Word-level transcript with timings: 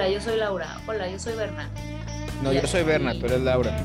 Hola, 0.00 0.08
yo 0.08 0.18
soy 0.22 0.38
Laura. 0.38 0.80
Hola, 0.86 1.10
yo 1.10 1.18
soy 1.18 1.36
Berna. 1.36 1.68
No, 2.42 2.54
yo 2.54 2.66
soy 2.66 2.84
Berna, 2.84 3.12
tú 3.12 3.26
eres 3.26 3.42
Laura. 3.42 3.76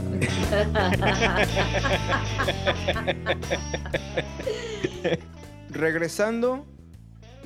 Regresando, 5.69 6.65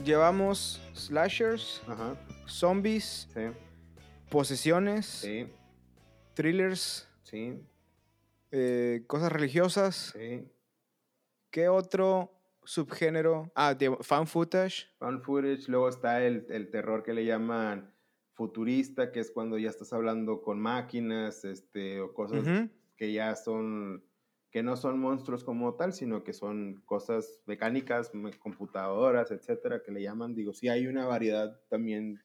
llevamos 0.04 0.82
slashers, 0.94 1.82
Ajá. 1.88 2.16
zombies, 2.46 3.28
Sí, 3.34 3.42
posesiones, 4.30 5.06
sí, 5.08 5.48
thrillers, 6.36 7.08
sí, 7.24 7.60
eh, 8.52 9.04
cosas 9.08 9.32
religiosas. 9.32 10.14
sí. 10.18 10.48
¿Qué 11.52 11.68
otro 11.68 12.32
subgénero? 12.64 13.52
Ah, 13.56 13.74
de 13.74 13.98
fan 14.02 14.28
footage. 14.28 14.86
Found 15.00 15.24
footage, 15.24 15.68
luego 15.68 15.90
está 15.90 16.22
el, 16.22 16.46
el 16.52 16.70
terror 16.70 17.02
que 17.02 17.14
le 17.14 17.26
llaman 17.26 17.92
futurista, 18.40 19.12
que 19.12 19.20
es 19.20 19.32
cuando 19.32 19.58
ya 19.58 19.70
estás 19.70 19.92
hablando 19.92 20.42
con 20.42 20.62
máquinas, 20.62 21.44
este, 21.44 22.00
o 22.00 22.14
cosas 22.14 22.46
que 22.96 23.12
ya 23.12 23.36
son, 23.36 24.02
que 24.50 24.64
no 24.64 24.78
son 24.78 24.98
monstruos 24.98 25.44
como 25.44 25.74
tal, 25.76 25.92
sino 25.92 26.24
que 26.24 26.32
son 26.32 26.82
cosas 26.86 27.42
mecánicas, 27.48 28.16
me- 28.16 28.32
computadoras, 28.32 29.32
etcétera, 29.32 29.84
que 29.84 29.92
le 29.92 30.02
llaman. 30.02 30.36
Digo, 30.36 30.54
sí 30.54 30.70
hay 30.70 30.88
una 30.88 31.06
variedad 31.06 31.60
también 31.70 32.22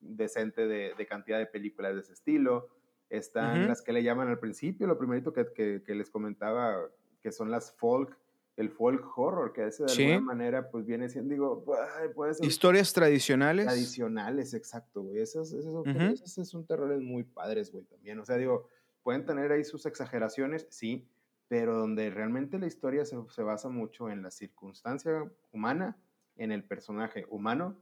decente 0.00 0.66
de, 0.66 0.92
de 0.98 1.06
cantidad 1.06 1.38
de 1.38 1.46
películas 1.46 1.94
de 1.94 2.00
ese 2.02 2.12
estilo. 2.12 2.68
Están 3.08 3.60
las 3.68 3.80
que 3.80 3.94
le 3.94 4.02
llaman 4.02 4.28
al 4.28 4.38
principio, 4.38 4.86
lo 4.86 4.98
primerito 4.98 5.32
que, 5.32 5.46
que- 5.54 5.82
que 5.82 5.94
les 5.94 6.10
comentaba, 6.10 6.76
que 7.22 7.32
son 7.32 7.50
las 7.50 7.72
folk, 7.72 8.14
el 8.58 8.70
folk 8.70 9.16
horror, 9.16 9.52
que 9.52 9.66
ese 9.66 9.84
de 9.84 9.88
Sí. 9.90 10.02
alguna 10.04 10.20
manera 10.34 10.68
pues 10.70 10.84
viene 10.84 11.08
siendo, 11.08 11.30
digo, 11.32 11.64
ay, 12.00 12.08
puede 12.14 12.34
ser 12.34 12.46
Historias 12.46 12.92
tradicionales. 12.92 13.64
tradicionales, 13.66 14.52
exacto, 14.52 15.02
güey. 15.02 15.20
Esos, 15.20 15.52
esos, 15.52 15.72
son- 15.72 15.88
Ujú. 15.96 16.12
esos 16.14 16.48
son 16.48 16.66
terrores 16.66 17.00
muy 17.00 17.22
padres, 17.24 17.70
güey, 17.72 17.84
también. 17.84 18.18
O 18.18 18.24
sea, 18.24 18.36
digo, 18.36 18.68
pueden 19.02 19.24
tener 19.24 19.50
ahí 19.52 19.64
sus 19.64 19.86
exageraciones, 19.86 20.66
sí, 20.70 21.08
pero 21.48 21.78
donde 21.78 22.10
realmente 22.10 22.58
la 22.58 22.66
historia 22.66 23.04
se, 23.06 23.16
se 23.30 23.42
basa 23.42 23.68
mucho 23.70 24.10
en 24.10 24.22
la 24.22 24.30
circunstancia 24.30 25.30
humana, 25.52 25.96
en 26.36 26.52
el 26.52 26.62
personaje 26.64 27.26
humano, 27.30 27.76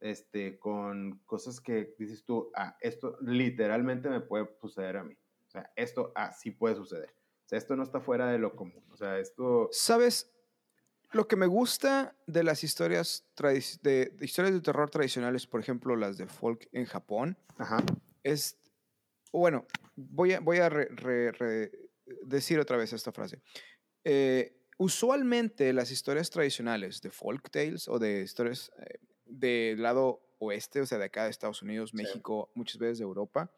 este, 0.00 0.58
con 0.58 1.18
cosas 1.26 1.60
que 1.60 1.94
dices 1.98 2.22
tú, 2.24 2.50
ah, 2.54 2.76
esto 2.80 3.16
literalmente 3.22 4.08
me 4.08 4.20
puede 4.20 4.48
suceder 4.60 4.98
a 4.98 5.04
mí. 5.04 5.14
O 5.46 5.50
sea, 5.50 5.72
esto, 5.74 6.12
ah, 6.14 6.32
sí 6.32 6.50
puede 6.52 6.74
suceder. 6.76 7.12
O 7.48 7.50
sea, 7.50 7.56
esto 7.56 7.76
no 7.76 7.82
está 7.82 7.98
fuera 7.98 8.30
de 8.30 8.36
lo 8.36 8.54
común. 8.54 8.84
O 8.92 8.96
sea, 8.98 9.18
esto... 9.18 9.70
¿Sabes? 9.72 10.30
Lo 11.12 11.26
que 11.26 11.36
me 11.36 11.46
gusta 11.46 12.14
de 12.26 12.42
las 12.42 12.62
historias, 12.62 13.24
de, 13.80 14.10
de 14.12 14.24
historias 14.26 14.52
de 14.52 14.60
terror 14.60 14.90
tradicionales, 14.90 15.46
por 15.46 15.58
ejemplo, 15.58 15.96
las 15.96 16.18
de 16.18 16.26
folk 16.26 16.68
en 16.72 16.84
Japón, 16.84 17.38
Ajá. 17.56 17.82
es, 18.22 18.58
bueno, 19.32 19.66
voy 19.96 20.34
a, 20.34 20.40
voy 20.40 20.58
a 20.58 20.68
re- 20.68 20.88
re- 20.90 21.32
re- 21.32 21.72
decir 22.26 22.60
otra 22.60 22.76
vez 22.76 22.92
esta 22.92 23.12
frase. 23.12 23.40
Eh, 24.04 24.60
usualmente 24.76 25.72
las 25.72 25.90
historias 25.90 26.28
tradicionales 26.28 27.00
de 27.00 27.10
folk 27.10 27.50
tales 27.50 27.88
o 27.88 27.98
de 27.98 28.20
historias 28.20 28.70
eh, 28.78 28.98
del 29.24 29.80
lado 29.80 30.20
oeste, 30.38 30.82
o 30.82 30.86
sea, 30.86 30.98
de 30.98 31.06
acá 31.06 31.24
de 31.24 31.30
Estados 31.30 31.62
Unidos, 31.62 31.94
México, 31.94 32.52
muchas 32.54 32.76
veces 32.76 32.98
de 32.98 33.04
Europa, 33.04 33.50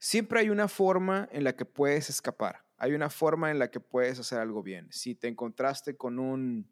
siempre 0.00 0.40
hay 0.40 0.50
una 0.50 0.66
forma 0.66 1.28
en 1.30 1.44
la 1.44 1.54
que 1.54 1.64
puedes 1.64 2.10
escapar. 2.10 2.68
Hay 2.80 2.94
una 2.94 3.10
forma 3.10 3.50
en 3.52 3.58
la 3.60 3.70
que 3.70 3.78
puedes 3.78 4.18
hacer 4.18 4.38
algo 4.40 4.62
bien. 4.62 4.88
Si 4.90 5.14
te 5.14 5.28
encontraste 5.28 5.96
con 5.96 6.18
un 6.18 6.68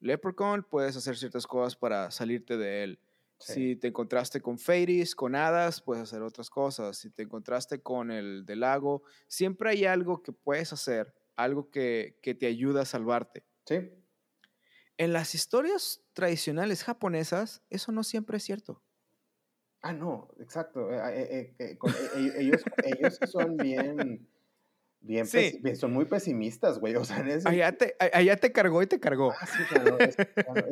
leprechaun, 0.00 0.62
puedes 0.62 0.96
hacer 0.96 1.16
ciertas 1.16 1.46
cosas 1.46 1.76
para 1.76 2.10
salirte 2.10 2.56
de 2.56 2.84
él. 2.84 3.00
Sí. 3.40 3.52
Si 3.52 3.76
te 3.76 3.88
encontraste 3.88 4.40
con 4.40 4.58
fairies, 4.58 5.14
con 5.14 5.34
hadas, 5.34 5.80
puedes 5.82 6.02
hacer 6.04 6.22
otras 6.22 6.48
cosas. 6.48 6.96
Si 6.96 7.10
te 7.10 7.22
encontraste 7.22 7.82
con 7.82 8.10
el 8.10 8.46
del 8.46 8.60
lago, 8.60 9.02
siempre 9.28 9.70
hay 9.70 9.84
algo 9.84 10.22
que 10.22 10.32
puedes 10.32 10.72
hacer, 10.72 11.14
algo 11.36 11.70
que, 11.70 12.18
que 12.22 12.34
te 12.34 12.46
ayuda 12.46 12.82
a 12.82 12.84
salvarte. 12.84 13.44
Sí. 13.66 13.90
En 14.96 15.12
las 15.12 15.34
historias 15.34 16.02
tradicionales 16.12 16.82
japonesas, 16.84 17.62
eso 17.70 17.92
no 17.92 18.02
siempre 18.02 18.38
es 18.38 18.44
cierto. 18.44 18.82
Ah, 19.82 19.92
no, 19.92 20.28
exacto. 20.40 20.90
eh, 20.92 20.96
eh, 20.98 21.54
eh, 21.58 21.64
eh, 21.64 21.78
eh, 21.80 22.10
eh, 22.16 22.32
ellos, 22.38 22.62
ellos 22.84 23.18
son 23.32 23.56
bien, 23.56 24.28
bien, 25.00 25.26
Sí. 25.26 25.60
son 25.76 25.92
muy 25.92 26.04
pesimistas, 26.04 26.78
güey. 26.78 26.96
O 26.96 27.04
sea, 27.04 27.20
en 27.20 27.28
ese... 27.28 27.48
Allá 27.48 27.72
te, 27.76 27.94
allá 28.12 28.36
te 28.36 28.52
cargó 28.52 28.82
y 28.82 28.86
te 28.86 29.00
cargó. 29.00 29.32
Ah, 29.40 29.46
sí, 29.46 29.62
o 29.62 29.66
sea, 29.66 29.84
no, 29.84 29.98
es, 29.98 30.16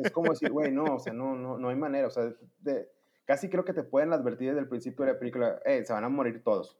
es 0.03 0.11
como 0.11 0.31
decir, 0.31 0.51
güey, 0.51 0.71
no, 0.71 0.83
o 0.95 0.99
sea, 0.99 1.13
no, 1.13 1.35
no, 1.35 1.57
no 1.57 1.69
hay 1.69 1.75
manera. 1.75 2.07
O 2.07 2.11
sea, 2.11 2.33
de- 2.59 2.89
casi 3.25 3.49
creo 3.49 3.65
que 3.65 3.73
te 3.73 3.83
pueden 3.83 4.13
advertir 4.13 4.49
desde 4.49 4.61
el 4.61 4.67
principio 4.69 5.05
de 5.05 5.13
la 5.13 5.19
película, 5.19 5.59
eh, 5.65 5.83
se 5.85 5.93
van 5.93 6.03
a 6.03 6.09
morir 6.09 6.43
todos. 6.43 6.77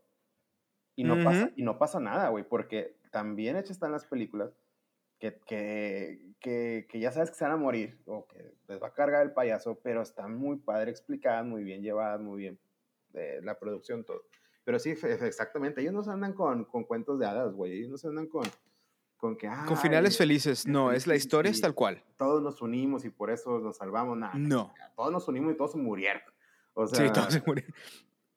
Y 0.96 1.03
no, 1.03 1.24
pasa, 1.24 1.44
Ujú. 1.46 1.53
y 1.56 1.63
no 1.63 1.78
pasa 1.78 2.00
nada, 2.00 2.30
güey, 2.30 2.44
porque 2.44 2.96
también 3.12 3.56
hechas 3.56 3.72
están 3.72 3.91
las 3.91 4.06
películas 4.06 4.52
que, 5.19 5.40
que, 5.46 6.22
que, 6.40 6.88
que 6.90 7.00
ya 7.00 7.12
sabes 7.12 7.30
que 7.30 7.36
se 7.38 7.44
van 7.44 7.53
a 7.53 7.57
morir 7.57 8.00
o 8.06 8.25
que 8.28 8.53
les 8.68 8.81
va 8.81 8.88
a 8.88 8.94
cargar 8.94 9.24
el 9.24 9.31
payaso, 9.31 9.80
pero 9.84 10.02
están 10.02 10.36
muy 10.36 10.57
padre 10.57 10.90
explicadas, 10.91 11.46
muy 11.46 11.63
bien 11.63 11.81
llevadas, 11.81 12.19
muy 12.22 12.40
bien 12.40 12.59
eh, 13.13 13.40
la 13.44 13.57
producción, 13.59 14.03
todo. 14.06 14.24
Pero 14.67 14.79
sí, 14.79 14.89
exactamente, 14.89 15.79
ellos 15.79 15.94
no 15.94 16.03
se 16.03 16.11
andan 16.11 16.33
con, 16.33 16.66
con 16.66 16.83
cuentos 16.83 17.17
de 17.19 17.25
hadas, 17.25 17.53
güey, 17.53 17.72
ellos 17.72 17.89
no 17.89 17.97
se 17.97 18.09
andan 18.09 18.28
con, 18.28 18.44
con 19.16 19.38
que... 19.38 19.50
Con 19.66 19.78
finales 19.78 20.16
"Ay, 20.16 20.17
felices. 20.17 20.67
No, 20.67 20.91
es 20.91 21.07
la 21.07 21.16
historia 21.16 21.50
es 21.50 21.61
tal 21.61 21.73
cual. 21.73 22.03
todos 22.17 22.44
nos 22.44 22.61
unimos 22.61 23.06
y 23.06 23.09
por 23.09 23.29
eso 23.29 23.59
nos 23.59 23.77
salvamos. 23.77 24.17
Nada, 24.17 24.33
No. 24.35 24.73
todos 24.97 25.13
nos 25.13 25.25
unimos 25.29 25.53
y 25.53 25.56
todos 25.56 25.72
se 25.72 25.77
murieron. 25.77 26.22
O 26.73 26.85
sea, 26.85 27.07
Sí, 27.07 27.13
todos 27.13 27.31
se 27.31 27.41
murieron. 27.47 27.73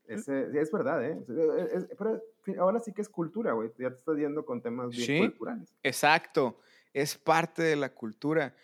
sí, 0.06 0.32
es 0.56 0.70
verdad, 0.70 1.04
¿eh? 1.04 1.18
Es- 1.28 1.72
es- 1.82 1.96
pero 1.98 2.62
ahora 2.62 2.78
sí 2.78 2.92
que 2.92 3.02
es 3.02 3.08
cultura, 3.08 3.52
güey. 3.54 3.72
Ya 3.76 3.90
te 3.90 3.96
estás 3.96 4.16
yendo 4.16 4.44
con 4.46 4.62
temas 4.62 4.90
bien 4.90 5.04
Sí. 5.04 5.18
culturales. 5.18 5.74
Exacto, 5.82 6.60
es 6.94 7.18
parte 7.18 7.64
de 7.64 7.74
la 7.74 7.92
cultura. 7.92 8.54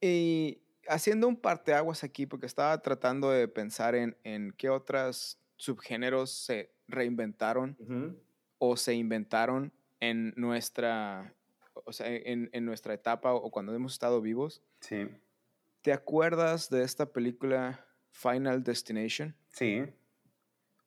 Y 0.00 0.62
haciendo 0.86 1.26
un 1.26 1.36
parteaguas 1.40 2.04
aquí, 2.04 2.24
porque 2.26 2.46
estaba 2.46 2.80
tratando 2.82 3.30
de 3.32 3.48
pensar 3.48 3.96
en, 3.96 4.16
en 4.22 4.52
qué 4.56 4.68
otros 4.70 5.40
subgéneros 5.56 6.30
se 6.30 6.73
reinventaron 6.88 7.76
o 8.58 8.76
se 8.76 8.94
inventaron 8.94 9.72
en 10.00 10.32
nuestra, 10.36 11.34
o 11.84 11.92
sea, 11.92 12.06
en, 12.08 12.50
en 12.52 12.64
nuestra 12.64 12.94
etapa 12.94 13.32
o 13.34 13.50
cuando 13.50 13.74
hemos 13.74 13.92
estado 13.92 14.20
vivos. 14.20 14.62
Sí. 14.80 15.08
¿Te 15.82 15.92
acuerdas 15.92 16.70
de 16.70 16.82
esta 16.82 17.12
película 17.12 17.86
Final 18.10 18.62
Destination? 18.62 19.36
Sí. 19.48 19.84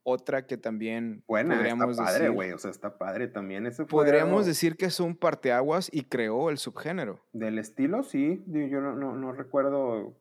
Otra 0.02 0.48
que 0.48 0.58
también 0.58 1.24
Buena, 1.28 1.56
está 1.56 1.58
podríamos 1.58 1.98
padre, 1.98 2.14
decir, 2.14 2.32
güey. 2.32 2.52
O 2.54 2.58
sea, 2.58 2.72
está 2.72 2.98
padre 2.98 3.28
también. 3.28 3.66
Ese 3.66 3.86
podríamos 3.86 4.38
algo 4.40 4.48
decir 4.48 4.78
que 4.78 4.86
es 4.86 5.00
un 5.00 5.16
parteaguas 5.16 5.90
y 5.92 6.04
creó 6.04 6.50
el 6.50 6.58
subgénero. 6.58 7.20
Del 7.34 7.60
estilo, 7.60 8.04
sí. 8.04 8.42
Yo 8.48 8.80
no, 8.80 8.96
no, 8.96 9.16
no 9.16 9.34
recuerdo. 9.34 10.16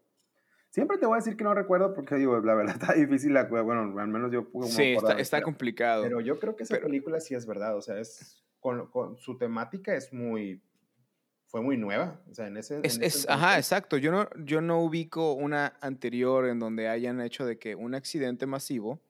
Siempre 0.77 0.99
te 0.99 1.07
voy 1.07 1.15
a 1.15 1.17
decir 1.17 1.39
que 1.39 1.45
no 1.45 1.55
recuerdo 1.55 1.95
porque, 1.95 2.17
digo, 2.17 2.39
la 2.41 2.55
verdad 2.55 2.77
está 2.93 2.93
difícil. 2.93 3.33
la- 3.33 3.45
Bueno, 3.45 3.99
al 3.99 4.09
menos 4.09 4.31
yo 4.31 4.47
puedo 4.51 4.69
Sí, 4.69 4.93
está, 4.93 5.15
está 5.19 5.39
pero- 5.39 5.47
complicado. 5.47 6.03
Pero 6.03 6.21
yo 6.21 6.39
creo 6.39 6.55
que 6.55 6.65
esa 6.65 6.75
Pero- 6.75 6.89
película 6.89 7.19
sí 7.19 7.35
es 7.35 7.47
verdad, 7.47 7.75
o 7.79 7.81
sea, 7.81 7.99
es 7.99 8.45
con, 8.61 8.87
con- 8.91 9.17
su 9.17 9.39
temática 9.39 9.95
es 9.95 10.13
muy 10.13 10.61
fue 11.47 11.63
muy 11.63 11.79
nueva, 11.79 12.21
o 12.31 12.35
sea, 12.35 12.49
en 12.49 12.59
ese, 12.59 12.81
Es, 12.83 12.97
en 12.99 13.05
es- 13.05 13.17
ese 13.17 13.33
ajá, 13.33 13.53
entonces- 13.53 13.65
exacto. 13.73 13.97
Yo 13.97 14.13
no, 14.13 14.29
yo 14.45 14.61
no 14.61 14.83
ubico 14.83 15.33
una 15.33 15.79
anterior 15.81 16.47
en 16.47 16.59
donde 16.59 16.89
hayan 16.89 17.23
hecho 17.23 17.47
de 17.47 17.59
que 17.59 17.75
un 17.75 17.95
accidente 17.95 18.45
masivo 18.45 19.01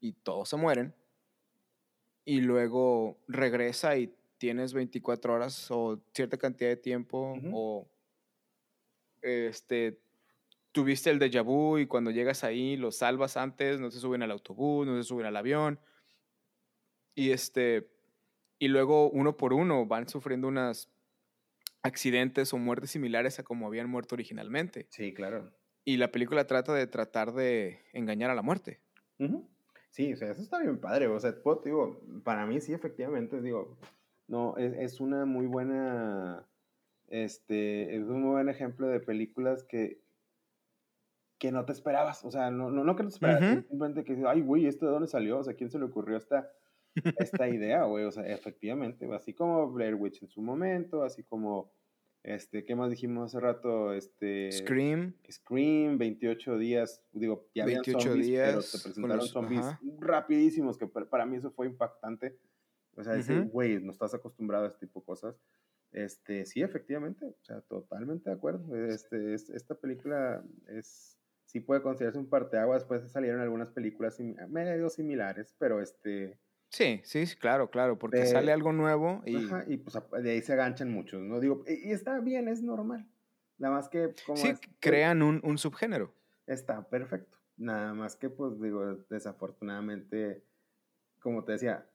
y 0.00 0.12
todos 0.12 0.50
se 0.50 0.56
mueren 0.56 0.94
y 2.26 2.42
luego 2.42 3.16
regresa 3.28 3.96
y 3.96 4.14
tienes 4.36 4.74
24 4.74 5.32
horas 5.32 5.70
o 5.70 5.98
cierta 6.12 6.36
cantidad 6.36 6.68
de 6.68 6.76
tiempo 6.76 7.32
Ujú. 7.38 7.50
o 7.54 7.88
este 9.22 9.98
tuviste 10.78 11.10
el 11.10 11.18
déjà 11.18 11.42
vu 11.42 11.78
y 11.78 11.86
cuando 11.88 12.12
llegas 12.12 12.44
ahí 12.44 12.76
los 12.76 12.98
salvas 12.98 13.36
antes, 13.36 13.80
no 13.80 13.90
se 13.90 13.98
suben 13.98 14.22
al 14.22 14.30
autobús, 14.30 14.86
no 14.86 14.96
se 14.96 15.02
suben 15.02 15.26
al 15.26 15.36
avión 15.36 15.80
y 17.16 17.32
este 17.32 17.90
y 18.60 18.68
luego 18.68 19.10
uno 19.10 19.36
por 19.36 19.52
uno 19.52 19.86
van 19.86 20.08
sufriendo 20.08 20.46
unas 20.46 20.88
accidentes 21.82 22.52
o 22.52 22.58
muertes 22.58 22.92
similares 22.92 23.40
a 23.40 23.42
como 23.42 23.66
habían 23.66 23.90
muerto 23.90 24.14
originalmente. 24.14 24.86
Sí, 24.90 25.12
claro. 25.12 25.52
Y 25.84 25.96
la 25.96 26.12
película 26.12 26.46
trata 26.46 26.72
de 26.74 26.86
tratar 26.86 27.32
de 27.32 27.80
engañar 27.92 28.30
a 28.30 28.36
la 28.36 28.42
muerte. 28.42 28.80
Ujú. 29.18 29.48
Sí, 29.90 30.12
o 30.12 30.16
sea, 30.16 30.30
eso 30.30 30.42
está 30.42 30.60
bien 30.60 30.78
padre, 30.78 31.08
o 31.08 31.18
sea, 31.18 31.34
puedo- 31.42 31.62
digo, 31.64 32.00
para 32.22 32.46
mí 32.46 32.60
sí, 32.60 32.72
efectivamente, 32.72 33.40
digo, 33.40 33.76
no, 34.28 34.56
es, 34.58 34.74
es 34.74 35.00
una 35.00 35.24
muy 35.24 35.46
buena, 35.46 36.46
este, 37.08 37.96
es 37.96 38.02
un 38.02 38.22
muy 38.22 38.30
buen 38.30 38.48
ejemplo 38.48 38.86
de 38.86 39.00
películas 39.00 39.64
que, 39.64 40.00
que 41.38 41.52
no 41.52 41.64
te 41.64 41.72
esperabas, 41.72 42.24
o 42.24 42.30
sea, 42.30 42.50
no, 42.50 42.70
no, 42.70 42.82
no 42.84 42.96
que 42.96 43.02
no 43.04 43.08
te 43.10 43.14
esperabas, 43.14 43.42
Ujú. 43.42 43.60
simplemente 43.68 44.04
que, 44.04 44.20
ay, 44.26 44.40
güey, 44.42 44.66
¿esto 44.66 44.86
de 44.86 44.92
dónde 44.92 45.08
salió? 45.08 45.38
O 45.38 45.44
sea, 45.44 45.54
¿quién 45.54 45.70
se 45.70 45.78
le 45.78 45.84
ocurrió 45.84 46.16
esta, 46.16 46.50
esta 47.18 47.48
idea, 47.48 47.84
güey? 47.84 48.04
O 48.04 48.10
sea, 48.10 48.26
efectivamente, 48.26 49.08
así 49.14 49.32
como 49.34 49.70
Blair 49.70 49.94
Witch 49.94 50.22
en 50.22 50.28
su 50.28 50.42
momento, 50.42 51.02
así 51.04 51.22
como 51.24 51.72
Este, 52.24 52.64
¿qué 52.64 52.74
más 52.74 52.90
dijimos 52.90 53.26
hace 53.30 53.38
rato? 53.40 53.92
Este, 53.94 54.50
Scream. 54.50 55.14
Scream, 55.30 55.96
28 55.98 56.58
días, 56.58 57.02
digo, 57.12 57.46
ya 57.54 57.62
habían 57.62 57.82
28 57.82 58.00
zombies, 58.08 58.26
pero 58.26 58.42
días 58.50 58.72
te 58.72 58.78
con 58.78 58.82
presentaron 58.82 59.16
los- 59.18 59.30
zombies 59.30 59.64
ajá. 59.64 59.80
rapidísimos, 60.00 60.76
que 60.76 60.88
pa- 60.88 61.04
para 61.08 61.24
mí 61.24 61.36
eso 61.36 61.52
fue 61.52 61.66
impactante. 61.68 62.36
O 62.96 63.04
sea, 63.04 63.12
decir, 63.14 63.44
güey, 63.44 63.80
no 63.80 63.92
estás 63.92 64.12
acostumbrado 64.14 64.64
a 64.64 64.68
este 64.68 64.86
tipo 64.86 64.98
de 65.00 65.06
cosas. 65.06 65.36
Este, 65.92 66.44
sí, 66.44 66.60
efectivamente, 66.60 67.24
o 67.24 67.36
sea, 67.44 67.60
totalmente 67.62 68.28
de 68.28 68.36
acuerdo. 68.36 68.74
Este, 68.76 69.32
es- 69.34 69.48
esta 69.50 69.76
película 69.76 70.44
es, 70.66 71.17
sí 71.48 71.60
puede 71.60 71.80
considerarse 71.82 72.18
un 72.18 72.28
parteaguas, 72.28 72.82
después 72.82 73.10
salieron 73.10 73.40
algunas 73.40 73.70
películas 73.70 74.16
sim- 74.16 74.36
medio 74.48 74.88
similares, 74.90 75.54
pero 75.58 75.80
este, 75.80 76.38
Sí, 76.70 77.00
sí, 77.04 77.24
claro, 77.40 77.70
claro, 77.70 77.98
porque 77.98 78.18
De- 78.18 78.26
sale 78.26 78.52
algo 78.52 78.72
nuevo 78.74 79.22
y... 79.24 79.46
Ajá, 79.46 79.64
y 79.66 79.78
pues 79.78 79.96
de 80.22 80.30
ahí 80.30 80.42
se 80.42 80.52
aganchan 80.52 80.92
muchos, 80.92 81.22
¿no? 81.22 81.40
Digo, 81.40 81.64
y, 81.66 81.88
y 81.88 81.92
está 81.92 82.20
bien, 82.20 82.46
es 82.48 82.62
normal. 82.62 83.08
Nada 83.56 83.74
más 83.74 83.88
que 83.88 84.14
como 84.26 84.36
Sí, 84.36 84.48
es- 84.48 84.60
crean 84.78 85.22
un, 85.22 85.40
un 85.42 85.56
subgénero. 85.56 86.12
está 86.46 86.86
perfecto. 86.86 87.38
Nada 87.56 87.94
más 87.94 88.14
que 88.16 88.28
pues 88.28 88.60
digo, 88.60 88.84
desafortunadamente, 89.10 90.44
como 91.20 91.44
te 91.44 91.52
decía, 91.52 91.88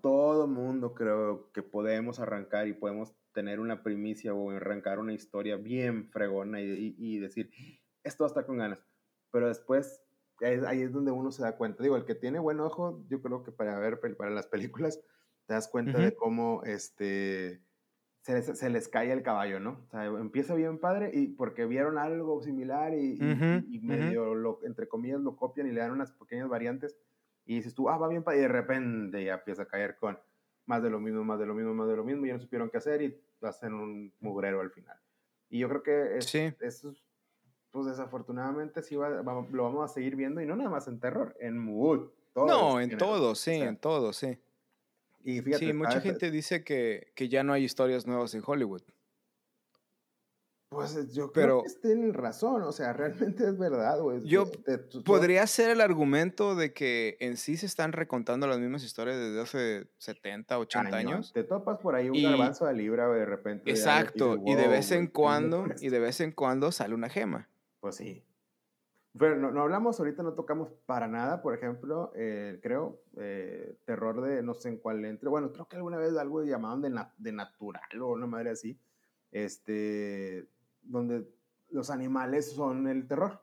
todo 0.00 0.46
mundo 0.48 0.94
creo 0.94 1.52
que 1.52 1.62
podemos 1.62 2.18
arrancar 2.20 2.66
y 2.66 2.72
podemos 2.72 3.14
tener 3.32 3.60
una 3.60 3.82
primicia 3.82 4.32
o 4.34 4.50
arrancar 4.50 4.98
una 4.98 5.12
historia 5.12 5.56
bien 5.56 6.08
fregona 6.10 6.60
y, 6.62 6.64
y- 6.66 6.94
y 6.98 7.18
decir, 7.18 7.50
esto 8.04 8.24
va 8.24 8.28
a 8.28 8.30
estar 8.32 8.46
con 8.46 8.58
ganas. 8.58 8.78
Pero 9.30 9.48
después, 9.48 10.02
es- 10.40 10.64
ahí 10.64 10.82
es 10.82 10.92
donde 10.92 11.10
uno 11.12 11.30
se 11.32 11.42
da 11.42 11.56
cuenta. 11.56 11.82
Digo, 11.82 11.96
el 11.96 12.04
que 12.04 12.14
tiene 12.14 12.38
buen 12.38 12.60
ojo, 12.60 13.04
yo 13.08 13.20
creo 13.22 13.42
que 13.42 13.52
para 13.52 13.78
ver, 13.78 14.00
para 14.16 14.30
las 14.30 14.46
películas, 14.46 15.00
te 15.46 15.54
das 15.54 15.68
cuenta 15.68 15.98
de 15.98 16.08
Ujú. 16.08 16.16
cómo 16.16 16.62
este, 16.64 17.62
se, 18.22 18.34
les, 18.34 18.46
se 18.58 18.70
les 18.70 18.88
cae 18.88 19.12
el 19.12 19.22
caballo, 19.22 19.60
¿no? 19.60 19.84
O 19.86 19.90
sea, 19.90 20.04
empieza 20.06 20.54
bien 20.54 20.78
padre 20.78 21.10
y 21.14 21.28
porque 21.28 21.66
vieron 21.66 21.98
algo 21.98 22.42
similar 22.42 22.94
y, 22.94 22.98
y- 23.12 23.32
Ujú, 23.32 23.64
y 23.76 23.78
ujú. 23.78 23.86
medio, 23.86 24.34
lo, 24.34 24.60
entre 24.64 24.88
comillas, 24.88 25.20
lo 25.20 25.36
copian 25.36 25.66
y 25.68 25.72
le 25.72 25.80
dan 25.80 25.92
unas 25.92 26.12
pequeñas 26.12 26.48
variantes 26.48 26.96
y 27.46 27.56
dices 27.56 27.74
tú, 27.74 27.88
ah, 27.88 27.98
va 27.98 28.08
bien 28.08 28.22
padre, 28.22 28.38
y 28.40 28.42
de 28.42 28.48
repente 28.48 29.24
ya 29.24 29.34
empieza 29.34 29.62
a 29.62 29.68
caer 29.68 29.96
con 29.96 30.18
más 30.66 30.82
de 30.82 30.90
lo 30.90 31.00
mismo, 31.00 31.24
más 31.24 31.38
de 31.40 31.46
lo 31.46 31.54
mismo, 31.54 31.74
más 31.74 31.88
de 31.88 31.96
lo 31.96 32.04
mismo, 32.04 32.24
y 32.26 32.28
ya 32.28 32.34
no 32.34 32.40
supieron 32.40 32.70
qué 32.70 32.76
hacer 32.78 33.02
y 33.02 33.20
hacen 33.42 33.74
un 33.74 34.14
mugrero 34.20 34.60
al 34.60 34.70
final. 34.70 34.96
Y 35.48 35.58
yo 35.60 35.68
creo 35.68 35.82
que 35.82 36.18
es, 36.18 36.26
Sí. 36.26 36.52
eso, 36.60 36.90
es- 36.90 37.04
pues 37.70 37.86
desafortunadamente 37.86 38.82
sí 38.82 38.96
va- 38.96 39.22
va- 39.22 39.46
lo 39.50 39.62
vamos 39.64 39.90
a 39.90 39.92
seguir 39.94 40.16
viendo 40.16 40.40
y 40.40 40.46
no 40.46 40.56
nada 40.56 40.70
más 40.70 40.88
en 40.88 40.98
terror, 41.00 41.36
en 41.40 41.58
mood. 41.58 42.08
todos 42.32 42.48
no, 42.48 42.80
en 42.80 42.96
todo, 42.96 43.34
sí, 43.34 43.56
sea, 43.58 43.68
en 43.68 43.76
todo, 43.76 44.12
sí. 44.12 44.38
Y 45.24 45.40
fíjate, 45.42 45.66
Sí, 45.66 45.72
mucha 45.72 46.00
gente 46.00 46.30
dice 46.30 46.64
que, 46.64 47.12
que 47.14 47.28
ya 47.28 47.42
no 47.42 47.52
hay 47.52 47.64
historias 47.64 48.06
nuevas 48.06 48.34
en 48.34 48.42
Hollywood. 48.46 48.82
Pues 50.72 51.12
yo 51.12 51.32
Pero- 51.32 51.62
creo 51.62 51.74
que 51.74 51.80
tienen 51.88 52.14
razón, 52.14 52.62
o 52.62 52.70
sea, 52.70 52.92
realmente 53.42 53.44
es 53.48 53.58
verdad, 53.58 54.00
güey. 54.00 54.22
Yo 54.24 54.46
Te- 54.46 54.58
te- 54.58 54.78
tú- 54.78 55.02
Podría 55.02 55.44
ser 55.48 55.70
el 55.70 55.80
argumento 55.80 56.54
de 56.54 56.72
que 56.72 57.16
en 57.18 57.36
sí 57.36 57.56
se 57.56 57.66
están 57.66 57.90
recontando 57.92 58.46
las 58.46 58.60
mismas 58.60 58.84
historias 58.84 59.16
desde 59.18 59.40
hace 59.40 59.86
70, 59.98 60.58
80 60.60 60.90
cañón. 60.90 61.14
años. 61.14 61.32
Te 61.32 61.42
topas 61.42 61.78
por 61.80 61.96
ahí 61.96 62.08
un 62.08 62.14
Y- 62.14 62.22
garbanzo 62.22 62.66
de 62.66 62.74
libra, 62.74 63.08
güey, 63.08 63.18
de 63.18 63.26
repente. 63.26 63.68
Exacto, 63.68 64.36
dices, 64.36 64.42
y 64.46 64.54
de 64.54 64.62
"Wow, 64.62 64.70
vez 64.70 64.90
en 64.92 64.98
¿qué 64.98 65.02
onda 65.06 65.12
cuando, 65.12 65.66
y 65.66 65.70
esto?". 65.72 65.90
de 65.90 65.98
vez 65.98 66.20
en 66.20 66.32
cuando 66.32 66.70
sale 66.72 66.94
una 66.94 67.08
gema. 67.08 67.48
Pues 67.80 67.96
sí. 67.96 68.24
Pero 69.18 69.36
no, 69.36 69.50
no 69.50 69.62
hablamos, 69.62 69.98
ahorita 70.00 70.22
no 70.22 70.34
tocamos 70.34 70.70
para 70.86 71.08
nada, 71.08 71.42
por 71.42 71.54
ejemplo, 71.54 72.12
eh, 72.14 72.60
creo, 72.62 73.02
eh, 73.18 73.78
terror 73.84 74.22
de 74.22 74.42
no 74.42 74.54
sé 74.54 74.68
en 74.70 74.78
cuál 74.78 75.04
entre. 75.04 75.28
Bueno, 75.28 75.52
creo 75.52 75.68
que 75.68 75.76
alguna 75.76 75.98
vez 75.98 76.16
algo 76.16 76.44
llamaban 76.44 76.82
de, 76.82 76.90
na- 76.90 77.14
de 77.18 77.32
natural 77.32 78.02
o 78.02 78.08
una 78.12 78.26
madre 78.26 78.50
así, 78.50 78.80
este, 79.32 80.48
donde 80.82 81.28
los 81.70 81.90
animales 81.90 82.52
son 82.52 82.88
el 82.88 83.08
terror. 83.08 83.42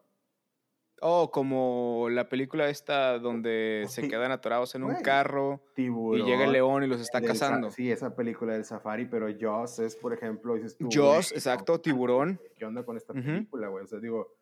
Oh, 1.01 1.29
como 1.31 2.07
la 2.09 2.27
película 2.27 2.69
esta 2.69 3.19
donde 3.19 3.85
se 3.87 4.01
sí. 4.01 4.07
quedan 4.07 4.31
atorados 4.31 4.73
en 4.73 4.83
un 4.83 4.91
Güey, 4.93 5.03
carro 5.03 5.61
Tiburón. 5.75 6.21
y 6.21 6.29
llega 6.29 6.45
el 6.45 6.51
león 6.51 6.83
y 6.83 6.87
los 6.87 6.99
está 6.99 7.21
cazando. 7.21 7.69
Sí, 7.69 7.91
esa 7.91 8.15
película 8.15 8.53
del 8.53 8.65
safari, 8.65 9.05
pero 9.05 9.27
Jaws 9.39 9.77
es, 9.79 9.95
por 9.95 10.11
ejemplo, 10.13 10.55
dices 10.55 10.75
tú. 10.75 10.89
Jaws, 10.91 11.29
güey, 11.29 11.37
exacto, 11.37 11.73
no, 11.73 11.79
tiburón. 11.81 12.41
¿Qué 12.57 12.65
onda 12.65 12.83
con 12.83 12.97
esta 12.97 13.13
película, 13.13 13.67
güey? 13.67 13.83
O 13.83 13.87
sea, 13.87 13.99
digo, 13.99 14.33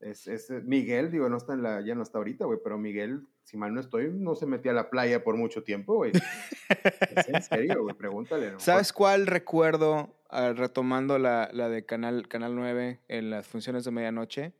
es, 0.00 0.26
es- 0.26 0.50
Miguel, 0.64 1.12
digo, 1.12 1.28
no 1.28 1.36
está 1.36 1.52
en 1.52 1.62
la, 1.62 1.80
ya 1.84 1.94
no 1.94 2.02
está 2.02 2.18
ahorita, 2.18 2.44
güey, 2.46 2.58
pero 2.64 2.76
Miguel, 2.76 3.28
si 3.44 3.56
mal 3.56 3.72
no 3.72 3.80
estoy, 3.80 4.10
no 4.12 4.34
se 4.34 4.46
metía 4.46 4.72
a 4.72 4.74
la 4.74 4.90
playa 4.90 5.22
por 5.22 5.36
mucho 5.36 5.62
tiempo, 5.62 5.94
güey. 5.94 6.10
es 7.16 7.28
en 7.28 7.42
serio, 7.42 7.82
güey, 7.82 7.94
pregúntale. 7.94 8.50
¿no? 8.52 8.58
¿Sabes 8.60 8.92
cuál 8.92 9.26
recuerdo, 9.28 10.16
ah, 10.28 10.52
retomando 10.56 11.18
la, 11.18 11.50
la 11.52 11.68
de 11.68 11.84
Canal, 11.84 12.26
Canal 12.28 12.56
9 12.56 13.00
en 13.08 13.30
las 13.30 13.46
funciones 13.46 13.84
de 13.84 13.90
medianoche? 13.92 14.52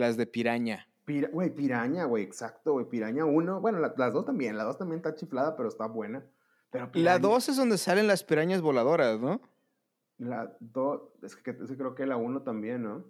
Las 0.00 0.16
de 0.16 0.26
Piraña. 0.26 0.88
Pira- 1.04 1.28
Güey, 1.32 1.50
Piraña, 1.54 2.04
güey, 2.06 2.24
exacto, 2.24 2.72
güey, 2.72 2.86
Piraña 2.88 3.24
1, 3.24 3.60
bueno, 3.60 3.78
la- 3.78 3.94
las 3.96 4.12
dos 4.12 4.24
también, 4.24 4.56
la 4.56 4.64
dos 4.64 4.78
también 4.78 4.96
está 4.98 5.14
chiflada, 5.14 5.56
pero 5.56 5.68
está 5.68 5.86
buena. 5.86 6.24
Pero 6.70 6.86
La 6.86 6.90
Piraña- 6.92 7.18
2 7.18 7.48
es 7.50 7.56
donde 7.56 7.78
salen 7.78 8.06
las 8.06 8.24
pirañas 8.24 8.60
voladoras, 8.62 9.20
¿no? 9.20 9.40
La 10.18 10.56
2, 10.60 11.02
es 11.22 11.36
que, 11.36 11.50
es 11.50 11.56
que 11.70 11.76
creo 11.76 11.94
que 11.94 12.06
la 12.06 12.16
1 12.16 12.42
también, 12.42 12.82
¿no? 12.82 13.04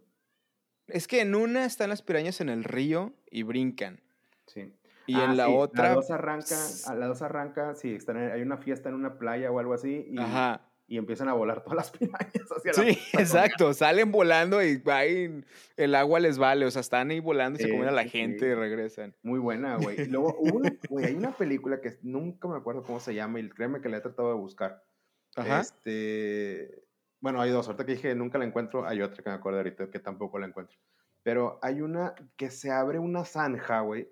Es 0.89 1.07
que 1.07 1.21
en 1.21 1.35
una 1.35 1.65
están 1.65 1.91
las 1.91 2.03
pirañas 2.03 2.41
en 2.41 2.49
el 2.49 2.65
río 2.65 3.13
y 3.31 3.43
brincan. 3.45 4.01
Sí. 4.47 4.73
Y 5.07 5.15
Ah, 5.17 5.25
en 5.27 5.37
la 5.37 5.47
sí, 5.47 5.53
otra. 5.57 5.89
La 5.91 5.95
2 5.95 6.11
arranca, 6.11 6.57
a 6.87 6.95
la 6.95 7.07
dos 7.07 7.23
arranca, 7.23 7.75
sí, 7.75 7.95
están 7.95 8.17
hay 8.17 8.43
una 8.43 8.57
fiesta 8.59 8.89
en 8.89 8.95
una 8.95 9.19
playa 9.19 9.51
o 9.51 9.59
algo 9.59 9.75
así, 9.75 10.07
y, 10.09 10.19
Ajá. 10.19 10.63
Y 10.91 10.99
empiezan 10.99 11.29
a 11.29 11.35
volar 11.35 11.63
todas 11.65 11.77
las 11.77 11.91
pirañas 11.93 12.33
hacia 12.35 12.73
la 12.73 12.75
Sí, 12.75 12.83
puerta 12.83 13.01
con 13.13 13.21
exacto. 13.21 13.73
Salen 13.75 14.11
volando 14.11 14.63
y 14.63 14.83
ahí 14.87 15.45
el 15.77 15.95
agua 15.95 16.19
les 16.19 16.37
vale. 16.37 16.67
O 16.67 16.71
sea, 16.71 16.81
están 16.81 17.11
ahí 17.11 17.21
volando 17.21 17.59
y 17.59 17.63
se 17.63 17.69
Sí, 17.69 17.73
comen 17.73 17.89
a 17.89 17.93
la 17.93 18.03
sí, 18.03 18.09
gente 18.11 18.41
sí. 18.41 18.47
y 18.47 18.55
regresan. 18.55 19.15
Muy 19.23 19.39
buena, 19.39 19.77
güey. 19.77 20.07
Luego, 20.09 20.35
una- 20.41 20.73
güey, 20.89 21.07
hay 21.07 21.15
una 21.15 21.31
película 21.31 21.81
que 21.81 21.97
nunca 22.03 22.49
me 22.49 22.57
acuerdo 22.57 22.83
cómo 22.83 22.99
se 22.99 23.15
llama 23.15 23.39
y 23.39 23.49
créeme 23.49 23.81
que 23.81 23.89
la 23.89 23.99
he 23.99 24.01
tratado 24.01 24.29
de 24.31 24.35
buscar. 24.35 24.85
Ajá. 25.37 25.61
Este, 25.61 26.83
bueno, 27.21 27.41
hay 27.41 27.51
dos. 27.51 27.67
Ahorita 27.69 27.87
que 27.87 27.93
dije 27.93 28.15
nunca 28.17 28.39
la 28.39 28.45
encuentro, 28.47 28.85
hay 28.85 29.01
otra 29.01 29.23
que 29.23 29.31
me 29.31 29.37
acuerdo 29.37 29.59
ahorita 29.61 29.91
que 29.91 30.01
tampoco 30.01 30.39
la 30.41 30.47
encuentro. 30.49 30.77
Pero 31.23 31.61
hay 31.63 31.83
una 31.83 32.15
que 32.37 32.51
se 32.51 32.73
abre 32.73 32.99
una 32.99 33.25
zanja, 33.25 33.81
güey. 33.83 34.11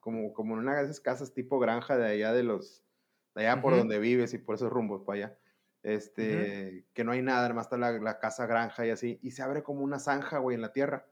Como, 0.00 0.32
como 0.32 0.54
en 0.54 0.60
una 0.60 0.76
de 0.78 0.84
esas 0.84 1.00
casas 1.00 1.34
tipo 1.34 1.58
granja 1.58 1.98
de 1.98 2.06
allá 2.08 2.32
de 2.32 2.42
los. 2.42 2.82
De 3.34 3.46
allá 3.46 3.60
por 3.60 3.72
Ujú. 3.72 3.80
donde 3.80 3.98
vives 3.98 4.32
y 4.32 4.38
por 4.38 4.54
esos 4.54 4.70
rumbos 4.70 5.02
para 5.02 5.16
allá. 5.26 5.38
Este, 5.82 6.84
que 6.92 7.04
no 7.04 7.12
hay 7.12 7.22
nada, 7.22 7.46
además 7.46 7.66
está 7.66 7.76
la, 7.78 7.92
la 7.92 8.18
casa 8.18 8.46
granja 8.46 8.86
y 8.86 8.90
así. 8.90 9.18
Y 9.22 9.30
se 9.32 9.42
abre 9.42 9.62
como 9.62 9.82
una 9.82 9.98
zanja, 9.98 10.38
güey, 10.38 10.54
en 10.54 10.60
la 10.62 10.72
tierra. 10.72 11.06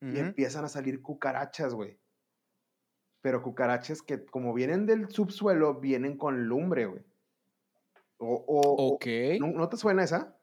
Y 0.00 0.18
empiezan 0.20 0.64
a 0.64 0.68
salir 0.68 1.02
cucarachas, 1.02 1.74
güey. 1.74 1.98
Pero 3.20 3.42
cucarachas 3.42 4.00
que 4.00 4.24
como 4.26 4.54
vienen 4.54 4.86
del 4.86 5.10
subsuelo, 5.10 5.74
vienen 5.80 6.16
con 6.16 6.44
lumbre, 6.46 6.86
güey. 6.86 7.02
O, 8.18 8.34
o- 8.34 8.60
o- 8.76 8.94
Ok. 8.94 9.06
¿no, 9.40 9.48
no 9.48 9.68
te 9.68 9.76
suena 9.76 10.04
esa? 10.04 10.36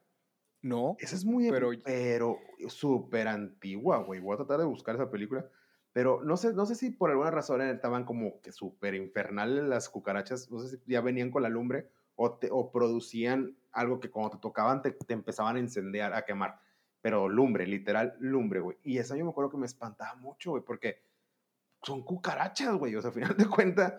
No. 0.60 0.96
Esa 0.98 1.14
es 1.16 1.24
muy, 1.24 1.50
Pero- 1.50 1.70
pero, 1.84 2.38
súper 2.68 3.28
antigua, 3.28 3.98
güey. 4.02 4.20
Voy 4.20 4.34
a 4.34 4.38
tratar 4.38 4.58
de 4.58 4.66
buscar 4.66 4.94
esa 4.96 5.10
película. 5.10 5.48
Pero 5.94 6.22
no 6.22 6.36
sé, 6.36 6.52
no 6.52 6.66
sé 6.66 6.74
si 6.74 6.90
por 6.90 7.10
alguna 7.10 7.30
razón 7.30 7.62
estaban 7.62 8.04
como 8.04 8.42
que 8.42 8.52
súper 8.52 8.94
infernales 8.94 9.64
las 9.64 9.88
cucarachas. 9.88 10.50
No 10.50 10.58
sé 10.60 10.76
si 10.76 10.82
ya 10.86 11.00
venían 11.00 11.30
con 11.30 11.42
la 11.42 11.48
lumbre 11.48 11.88
o, 12.16 12.32
te- 12.32 12.48
o 12.50 12.70
producían 12.72 13.56
algo 13.72 14.00
que 14.00 14.10
cuando 14.10 14.30
te 14.30 14.38
tocaban 14.38 14.82
te, 14.82 14.90
te 14.90 15.14
empezaban 15.14 15.56
a 15.56 15.60
incendiar, 15.60 16.12
a 16.14 16.24
quemar. 16.24 16.58
Pero 17.02 17.28
lumbre, 17.28 17.66
literal, 17.66 18.16
lumbre, 18.18 18.58
güey. 18.60 18.78
Y 18.82 18.98
esa 18.98 19.16
yo 19.16 19.24
me 19.24 19.30
acuerdo 19.30 19.50
que 19.50 19.58
me 19.58 19.66
espantaba 19.66 20.14
mucho, 20.16 20.50
güey, 20.52 20.62
porque 20.64 21.02
son 21.82 22.02
cucarachas, 22.02 22.74
güey. 22.76 22.96
O 22.96 23.00
sea, 23.00 23.08
al 23.08 23.14
final 23.14 23.36
de 23.36 23.46
cuentas, 23.46 23.94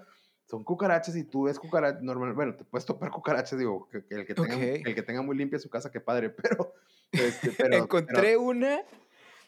son 0.46 0.64
cucarachas 0.64 1.16
y 1.16 1.24
tú 1.24 1.44
ves 1.44 1.60
cucarachas, 1.60 2.02
normal, 2.02 2.34
bueno, 2.34 2.56
te 2.56 2.66
puedes 2.66 2.86
topar 2.86 3.12
cucarachas, 3.12 3.58
digo, 3.60 3.88
que, 3.90 4.04
que 4.06 4.16
el, 4.16 4.26
que 4.26 4.34
tenga, 4.34 4.56
Ok. 4.56 4.62
el 4.86 4.96
que 4.96 5.04
tenga 5.04 5.22
muy 5.22 5.38
limpia 5.38 5.60
su 5.60 5.70
casa, 5.70 5.92
qué 5.92 6.02
padre, 6.02 6.30
pero... 6.42 6.74
este, 7.12 7.52
pero- 7.52 7.78
Encontré 7.78 8.36
una 8.36 8.80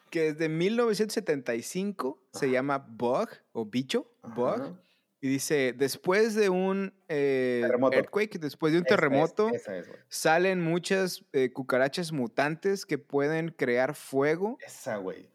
que 0.09 0.29
es 0.29 0.37
de 0.37 0.47
1975. 0.49 2.19
Se 2.33 2.45
Ajá. 2.45 2.53
llama 2.53 2.77
Bug 2.77 3.29
o 3.51 3.65
Bicho. 3.65 4.07
pero- 4.21 4.35
Bug. 4.35 4.77
Y 5.21 5.27
dice, 5.27 5.73
después 5.77 6.33
de 6.35 6.47
un 6.49 6.93
eh, 7.09 7.59
Terremoto. 7.63 7.97
earthquake, 7.97 8.39
después 8.39 8.71
de 8.71 8.79
un 8.79 8.85
Esa 8.85 8.95
es, 8.95 8.99
terremoto, 9.01 9.49
Esa 9.49 9.77
es, 9.77 9.89
salen 10.07 10.61
muchas 10.61 11.25
eh, 11.33 11.51
cucarachas 11.51 12.11
mutantes 12.13 12.85
que 12.85 12.97
pueden 12.97 13.49
crear 13.49 13.95
fuego 13.95 14.57
Esa, 14.65 14.95
güey. 14.95 15.29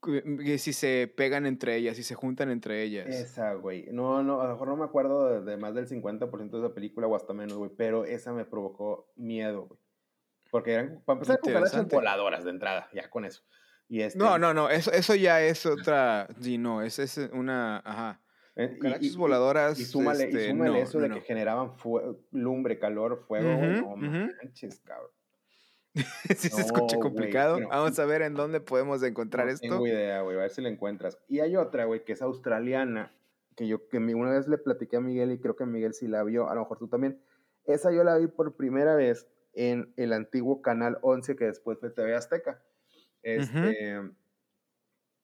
cu- 0.00 0.22
que 0.42 0.56
si 0.56 0.72
se 0.72 1.12
pegan 1.14 1.44
entre 1.44 1.76
ellas, 1.76 1.96
si 1.96 2.02
se 2.02 2.14
juntan 2.14 2.50
entre 2.50 2.82
ellas. 2.84 3.06
Esa, 3.08 3.52
güey. 3.52 3.86
No, 3.92 4.22
no, 4.22 4.40
a 4.40 4.46
lo 4.46 4.52
mejor 4.54 4.68
no 4.68 4.76
me 4.76 4.84
acuerdo 4.86 5.28
de, 5.42 5.50
de 5.50 5.56
más 5.58 5.74
del 5.74 5.86
50% 5.88 6.50
de 6.50 6.58
esa 6.66 6.74
película 6.74 7.06
o 7.06 7.14
hasta 7.14 7.34
menos, 7.34 7.58
güey, 7.58 7.70
pero 7.76 8.06
esa 8.06 8.32
me 8.32 8.46
provocó 8.46 9.12
miedo, 9.16 9.66
güey. 9.66 9.80
Porque 10.50 10.72
eran, 10.72 11.02
para 11.04 11.16
empezar, 11.18 11.40
cucarachas 11.40 11.86
voladoras 11.88 12.44
de 12.44 12.50
entrada, 12.50 12.88
ya 12.94 13.10
con 13.10 13.26
eso. 13.26 13.42
Y 13.88 14.00
este, 14.00 14.18
No, 14.18 14.38
no, 14.38 14.54
no, 14.54 14.70
eso, 14.70 14.90
eso 14.90 15.14
ya 15.14 15.42
es 15.42 15.66
otra. 15.66 16.28
Sí, 16.40 16.56
no, 16.56 16.80
es, 16.82 16.98
es 16.98 17.18
una. 17.32 17.82
Ajá. 17.84 18.20
Eh, 18.56 18.70
y- 18.72 18.74
Cucarachas 18.76 19.02
y- 19.04 19.12
y- 19.14 19.16
voladoras. 19.16 19.78
Y 19.78 19.84
súmale, 19.84 20.24
y 20.24 20.26
este, 20.28 20.50
súmale 20.50 20.70
no, 20.70 20.76
eso 20.76 20.98
de 20.98 21.08
no, 21.08 21.14
que 21.14 21.20
no. 21.20 21.26
generaban 21.26 21.72
lumbre, 22.32 22.78
calor, 22.78 23.24
fuego, 23.28 23.56
güey. 23.56 23.80
Ujú, 23.80 23.96
No 23.96 24.08
ujú. 24.08 24.32
manches, 24.42 24.80
cabrón. 24.80 25.10
si 26.36 26.48
se 26.50 26.60
escucha 26.60 26.96
No, 26.96 27.00
complicado, 27.02 27.54
bueno, 27.54 27.68
vamos 27.70 27.98
a 27.98 28.04
ver 28.04 28.20
en 28.22 28.34
dónde 28.34 28.60
podemos 28.60 29.02
encontrar 29.02 29.46
no 29.46 29.52
esto. 29.52 29.66
tengo 29.66 29.86
idea, 29.86 30.20
güey, 30.22 30.36
a 30.36 30.40
ver 30.40 30.50
si 30.50 30.60
la 30.60 30.68
encuentras. 30.68 31.18
Y 31.28 31.40
hay 31.40 31.56
otra, 31.56 31.84
güey, 31.86 32.04
que 32.04 32.12
es 32.12 32.20
australiana, 32.22 33.12
que 33.56 33.66
yo 33.66 33.88
que 33.88 33.96
una 33.98 34.30
vez 34.32 34.46
le 34.46 34.58
platiqué 34.58 34.96
a 34.96 35.00
Miguel 35.00 35.32
y 35.32 35.38
creo 35.38 35.56
que 35.56 35.64
Miguel 35.64 35.94
sí 35.94 36.06
la 36.06 36.22
vio, 36.22 36.50
a 36.50 36.54
lo 36.54 36.60
mejor 36.62 36.78
tú 36.78 36.88
también. 36.88 37.22
Esa 37.64 37.92
yo 37.92 38.04
la 38.04 38.18
vi 38.18 38.26
por 38.26 38.56
primera 38.56 38.94
vez 38.94 39.26
en 39.54 39.92
el 39.96 40.12
antiguo 40.12 40.60
Canal 40.60 40.98
11 41.00 41.34
que 41.34 41.46
después 41.46 41.78
fue 41.78 41.88
TV 41.90 42.14
Azteca. 42.14 42.62
Este, 43.22 44.02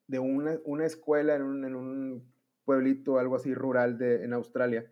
De 0.06 0.18
una, 0.18 0.58
una 0.64 0.86
escuela 0.86 1.34
en 1.34 1.42
un, 1.42 1.64
en 1.66 1.74
un 1.76 2.31
pueblito, 2.64 3.18
algo 3.18 3.36
así 3.36 3.54
rural 3.54 3.98
de, 3.98 4.24
en 4.24 4.32
Australia, 4.32 4.90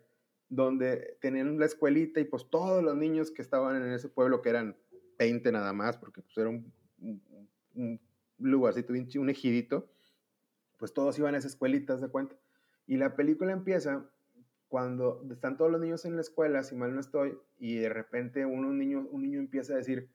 donde 0.49 1.17
tenían 1.21 1.57
la 1.59 1.65
escuelita 1.65 2.19
y 2.19 2.25
pues 2.25 2.49
todos 2.49 2.83
los 2.83 2.95
niños 2.95 3.31
que 3.31 3.41
estaban 3.41 3.75
en 3.81 3.91
ese 3.91 4.09
pueblo, 4.09 4.41
que 4.41 4.49
eran 4.49 4.75
20 5.17 5.51
nada 5.51 5.73
más, 5.73 5.97
porque 5.97 6.21
pues 6.21 6.37
era 6.37 6.49
un, 6.49 6.71
un, 6.99 7.21
un 7.75 7.99
lugarcito, 8.37 8.93
un 8.93 9.29
ejidito, 9.29 9.89
pues 10.77 10.93
todos 10.93 11.17
iban 11.19 11.35
a 11.35 11.37
esa 11.37 11.47
escuelita, 11.47 11.93
¿haz 11.93 12.01
de 12.01 12.09
cuenta. 12.09 12.35
Y 12.87 12.97
la 12.97 13.15
película 13.15 13.53
empieza 13.53 14.09
cuando 14.67 15.21
están 15.31 15.57
todos 15.57 15.69
los 15.71 15.81
niños 15.81 16.05
en 16.05 16.15
la 16.15 16.21
escuela, 16.21 16.63
si 16.63 16.75
mal 16.75 16.93
no 16.93 17.01
estoy, 17.01 17.37
y 17.59 17.75
de 17.75 17.89
repente 17.89 18.45
un, 18.45 18.77
niño, 18.77 19.07
un 19.11 19.21
niño 19.21 19.39
empieza 19.39 19.73
a 19.73 19.77
decir, 19.77 20.09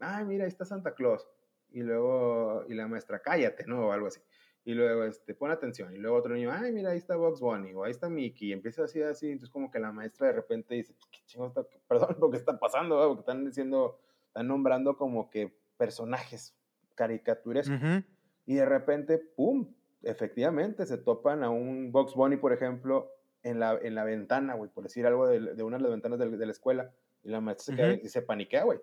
ay, 0.00 0.24
mira, 0.24 0.44
ahí 0.44 0.48
está 0.48 0.64
Santa 0.64 0.94
Claus. 0.94 1.26
Y 1.70 1.80
luego, 1.82 2.64
y 2.68 2.74
la 2.74 2.86
maestra, 2.86 3.20
cállate, 3.20 3.64
¿no? 3.66 3.88
O 3.88 3.92
algo 3.92 4.08
así. 4.08 4.20
Y 4.64 4.74
luego, 4.74 5.04
este, 5.04 5.34
pon 5.34 5.50
atención. 5.50 5.92
Y 5.94 5.98
luego 5.98 6.16
otro 6.16 6.34
niño, 6.34 6.50
ay, 6.52 6.70
mira, 6.72 6.90
ahí 6.90 6.98
está 6.98 7.16
Box 7.16 7.40
Bunny, 7.40 7.74
o 7.74 7.82
ahí 7.84 7.90
está 7.90 8.08
Mickey. 8.08 8.50
Y 8.50 8.52
empieza 8.52 8.84
así, 8.84 9.02
así. 9.02 9.26
Entonces, 9.26 9.50
como 9.50 9.70
que 9.70 9.80
la 9.80 9.90
maestra 9.90 10.28
de 10.28 10.34
repente 10.34 10.74
dice, 10.76 10.94
¿qué 11.10 11.18
chingo 11.26 11.48
está? 11.48 11.66
Perdón, 11.88 12.16
lo 12.20 12.30
que 12.30 12.36
está 12.36 12.58
pasando, 12.58 12.94
¿verdad? 12.96 13.08
Porque 13.08 13.20
están 13.20 13.44
diciendo, 13.44 13.98
están 14.28 14.46
nombrando 14.46 14.96
como 14.96 15.28
que 15.30 15.52
personajes 15.76 16.54
caricaturescos. 16.94 17.76
Ujú. 17.76 18.04
Y 18.46 18.54
de 18.54 18.64
repente, 18.66 19.18
¡pum! 19.18 19.72
Efectivamente, 20.02 20.86
se 20.86 20.98
topan 20.98 21.42
a 21.44 21.50
un 21.50 21.90
Box 21.92 22.14
Bunny, 22.14 22.36
por 22.36 22.52
ejemplo, 22.52 23.10
en 23.42 23.58
la, 23.58 23.78
en 23.82 23.94
la 23.94 24.04
ventana, 24.04 24.54
güey, 24.54 24.70
por 24.70 24.84
decir 24.84 25.06
algo 25.06 25.26
de, 25.26 25.54
de 25.54 25.62
una 25.62 25.76
de 25.78 25.82
las 25.84 25.92
ventanas 25.92 26.18
de, 26.18 26.28
de 26.28 26.46
la 26.46 26.52
escuela. 26.52 26.92
Y 27.24 27.30
la 27.30 27.40
maestra 27.40 27.64
se, 27.66 27.80
queda- 27.80 28.00
y 28.04 28.08
se 28.08 28.22
paniquea, 28.22 28.64
güey. 28.64 28.78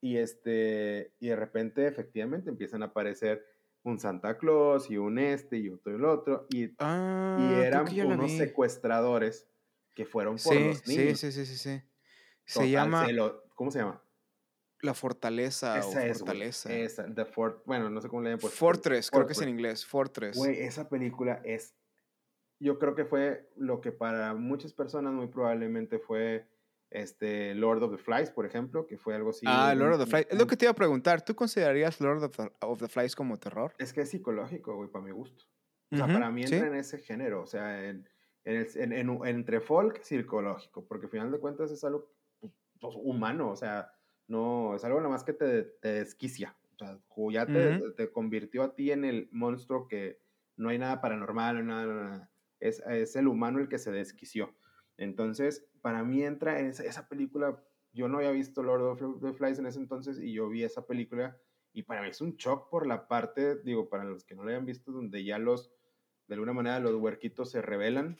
Y, 0.00 0.16
este, 0.18 1.12
y 1.18 1.28
de 1.28 1.36
repente, 1.36 1.86
efectivamente, 1.86 2.50
empiezan 2.50 2.82
a 2.82 2.86
aparecer 2.86 3.44
un 3.82 3.98
Santa 3.98 4.36
Claus 4.38 4.90
y 4.90 4.96
un 4.98 5.18
este 5.18 5.56
y 5.58 5.70
otro 5.70 5.92
y 5.92 5.94
el 5.96 6.04
otro. 6.04 6.46
Y, 6.50 6.74
Ah, 6.78 7.36
y 7.38 7.54
eran 7.64 7.86
unos 8.06 8.32
secuestradores 8.32 9.48
que 9.94 10.04
fueron 10.06 10.34
por 10.34 10.54
Sí, 10.54 10.64
los 10.64 10.86
niños. 10.86 11.20
sí, 11.20 11.32
sí, 11.32 11.46
sí, 11.46 11.56
sí. 11.56 11.82
Se 12.44 12.54
Total, 12.54 12.70
llama 12.70 13.06
se 13.06 13.12
lo- 13.12 13.44
¿Cómo 13.54 13.70
se 13.70 13.80
llama? 13.80 14.02
La 14.80 14.94
Fortaleza 14.94 15.74
o 15.74 15.78
Esa 15.78 16.06
es. 16.06 16.22
Esa, 16.70 17.12
The 17.12 17.24
Fort, 17.24 17.64
bueno, 17.66 17.90
no 17.90 18.00
sé 18.00 18.08
cómo 18.08 18.22
le 18.22 18.30
llaman. 18.30 18.40
pues, 18.40 18.54
Fortress, 18.54 19.10
creo 19.10 19.26
que 19.26 19.32
es 19.32 19.38
en 19.38 19.44
Fortress. 19.48 19.58
inglés. 19.58 19.86
Fortress. 19.86 20.36
Güey, 20.36 20.60
esa 20.60 20.88
película 20.88 21.40
es. 21.44 21.74
Yo 22.60 22.78
creo 22.78 22.94
que 22.94 23.04
fue 23.04 23.50
lo 23.56 23.80
que 23.80 23.90
para 23.92 24.34
muchas 24.34 24.72
personas 24.72 25.12
muy 25.12 25.26
probablemente 25.28 25.98
fue 25.98 26.46
este 26.90 27.54
Lord 27.54 27.82
of 27.82 27.92
the 27.92 27.98
Flies, 27.98 28.30
por 28.30 28.46
ejemplo, 28.46 28.86
que 28.86 28.98
fue 28.98 29.14
algo 29.14 29.30
así. 29.30 29.46
ah, 29.46 29.74
Lord 29.74 29.94
of 29.94 30.00
the 30.00 30.06
Flies. 30.06 30.26
Es 30.30 30.38
lo 30.38 30.46
que 30.46 30.56
te 30.56 30.64
iba 30.64 30.72
a 30.72 30.74
preguntar. 30.74 31.22
¿Tú 31.24 31.34
considerarías 31.34 32.00
Lord 32.00 32.22
of 32.24 32.36
the, 32.36 32.52
of 32.60 32.78
the 32.80 32.88
Flies 32.88 33.14
como 33.14 33.38
terror? 33.38 33.72
Es 33.78 33.92
que 33.92 34.02
es 34.02 34.10
psicológico, 34.10 34.74
güey, 34.76 34.90
para 34.90 35.04
mi 35.04 35.10
gusto. 35.12 35.44
O 35.92 35.96
sea, 35.96 36.06
Ujú, 36.06 36.12
para 36.14 36.30
mí 36.30 36.44
sí. 36.44 36.54
entra 36.54 36.66
en 36.68 36.74
ese 36.74 36.98
género, 36.98 37.42
o 37.42 37.46
sea, 37.46 37.84
en, 37.88 38.08
en 38.44 38.66
en- 38.76 38.92
en- 38.92 39.26
entre 39.26 39.60
folk 39.60 40.02
psicológico, 40.02 40.86
porque 40.86 41.06
al 41.06 41.10
final 41.12 41.32
de 41.32 41.38
cuentas 41.40 41.70
es 41.70 41.82
algo 41.84 42.12
pues, 42.80 42.94
humano, 42.96 43.50
o 43.50 43.56
sea, 43.56 43.92
no, 44.26 44.74
es 44.76 44.84
algo 44.84 44.98
nada 44.98 45.10
más 45.10 45.24
que 45.24 45.32
te, 45.32 45.62
te 45.64 45.88
desquicia, 45.88 46.56
o 46.74 46.78
sea, 46.78 47.00
ya 47.32 47.50
te, 47.50 47.74
Ujú. 47.74 47.94
te 47.96 48.12
convirtió 48.12 48.62
a 48.62 48.74
ti 48.74 48.92
en 48.92 49.04
el 49.04 49.28
monstruo 49.32 49.88
que 49.88 50.20
no 50.56 50.68
hay 50.68 50.78
nada 50.78 51.00
paranormal, 51.00 51.54
no 51.54 51.60
hay 51.60 51.66
nada, 51.66 51.86
nada, 51.94 52.10
nada. 52.10 52.32
Es, 52.60 52.80
es 52.88 53.16
el 53.16 53.28
humano 53.28 53.60
el 53.60 53.68
que 53.68 53.78
se 53.78 53.90
desquició. 53.92 54.56
Entonces, 54.96 55.67
para 55.80 56.04
mí 56.04 56.22
entra 56.22 56.60
en 56.60 56.66
esa, 56.66 56.84
esa 56.84 57.08
película, 57.08 57.62
yo 57.92 58.08
no 58.08 58.18
había 58.18 58.30
visto 58.30 58.62
Lord 58.62 58.82
of 58.82 59.20
the 59.20 59.32
Flies 59.32 59.58
en 59.58 59.66
ese 59.66 59.78
entonces 59.78 60.18
y 60.20 60.32
yo 60.32 60.48
vi 60.48 60.64
esa 60.64 60.86
película 60.86 61.36
y 61.72 61.82
para 61.82 62.02
mí 62.02 62.08
es 62.08 62.20
un 62.20 62.36
shock 62.36 62.68
por 62.70 62.86
la 62.86 63.08
parte, 63.08 63.56
digo, 63.56 63.88
para 63.88 64.04
los 64.04 64.24
que 64.24 64.34
no 64.34 64.44
la 64.44 64.50
hayan 64.50 64.66
visto, 64.66 64.90
donde 64.90 65.24
ya 65.24 65.38
los, 65.38 65.72
de 66.26 66.34
alguna 66.34 66.52
manera, 66.52 66.80
los 66.80 66.94
huerquitos 66.94 67.50
se 67.50 67.62
rebelan 67.62 68.18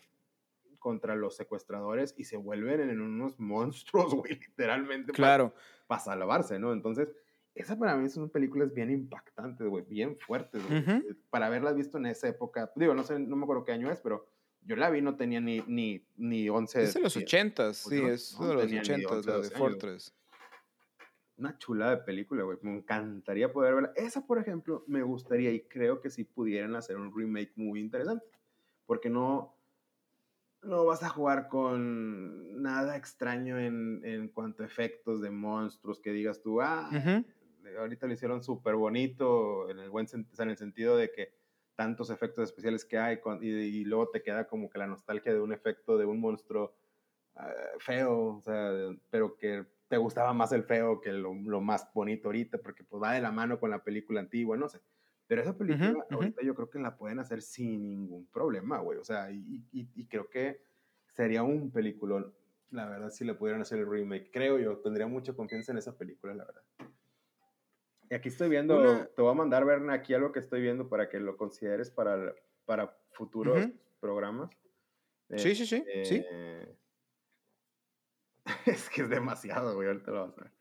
contra 0.79 1.17
los 1.17 1.37
secuestradores 1.37 2.15
y 2.17 2.25
se 2.25 2.37
vuelven 2.37 2.89
en 2.89 3.01
unos 3.01 3.39
monstruos, 3.41 4.15
güey, 4.15 4.39
literalmente. 4.39 5.13
Claro. 5.13 5.55
Para 5.87 6.01
salvarse, 6.01 6.59
¿no? 6.59 6.73
Entonces, 6.73 7.13
esa 7.55 7.77
para 7.77 7.97
mí 7.97 8.09
son 8.09 8.31
películas 8.31 8.73
bien 8.73 8.91
impactantes, 8.91 9.67
güey, 9.67 9.85
bien 9.85 10.17
fuertes, 10.19 10.65
güey. 10.67 10.81
Ujú. 10.81 11.17
Para 11.31 11.47
haberlas 11.47 11.75
visto 11.75 11.99
en 11.99 12.07
esa 12.07 12.29
época, 12.29 12.71
digo, 12.77 12.95
no 12.95 13.03
sé, 13.03 13.19
no 13.19 13.35
me 13.35 13.43
acuerdo 13.43 13.65
qué 13.65 13.73
año 13.73 13.91
es, 13.91 14.01
pero 14.01 14.27
yo 14.69 14.77
la 14.77 14.91
vi, 14.91 15.01
no 15.01 15.17
tenía 15.17 15.41
ni, 15.41 15.63
ni, 15.67 16.05
ni 16.17 16.49
11. 16.49 16.83
Es 16.83 16.95
de 16.95 17.01
los 17.01 17.15
sí, 17.15 17.21
ochentas, 17.23 17.83
pues 17.85 17.97
sí, 17.97 18.03
no- 18.03 18.09
es 18.11 18.39
no 18.39 18.47
de 18.49 18.55
los 18.55 18.63
tenía 18.65 18.83
ni 18.83 18.89
ochentas, 18.89 19.13
11, 19.13 19.27
la 19.29 19.33
de 19.33 19.39
12 19.43 19.55
años. 19.55 19.59
Fortress. 19.59 20.15
Una 21.39 21.57
chulada 21.57 21.97
de 21.97 22.03
película, 22.03 22.43
güey. 22.43 22.59
Me 22.63 22.77
encantaría 22.77 23.51
poder 23.51 23.75
verla. 23.75 23.93
Esa, 23.97 24.27
por 24.27 24.39
ejemplo, 24.39 24.85
me 24.87 25.03
gustaría 25.03 25.51
y 25.53 25.61
creo 25.63 26.01
que 26.01 26.11
si 26.11 26.25
pudieran 26.25 26.77
hacer 26.77 26.97
un 26.97 27.17
remake 27.17 27.53
muy 27.57 27.81
interesante. 27.81 28.27
Porque 28.87 29.09
no, 29.09 29.57
no 30.63 30.85
vas 30.85 31.03
a 31.03 31.09
jugar 31.09 31.49
con 31.49 32.61
nada 32.61 32.97
extraño 32.97 33.59
en, 33.59 34.03
en 34.05 34.29
cuanto 34.29 34.63
a 34.63 34.67
efectos 34.67 35.23
de 35.23 35.31
monstruos 35.31 36.01
que 36.01 36.11
digas 36.13 36.43
tú, 36.43 36.61
ah, 36.61 36.91
ahorita 37.79 38.07
lo 38.07 38.13
hicieron 38.13 38.43
súper 38.43 38.75
bonito, 38.75 39.71
en 39.71 39.79
el 39.79 39.91
buen 39.91 40.07
en 40.13 40.51
el 40.51 40.57
sentido 40.57 40.97
de 40.97 41.11
que 41.11 41.38
tantos 41.79 42.11
efectos 42.11 42.45
especiales 42.51 42.85
que 42.85 42.99
hay 42.99 43.21
y, 43.41 43.49
y 43.51 43.85
luego 43.87 44.11
te 44.11 44.21
queda 44.23 44.49
como 44.49 44.69
que 44.69 44.79
la 44.81 44.89
nostalgia 44.89 45.33
de 45.33 45.41
un 45.41 45.53
efecto 45.55 45.97
de 45.97 46.07
un 46.07 46.21
monstruo 46.21 46.75
ah, 47.37 47.53
feo, 47.79 48.37
o 48.39 48.43
sea, 48.43 48.73
pero 49.11 49.37
que 49.37 49.67
te 49.89 49.97
gustaba 49.97 50.33
más 50.35 50.53
el 50.53 50.65
feo 50.65 51.01
que 51.01 51.13
lo, 51.13 51.35
lo 51.35 51.61
más 51.61 51.89
bonito 51.95 52.29
ahorita, 52.29 52.59
porque 52.59 52.85
pues 52.85 53.03
va 53.03 53.13
de 53.15 53.21
la 53.23 53.33
mano 53.33 53.61
con 53.61 53.71
la 53.71 53.85
película 53.85 54.21
antigua, 54.21 54.57
no 54.57 54.69
sé. 54.69 54.81
Pero 55.27 55.43
esa 55.43 55.57
película 55.57 56.05
ahorita 56.11 56.43
yo 56.45 56.55
creo 56.55 56.71
que 56.71 56.79
la 56.81 56.97
pueden 56.99 57.21
hacer 57.21 57.43
sin 57.43 57.89
ningún 57.89 58.27
problema, 58.31 58.81
güey. 58.81 58.99
O 58.99 59.05
sea, 59.05 59.31
y, 59.31 59.67
y- 59.73 59.91
y 59.95 60.09
creo 60.09 60.29
que 60.31 60.63
sería 61.13 61.43
un 61.45 61.71
peliculón, 61.73 62.35
la 62.71 62.89
verdad, 62.89 63.11
si 63.11 63.25
le 63.25 63.35
pudieran 63.35 63.63
hacer 63.63 63.79
el 63.79 63.89
remake. 63.91 64.31
Creo 64.33 64.59
yo, 64.59 64.81
tendría 64.81 65.07
mucha 65.07 65.35
confianza 65.35 65.73
en 65.73 65.79
esa 65.79 65.97
película, 65.99 66.35
la 66.35 66.45
verdad. 66.47 66.63
Y 68.11 68.15
aquí 68.15 68.29
estoy 68.29 68.49
viendo, 68.49 68.79
Una- 68.79 69.07
te 69.07 69.21
voy 69.23 69.31
a 69.31 69.35
mandar, 69.35 69.65
Berna, 69.65 69.93
aquí 69.95 70.15
algo 70.15 70.33
que 70.33 70.39
estoy 70.39 70.63
viendo 70.63 70.89
para 70.89 71.09
que 71.09 71.21
lo 71.21 71.37
consideres 71.37 71.91
para, 71.91 72.35
para 72.65 72.97
futuros 73.13 73.67
programas. 74.01 74.51
Sí, 75.37 75.55
sí, 75.55 75.67
sí, 75.67 75.85
sí. 76.05 76.25
Eh, 76.31 76.75
es 78.67 78.89
que 78.89 79.03
es 79.03 79.09
demasiado, 79.11 79.75
güey, 79.75 79.89
ahorita 79.89 80.11
lo 80.11 80.27
vas 80.29 80.39
a 80.39 80.43
ver. 80.43 80.53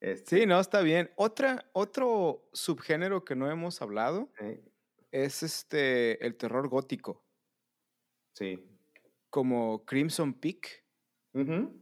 Este, 0.00 0.40
Sí, 0.40 0.46
no, 0.46 0.58
está 0.60 0.80
bien. 0.82 1.10
Otra, 1.16 1.70
otro 1.72 2.48
subgénero 2.52 3.24
que 3.24 3.36
no 3.36 3.50
hemos 3.50 3.80
hablado 3.80 4.30
eh, 4.40 4.62
es 5.10 5.42
este, 5.42 6.24
el 6.26 6.36
terror 6.36 6.68
gótico, 6.68 7.24
sí. 8.34 8.68
como 9.30 9.84
Crimson 9.86 10.34
Peak. 10.34 10.84
Ujú. 11.34 11.80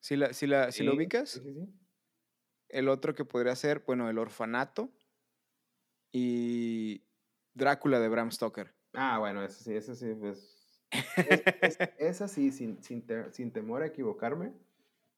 Si 0.00 0.16
la, 0.16 0.32
si 0.32 0.46
la, 0.46 0.72
si 0.72 0.82
lo 0.82 0.92
Sí, 0.92 0.96
ubicas, 0.96 1.30
sí, 1.30 1.40
sí, 1.40 1.52
sí. 1.54 1.68
El 2.74 2.88
otro 2.88 3.14
que 3.14 3.24
podría 3.24 3.56
ser, 3.56 3.84
bueno, 3.86 4.08
el 4.10 4.18
orfanato 4.18 4.90
y 6.12 7.04
Drácula 7.54 8.00
de 8.00 8.08
Bram 8.08 8.30
Stoker. 8.30 8.74
Ah, 8.92 9.18
bueno, 9.18 9.42
eso 9.44 9.62
sí, 9.62 9.74
eso 9.74 9.94
sí, 9.94 10.14
pues. 10.14 10.82
es- 11.16 11.44
es- 11.60 11.78
esa 11.98 12.28
sí, 12.28 12.50
sin, 12.52 12.82
sin, 12.82 13.06
te- 13.06 13.32
sin 13.32 13.52
temor 13.52 13.82
a 13.82 13.86
equivocarme. 13.86 14.54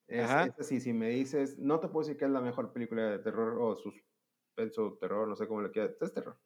Es, 0.08 0.30
esa 0.30 0.62
sí, 0.64 0.80
si 0.80 0.92
me 0.92 1.08
dices, 1.10 1.58
no 1.58 1.80
te 1.80 1.88
puedo 1.88 2.06
decir 2.06 2.18
que 2.18 2.26
es 2.26 2.30
la 2.30 2.40
mejor 2.40 2.72
película 2.72 3.10
de 3.10 3.18
terror 3.18 3.58
o 3.60 3.76
suspenso, 3.76 4.98
terror, 5.00 5.28
no 5.28 5.36
sé 5.36 5.48
cómo 5.48 5.62
le 5.62 5.70
quieras, 5.72 5.96
es 6.00 6.14
terror. 6.14 6.38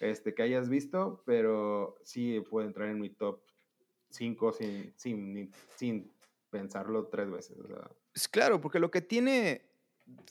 Este, 0.00 0.34
que 0.34 0.42
hayas 0.42 0.68
visto, 0.68 1.22
pero 1.26 1.96
sí 2.04 2.40
puede 2.50 2.68
entrar 2.68 2.88
en 2.88 3.00
mi 3.00 3.10
top 3.10 3.42
5 4.10 4.52
sin, 4.52 4.94
sin, 4.96 5.52
sin 5.76 6.14
pensarlo 6.50 7.08
tres 7.08 7.30
veces. 7.30 7.58
O 7.58 7.66
sea, 7.66 7.90
Es 8.14 8.28
claro, 8.28 8.60
porque 8.60 8.78
lo 8.78 8.90
que 8.90 9.00
tiene 9.02 9.69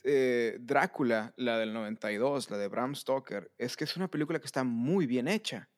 eh, 0.04 0.58
Drácula, 0.60 1.32
la 1.36 1.58
del 1.58 1.72
92, 1.72 2.50
la 2.50 2.58
de 2.58 2.68
Bram 2.68 2.94
Stoker, 2.94 3.52
es 3.58 3.76
que 3.76 3.84
es 3.84 3.96
una 3.96 4.08
película 4.08 4.38
que 4.40 4.46
está 4.46 4.64
muy 4.64 5.06
bien 5.06 5.28
hecha. 5.28 5.70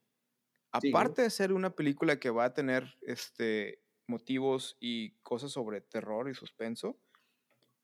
Sí. 0.80 0.88
Aparte 0.90 1.22
de 1.22 1.30
ser 1.30 1.52
una 1.52 1.70
película 1.74 2.18
que 2.18 2.30
va 2.30 2.44
a 2.46 2.54
tener 2.54 2.96
este, 3.02 3.82
motivos 4.06 4.76
y 4.80 5.12
cosas 5.22 5.52
sobre 5.52 5.80
terror 5.80 6.28
y 6.30 6.34
suspenso, 6.34 6.98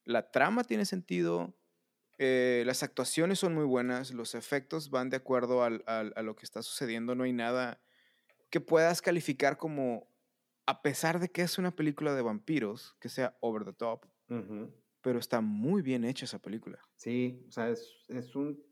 la 0.04 0.30
trama 0.30 0.64
tiene 0.64 0.84
sentido, 0.86 1.54
eh, 2.18 2.62
las 2.66 2.82
actuaciones 2.82 3.38
son 3.38 3.54
muy 3.54 3.64
buenas, 3.64 4.12
los 4.12 4.34
efectos 4.34 4.90
van 4.90 5.10
de 5.10 5.18
acuerdo 5.18 5.62
al- 5.64 5.84
al- 5.86 6.12
a 6.16 6.22
lo 6.22 6.34
que 6.34 6.44
está 6.44 6.62
sucediendo, 6.62 7.14
no 7.14 7.24
hay 7.24 7.32
nada 7.32 7.80
que 8.50 8.60
puedas 8.60 9.02
calificar 9.02 9.58
como, 9.58 10.08
a 10.66 10.80
pesar 10.82 11.20
de 11.20 11.28
que 11.30 11.42
es 11.42 11.58
una 11.58 11.76
película 11.76 12.14
de 12.14 12.22
vampiros, 12.22 12.96
que 13.00 13.08
sea 13.10 13.36
over 13.40 13.64
the 13.64 13.72
top. 13.74 14.06
Pero 15.08 15.20
está 15.20 15.40
muy 15.40 15.80
bien 15.80 16.04
hecha 16.04 16.26
esa 16.26 16.38
película. 16.38 16.78
Sí, 16.94 17.42
o 17.48 17.50
sea, 17.50 17.70
es, 17.70 18.04
es 18.08 18.36
un... 18.36 18.62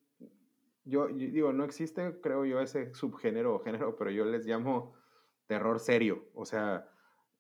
Yo, 0.85 1.09
yo 1.09 1.17
digo, 1.17 1.51
no 1.55 1.65
existe, 1.65 2.21
creo 2.21 2.45
yo, 2.45 2.61
ese 2.61 2.93
subgénero 2.93 3.55
o 3.55 3.59
género, 3.61 3.97
pero 3.97 4.11
yo 4.11 4.27
les 4.27 4.45
llamo 4.45 4.93
terror 5.47 5.81
serio. 5.81 6.29
O 6.35 6.45
sea, 6.45 6.91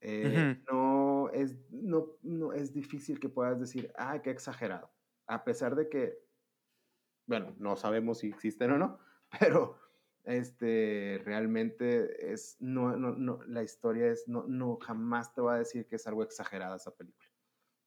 eh, 0.00 0.62
no, 0.72 1.28
es, 1.28 1.58
no, 1.70 2.06
no 2.22 2.54
es 2.54 2.72
difícil 2.72 3.20
que 3.20 3.28
puedas 3.28 3.60
decir, 3.60 3.92
ah, 3.98 4.22
qué 4.22 4.30
exagerado. 4.30 4.90
A 5.26 5.44
pesar 5.44 5.76
de 5.76 5.90
que, 5.90 6.18
bueno, 7.26 7.54
no 7.58 7.76
sabemos 7.76 8.20
si 8.20 8.28
existen 8.28 8.70
o 8.70 8.78
no, 8.78 8.98
pero 9.38 9.78
este, 10.24 11.20
realmente 11.22 12.32
es, 12.32 12.56
no, 12.60 12.96
no, 12.96 13.14
no, 13.14 13.40
la 13.44 13.62
historia 13.62 14.06
es, 14.10 14.26
no, 14.26 14.46
no, 14.48 14.78
jamás 14.78 15.34
te 15.34 15.42
va 15.42 15.56
a 15.56 15.58
decir 15.58 15.86
que 15.86 15.96
es 15.96 16.06
algo 16.06 16.22
exagerada 16.22 16.76
esa 16.76 16.96
película. 16.96 17.25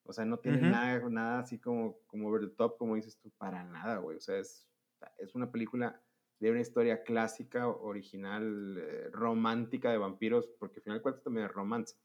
O 0.04 0.14
sea, 0.14 0.26
no 0.26 0.40
tiene 0.40 0.62
nada, 0.62 1.08
nada 1.10 1.40
así 1.40 1.60
como, 1.60 2.00
como 2.08 2.30
over 2.30 2.42
the 2.42 2.56
top, 2.56 2.78
como 2.78 2.96
dices 2.96 3.18
tú, 3.20 3.32
para 3.38 3.64
nada, 3.64 3.98
güey. 3.98 4.18
O 4.18 4.22
sea, 4.22 4.38
es, 4.38 4.68
es 5.18 5.36
una 5.36 5.52
película 5.52 6.02
de 6.40 6.52
una 6.52 6.62
historia 6.62 7.04
clásica, 7.04 7.68
original, 7.68 8.78
eh, 8.78 9.10
romántica 9.12 9.92
de 9.92 9.98
vampiros, 9.98 10.48
porque 10.60 10.80
al 10.80 10.84
final 10.84 11.02
cuentas 11.02 11.24
también 11.24 11.46
es 11.46 11.52
romance. 11.52 11.96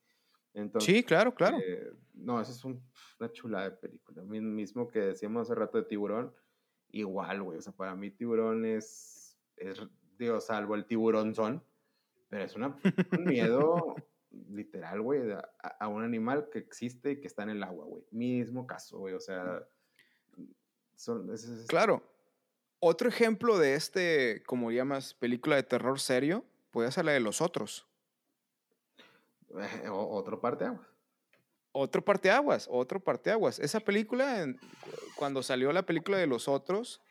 Entonces, 0.52 0.94
sí, 0.94 1.02
claro, 1.02 1.34
claro. 1.34 1.58
Eh, 1.58 1.92
no, 2.14 2.40
esa 2.40 2.52
es 2.52 2.64
una 2.64 3.32
chula 3.32 3.64
de 3.64 3.70
película. 3.72 4.22
Mismo 4.22 4.88
que 4.88 5.00
decíamos 5.00 5.42
hace 5.42 5.54
rato 5.54 5.78
de 5.78 5.84
Tiburón, 5.84 6.34
igual, 6.90 7.42
güey. 7.42 7.58
O 7.58 7.62
sea, 7.62 7.72
para 7.72 7.94
mí 7.94 8.10
Tiburón 8.10 8.64
es, 8.64 9.38
es 9.56 9.80
digo, 10.18 10.40
salvo 10.40 10.74
el 10.74 10.86
tiburón 10.86 11.34
son, 11.34 11.62
pero 12.28 12.44
es 12.44 12.54
una, 12.54 12.76
un 13.12 13.24
miedo 13.24 13.94
literal, 14.50 15.00
güey, 15.00 15.20
a, 15.78 15.88
un 15.88 16.02
animal 16.02 16.48
que 16.50 16.58
existe 16.58 17.12
y 17.12 17.20
que 17.20 17.26
está 17.26 17.42
en 17.42 17.50
el 17.50 17.62
agua, 17.62 17.84
güey. 17.86 18.04
Mismo 18.10 18.66
caso, 18.66 18.98
güey, 18.98 19.14
o 19.14 19.20
sea, 19.20 19.66
son, 20.96 21.30
claro. 21.68 22.02
Otro 22.80 23.08
ejemplo 23.08 23.58
de 23.58 23.74
este, 23.74 24.42
como 24.46 24.70
llamas, 24.70 25.14
película 25.14 25.56
de 25.56 25.62
terror 25.62 25.98
serio, 26.00 26.44
puede 26.70 26.90
ser 26.92 27.04
la 27.06 27.12
de 27.12 27.20
los 27.20 27.40
otros. 27.40 27.86
Eh, 29.50 29.88
otro 29.88 30.40
parte 30.40 30.64
aguas. 30.64 30.86
Otro 31.72 32.04
parte 32.04 32.30
aguas, 32.30 32.68
otro 32.70 33.00
parte 33.00 33.30
aguas. 33.30 33.58
Esa 33.58 33.80
película, 33.80 34.46
cuando 35.16 35.42
salió 35.42 35.72
la 35.72 35.84
película 35.84 36.18
de 36.18 36.26
los 36.26 36.46
otros, 36.46 37.02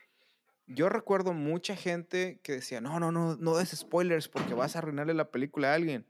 yo 0.66 0.88
recuerdo 0.88 1.34
mucha 1.34 1.76
gente 1.76 2.40
que 2.42 2.52
decía, 2.52 2.80
no, 2.80 2.98
no, 2.98 3.12
no, 3.12 3.36
no 3.36 3.56
des 3.56 3.70
spoilers 3.70 4.28
porque 4.28 4.54
vas 4.54 4.74
a 4.74 4.78
arruinarle 4.78 5.12
la 5.12 5.30
película 5.30 5.72
a 5.72 5.74
alguien. 5.74 6.06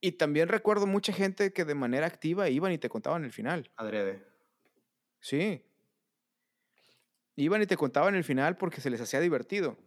Y 0.00 0.12
también 0.12 0.48
recuerdo 0.48 0.86
mucha 0.86 1.12
gente 1.12 1.52
que 1.52 1.64
de 1.64 1.74
manera 1.74 2.06
activa 2.06 2.48
iban 2.48 2.72
y 2.72 2.78
te 2.78 2.88
contaban 2.88 3.24
el 3.24 3.32
final. 3.32 3.70
Adrede. 3.76 4.24
Sí. 5.20 5.64
Iban 7.36 7.62
y 7.62 7.66
te 7.66 7.76
contaban 7.76 8.14
el 8.14 8.24
final 8.24 8.56
porque 8.56 8.80
se 8.80 8.90
les 8.90 9.00
hacía 9.00 9.20
divertido. 9.20 9.78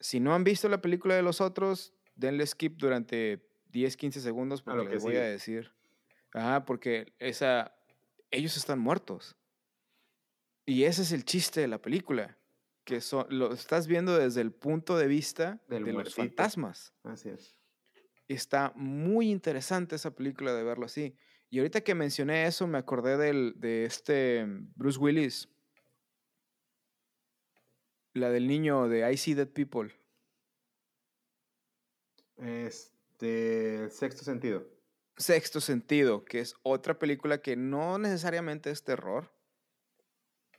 Si 0.00 0.20
no 0.20 0.34
han 0.34 0.44
visto 0.44 0.68
la 0.68 0.82
película 0.82 1.14
de 1.14 1.22
los 1.22 1.40
otros, 1.40 1.94
denle 2.14 2.46
skip 2.46 2.76
durante 2.76 3.48
10, 3.70 3.96
15 3.96 4.20
segundos 4.20 4.62
porque 4.62 4.88
les 4.88 5.02
voy 5.02 5.16
a 5.16 5.22
decir. 5.22 5.72
Ajá, 6.32 6.64
porque 6.64 7.14
esa, 7.18 7.74
ellos 8.30 8.56
están 8.56 8.78
muertos. 8.78 9.36
Y 10.66 10.84
ese 10.84 11.02
es 11.02 11.12
el 11.12 11.24
chiste 11.24 11.60
de 11.60 11.68
la 11.68 11.80
película 11.80 12.36
que 12.84 13.00
lo 13.30 13.52
estás 13.52 13.86
viendo 13.86 14.16
desde 14.16 14.40
el 14.40 14.52
punto 14.52 14.96
de 14.96 15.06
vista 15.08 15.60
de 15.68 15.80
los 15.80 16.14
fantasmas. 16.14 16.94
Así 17.02 17.28
es. 17.28 17.56
Está 18.28 18.72
muy 18.74 19.30
interesante 19.30 19.96
esa 19.96 20.14
película 20.14 20.52
de 20.54 20.62
verlo 20.62 20.86
así. 20.86 21.16
Y 21.48 21.58
ahorita 21.58 21.82
que 21.82 21.94
mencioné 21.94 22.46
eso, 22.46 22.66
me 22.66 22.78
acordé 22.78 23.16
del, 23.16 23.54
de 23.56 23.84
este 23.84 24.44
Bruce 24.74 24.98
Willis. 24.98 25.48
La 28.14 28.30
del 28.30 28.48
niño 28.48 28.88
de 28.88 29.10
I 29.10 29.16
See 29.16 29.34
Dead 29.34 29.48
People. 29.48 29.94
Este. 32.36 33.88
Sexto 33.90 34.24
sentido. 34.24 34.66
Sexto 35.16 35.60
sentido, 35.60 36.24
que 36.24 36.40
es 36.40 36.54
otra 36.62 36.98
película 36.98 37.38
que 37.38 37.56
no 37.56 37.98
necesariamente 37.98 38.70
es 38.70 38.84
terror, 38.84 39.32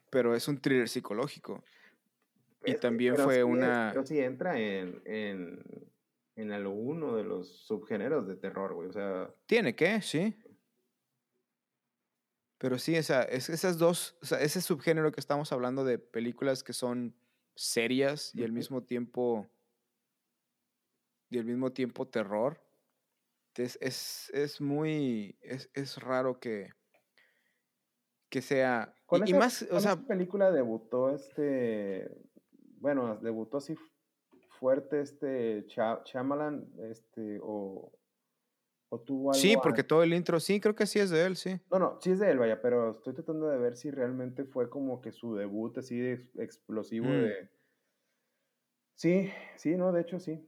pero 0.09 0.35
es 0.35 0.47
un 0.47 0.59
thriller 0.59 0.89
psicológico. 0.89 1.63
Y 2.65 2.75
también 2.75 3.15
fue 3.15 3.43
una... 3.43 3.89
Pero 3.93 4.05
sí 4.05 4.19
entra 4.19 4.59
en, 4.59 5.01
en, 5.05 5.63
en 6.37 6.51
alguno 6.51 7.15
de 7.15 7.23
los 7.23 7.65
subgéneros 7.65 8.27
de 8.27 8.35
terror, 8.37 8.73
güey. 8.73 8.89
O 8.89 8.93
sea... 8.93 9.33
Tiene 9.47 9.75
que, 9.75 10.01
sí. 10.01 10.37
Pero 12.59 12.77
sí, 12.79 12.95
esa, 12.95 13.23
es, 13.23 13.49
esas 13.49 13.77
dos, 13.77 14.17
o 14.21 14.25
sea, 14.25 14.39
ese 14.39 14.61
subgénero 14.61 15.11
que 15.11 15.19
estamos 15.19 15.51
hablando 15.51 15.83
de 15.83 15.99
películas 15.99 16.63
que 16.63 16.73
son 16.73 17.15
serias 17.55 18.33
y 18.33 18.43
al 18.43 18.51
mismo 18.51 18.83
tiempo 18.83 19.47
y 21.29 21.39
al 21.39 21.45
mismo 21.45 21.73
tiempo 21.73 22.07
terror, 22.07 22.63
es, 23.55 23.77
es, 23.81 24.29
es 24.33 24.61
muy, 24.61 25.37
es, 25.41 25.69
es, 25.73 25.97
raro 25.97 26.39
que, 26.39 26.69
que 28.29 28.41
sea... 28.41 28.95
y, 29.25 29.33
más, 29.33 29.63
o 29.71 29.79
sea... 29.79 29.97
película 29.97 30.51
debutó 30.51 31.13
este 31.13 32.07
bueno, 32.79 33.17
debutó 33.17 33.57
así 33.57 33.75
fuerte 34.59 35.01
este 35.01 35.65
Chamalan, 35.67 36.67
este, 36.89 37.39
o, 37.41 37.91
o 38.89 38.99
tuvo 38.99 39.31
algo 39.31 39.41
Sí, 39.41 39.55
porque 39.61 39.83
todo 39.83 40.03
el 40.03 40.13
intro, 40.13 40.39
sí, 40.39 40.59
creo 40.59 40.75
que 40.75 40.85
sí 40.85 40.99
es 40.99 41.09
de 41.09 41.25
él, 41.25 41.35
sí. 41.35 41.59
No, 41.71 41.79
no, 41.79 41.97
sí 42.01 42.11
es 42.11 42.19
de 42.19 42.31
él, 42.31 42.39
vaya, 42.39 42.61
pero 42.61 42.91
estoy 42.91 43.13
tratando 43.13 43.47
de 43.49 43.57
ver 43.57 43.75
si 43.75 43.91
realmente 43.91 44.45
fue 44.45 44.69
como 44.69 45.01
que 45.01 45.11
su 45.11 45.35
debut 45.35 45.77
así 45.77 45.99
explosivo 46.37 47.07
mm. 47.07 47.21
de... 47.21 47.49
Sí, 48.95 49.31
sí, 49.55 49.75
no, 49.75 49.91
de 49.91 50.01
hecho 50.01 50.19
sí. 50.19 50.43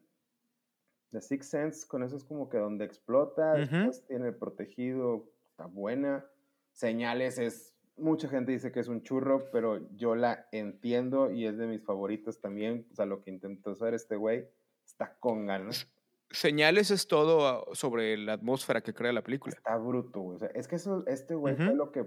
The 1.12 1.22
Sixth 1.22 1.50
Sense, 1.50 1.88
con 1.88 2.04
eso 2.04 2.16
es 2.16 2.24
como 2.24 2.50
que 2.50 2.58
donde 2.58 2.86
explota, 2.86 3.54
después 3.54 4.06
tiene 4.08 4.32
protegido, 4.32 5.32
está 5.50 5.66
buena. 5.66 6.26
Señales 6.72 7.40
es 7.40 7.76
mucha 8.00 8.28
gente 8.28 8.52
dice 8.52 8.72
que 8.72 8.80
es 8.80 8.88
un 8.88 9.04
churro, 9.04 9.50
pero 9.52 9.90
yo 9.96 10.16
la 10.16 10.48
entiendo 10.52 11.32
y 11.32 11.46
es 11.46 11.58
de 11.58 11.68
mis 11.68 11.84
favoritos 11.84 12.40
también. 12.40 12.88
O 12.92 12.96
sea, 12.96 13.06
lo 13.06 13.22
que 13.22 13.32
intentó 13.32 13.72
hacer 13.72 13.94
este 13.94 14.16
güey 14.16 14.48
está 14.86 15.16
con 15.20 15.46
ganas. 15.46 15.88
Señales 16.32 16.92
es 16.92 17.08
todo 17.08 17.48
ah, 17.48 17.66
sobre 17.74 18.16
la 18.18 18.34
atmósfera 18.34 18.82
que 18.82 18.94
crea 18.94 19.12
la 19.12 19.24
película. 19.24 19.56
Está 19.56 19.78
bruto, 19.78 20.22
güey. 20.22 20.36
O 20.36 20.40
sea, 20.40 20.50
es 20.54 20.68
que 20.68 20.76
eso, 20.76 21.04
este 21.08 21.36
güey 21.36 21.56
fue 21.56 21.74
lo 21.74 21.92
que 21.92 22.06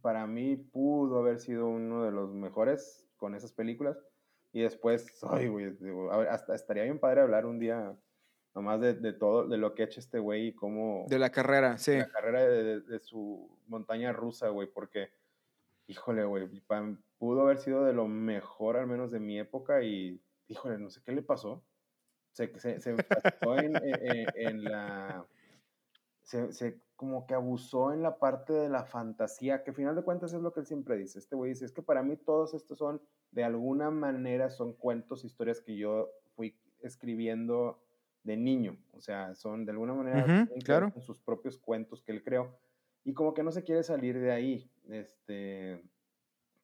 para 0.00 0.26
mí 0.26 0.56
pudo 0.56 1.18
haber 1.18 1.40
sido 1.40 1.68
uno 1.68 2.04
de 2.04 2.10
los 2.10 2.32
mejores 2.32 3.06
con 3.16 3.34
esas 3.34 3.52
películas. 3.52 3.98
Y 4.52 4.62
después, 4.62 5.06
ay, 5.22 5.48
güey, 5.48 5.76
hasta 6.28 6.54
estaría 6.54 6.84
bien 6.84 6.98
padre 6.98 7.20
hablar 7.20 7.46
un 7.46 7.58
día 7.58 7.96
nomás 8.54 8.80
de, 8.80 8.94
de, 8.94 9.12
todo, 9.12 9.46
de 9.46 9.58
lo 9.58 9.74
que 9.74 9.82
ha 9.82 9.86
hecho 9.86 10.00
este 10.00 10.18
güey 10.18 10.48
y 10.48 10.54
cómo... 10.54 11.06
De 11.08 11.18
la 11.18 11.30
carrera, 11.30 11.78
sí. 11.78 11.92
De 11.92 11.98
la 11.98 12.08
carrera 12.08 12.48
de, 12.48 12.80
de 12.80 12.98
su 12.98 13.48
montaña 13.68 14.12
rusa, 14.12 14.48
güey, 14.48 14.68
porque 14.68 15.10
híjole, 15.90 16.24
güey, 16.24 16.48
pudo 17.18 17.42
haber 17.42 17.58
sido 17.58 17.84
de 17.84 17.92
lo 17.92 18.06
mejor, 18.06 18.76
al 18.76 18.86
menos 18.86 19.10
de 19.10 19.18
mi 19.18 19.38
época, 19.38 19.82
y 19.82 20.22
híjole, 20.46 20.78
no 20.78 20.88
sé 20.88 21.02
qué 21.04 21.12
le 21.12 21.22
pasó. 21.22 21.64
Se, 22.32 22.58
se, 22.60 22.80
se 22.80 22.90
enfrascó 22.90 23.58
en, 23.58 23.74
en, 24.36 24.64
la. 24.64 25.26
Se, 26.22 26.52
se, 26.52 26.80
como 26.94 27.26
que 27.26 27.34
abusó 27.34 27.92
en 27.92 28.02
la 28.02 28.18
parte 28.18 28.52
de 28.52 28.68
la 28.68 28.84
fantasía, 28.84 29.64
que 29.64 29.70
al 29.70 29.76
final 29.76 29.96
de 29.96 30.04
cuentas 30.04 30.32
es 30.32 30.40
lo 30.40 30.52
que 30.52 30.60
él 30.60 30.66
siempre 30.66 30.96
dice. 30.96 31.18
Este 31.18 31.34
güey 31.34 31.50
dice: 31.50 31.64
es 31.64 31.72
que 31.72 31.82
para 31.82 32.04
mí 32.04 32.16
todos 32.16 32.54
estos 32.54 32.78
son, 32.78 33.02
de 33.32 33.42
alguna 33.42 33.90
manera, 33.90 34.48
son 34.48 34.74
cuentos, 34.74 35.24
historias 35.24 35.60
que 35.60 35.76
yo 35.76 36.08
fui 36.36 36.56
escribiendo 36.82 37.82
de 38.22 38.36
niño. 38.36 38.78
O 38.92 39.00
sea, 39.00 39.34
son 39.34 39.64
de 39.64 39.72
alguna 39.72 39.94
manera 39.94 40.48
claro. 40.64 40.92
sus 41.00 41.18
propios 41.18 41.58
cuentos 41.58 42.00
que 42.02 42.12
él 42.12 42.22
creó 42.22 42.56
y 43.02 43.14
como 43.14 43.34
que 43.34 43.42
no 43.42 43.50
se 43.50 43.64
quiere 43.64 43.82
salir 43.82 44.18
de 44.20 44.30
ahí. 44.30 44.69
Este, 44.92 45.82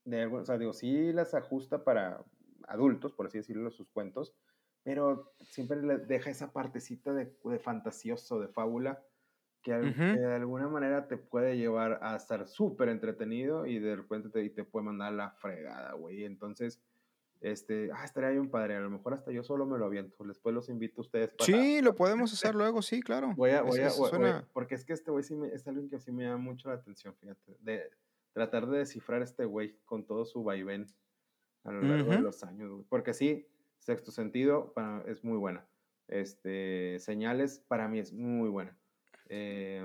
de, 0.04 0.26
o 0.26 0.44
sea, 0.44 0.58
digo, 0.58 0.72
sí 0.72 1.12
las 1.12 1.34
ajusta 1.34 1.84
para 1.84 2.24
adultos, 2.68 3.12
por 3.12 3.26
así 3.26 3.38
decirlo, 3.38 3.70
sus 3.70 3.88
cuentos, 3.88 4.34
pero 4.82 5.32
siempre 5.40 5.82
le 5.82 5.98
deja 5.98 6.30
esa 6.30 6.52
partecita 6.52 7.12
de, 7.12 7.36
de 7.44 7.58
fantasioso, 7.58 8.40
de 8.40 8.48
fábula, 8.48 9.02
que, 9.62 9.72
de 9.72 10.34
alguna 10.34 10.68
manera 10.68 11.08
te 11.08 11.16
puede 11.16 11.56
llevar 11.56 11.98
a 12.00 12.14
estar 12.14 12.46
súper 12.46 12.88
entretenido 12.88 13.66
y 13.66 13.80
de 13.80 13.96
repente 13.96 14.28
te, 14.28 14.48
te 14.48 14.62
puede 14.62 14.86
mandar 14.86 15.12
la 15.12 15.30
fregada, 15.30 15.92
güey. 15.94 16.24
Entonces, 16.24 16.80
este, 17.40 17.90
ah, 17.92 18.04
estaría 18.04 18.30
bien 18.30 18.48
padre, 18.48 18.76
a 18.76 18.80
lo 18.80 18.90
mejor 18.90 19.14
hasta 19.14 19.32
yo 19.32 19.42
solo 19.42 19.66
me 19.66 19.76
lo 19.76 19.86
aviento, 19.86 20.22
después 20.24 20.54
los 20.54 20.68
invito 20.68 21.00
a 21.00 21.04
ustedes 21.04 21.30
para... 21.30 21.46
Sí, 21.46 21.82
lo 21.82 21.96
podemos 21.96 22.32
hacer 22.32 22.54
luego, 22.54 22.80
sí, 22.80 23.02
claro. 23.02 23.34
Voy 23.36 23.50
a, 23.50 23.62
voy 23.62 23.80
a, 23.80 24.46
porque 24.52 24.76
es 24.76 24.84
que 24.84 24.92
este 24.92 25.10
güey 25.10 25.24
sí 25.24 25.34
me, 25.34 25.48
es 25.48 25.66
alguien 25.66 25.88
que 25.88 25.98
sí 25.98 26.12
me 26.12 26.22
llama 26.22 26.38
mucho 26.38 26.68
la 26.68 26.76
atención, 26.76 27.14
fíjate, 27.16 27.56
de 27.60 27.90
tratar 28.36 28.66
de 28.66 28.76
descifrar 28.80 29.22
este 29.22 29.46
güey 29.46 29.78
con 29.86 30.04
todo 30.04 30.26
su 30.26 30.44
vaivén 30.44 30.84
a 31.64 31.72
lo 31.72 31.80
largo 31.80 32.10
de 32.10 32.20
los 32.20 32.44
años, 32.44 32.70
güey. 32.70 32.84
porque 32.90 33.14
sí, 33.14 33.46
sexto 33.78 34.10
sentido 34.12 34.74
para, 34.74 35.02
es 35.10 35.24
muy 35.24 35.38
buena, 35.38 35.66
este, 36.06 36.98
señales 36.98 37.64
para 37.66 37.88
mí 37.88 37.98
es 37.98 38.12
muy 38.12 38.50
buena. 38.50 38.76
Eh, 39.30 39.82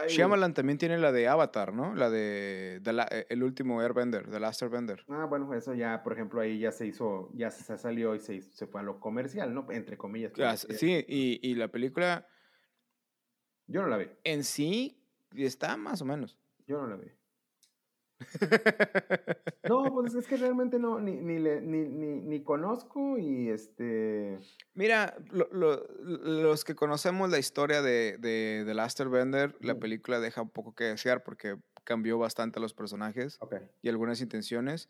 Ay, 0.00 0.08
Shyamalan 0.08 0.52
también 0.54 0.78
tiene 0.78 0.98
la 0.98 1.12
de 1.12 1.28
Avatar, 1.28 1.72
¿no? 1.72 1.94
La 1.94 2.10
de, 2.10 2.80
de 2.82 2.92
la- 2.92 3.06
eh, 3.12 3.26
el 3.28 3.44
último 3.44 3.80
Airbender, 3.80 4.28
The 4.28 4.40
Last 4.40 4.60
Airbender. 4.64 5.04
Ah, 5.08 5.26
bueno, 5.26 5.54
eso 5.54 5.72
ya, 5.74 6.02
por 6.02 6.14
ejemplo, 6.14 6.40
ahí 6.40 6.58
ya 6.58 6.72
se 6.72 6.86
hizo, 6.88 7.30
ya 7.34 7.52
se 7.52 7.78
salió 7.78 8.16
y 8.16 8.18
se, 8.18 8.34
hizo- 8.34 8.50
se 8.52 8.66
fue 8.66 8.80
a 8.80 8.82
lo 8.82 8.98
comercial, 8.98 9.54
¿no? 9.54 9.64
Entre 9.70 9.96
comillas. 9.96 10.32
Porque 10.32 10.74
sí, 10.76 11.04
y, 11.06 11.38
y 11.48 11.54
la 11.54 11.68
película 11.68 12.26
Yo 13.68 13.82
no 13.82 13.86
la 13.86 13.98
vi, 13.98 14.08
en 14.24 14.42
sí 14.42 15.00
está 15.36 15.76
más 15.76 16.02
o 16.02 16.04
menos. 16.04 16.36
yo 16.66 16.78
no 16.82 16.88
la 16.88 16.96
vi. 16.96 17.12
No, 19.68 19.92
pues 19.92 20.14
es 20.14 20.26
que 20.26 20.36
realmente 20.36 20.78
no, 20.78 20.98
ni, 21.00 21.12
ni, 21.16 21.38
le- 21.38 21.60
ni, 21.60 21.88
ni, 21.88 22.20
ni 22.20 22.42
conozco 22.42 23.18
y 23.18 23.50
este... 23.50 24.38
Mira, 24.74 25.16
lo- 25.30 25.48
lo- 25.52 25.86
los 26.02 26.64
que 26.64 26.74
conocemos 26.74 27.30
la 27.30 27.38
historia 27.38 27.82
de, 27.82 28.16
de 28.18 28.62
The 28.66 28.74
Last 28.74 29.00
Airbender, 29.00 29.56
la 29.60 29.74
película 29.78 30.20
deja 30.20 30.42
un 30.42 30.50
poco 30.50 30.74
que 30.74 30.84
desear 30.84 31.22
porque 31.22 31.56
cambió 31.84 32.18
bastante 32.18 32.58
a 32.58 32.62
los 32.62 32.74
personajes 32.74 33.38
y 33.82 33.88
algunas 33.88 34.20
intenciones. 34.20 34.88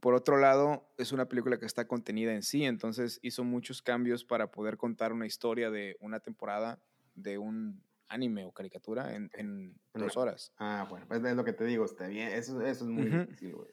Por 0.00 0.14
otro 0.14 0.36
lado, 0.36 0.88
es 0.98 1.12
una 1.12 1.26
película 1.26 1.58
que 1.58 1.64
está 1.66 1.86
contenida 1.86 2.34
en 2.34 2.42
sí, 2.42 2.64
entonces 2.64 3.18
hizo 3.22 3.44
muchos 3.44 3.80
cambios 3.80 4.24
para 4.24 4.50
poder 4.50 4.76
contar 4.76 5.12
una 5.12 5.26
historia 5.26 5.70
de 5.70 5.96
una 6.00 6.20
temporada 6.20 6.78
de 7.14 7.38
un 7.38 7.82
anime 8.08 8.44
o 8.44 8.52
caricatura 8.52 9.14
en, 9.14 9.30
en 9.34 9.76
dos 9.94 10.16
horas. 10.16 10.52
Ah, 10.58 10.86
bueno, 10.88 11.06
pues 11.08 11.22
es 11.24 11.36
lo 11.36 11.44
que 11.44 11.52
te 11.52 11.64
digo, 11.64 11.84
está 11.84 12.06
bien, 12.06 12.28
eso, 12.28 12.60
eso 12.60 12.84
es 12.84 12.90
muy 12.90 13.10
difícil, 13.10 13.54
güey. 13.54 13.70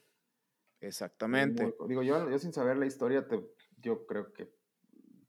Exactamente. 0.80 1.62
Muy- 1.78 1.88
digo, 1.88 2.02
yo, 2.02 2.28
yo 2.30 2.38
sin 2.38 2.52
saber 2.52 2.76
la 2.76 2.86
historia, 2.86 3.26
te, 3.26 3.40
yo 3.78 4.06
creo 4.06 4.32
que 4.32 4.52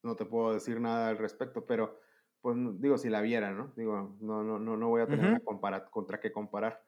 no 0.03 0.15
te 0.15 0.25
puedo 0.25 0.53
decir 0.53 0.79
nada 0.79 1.09
al 1.09 1.17
respecto, 1.17 1.65
pero 1.65 1.99
pues 2.41 2.55
digo, 2.79 2.97
si 2.97 3.09
la 3.09 3.21
viera, 3.21 3.51
¿no? 3.51 3.73
Digo, 3.75 4.17
no, 4.21 4.43
no, 4.43 4.59
no, 4.59 4.77
no 4.77 4.89
voy 4.89 5.01
a 5.01 5.07
tener 5.07 5.25
una 5.25 5.39
compara- 5.39 5.89
contra 5.89 6.19
qué 6.19 6.31
comparar. 6.31 6.85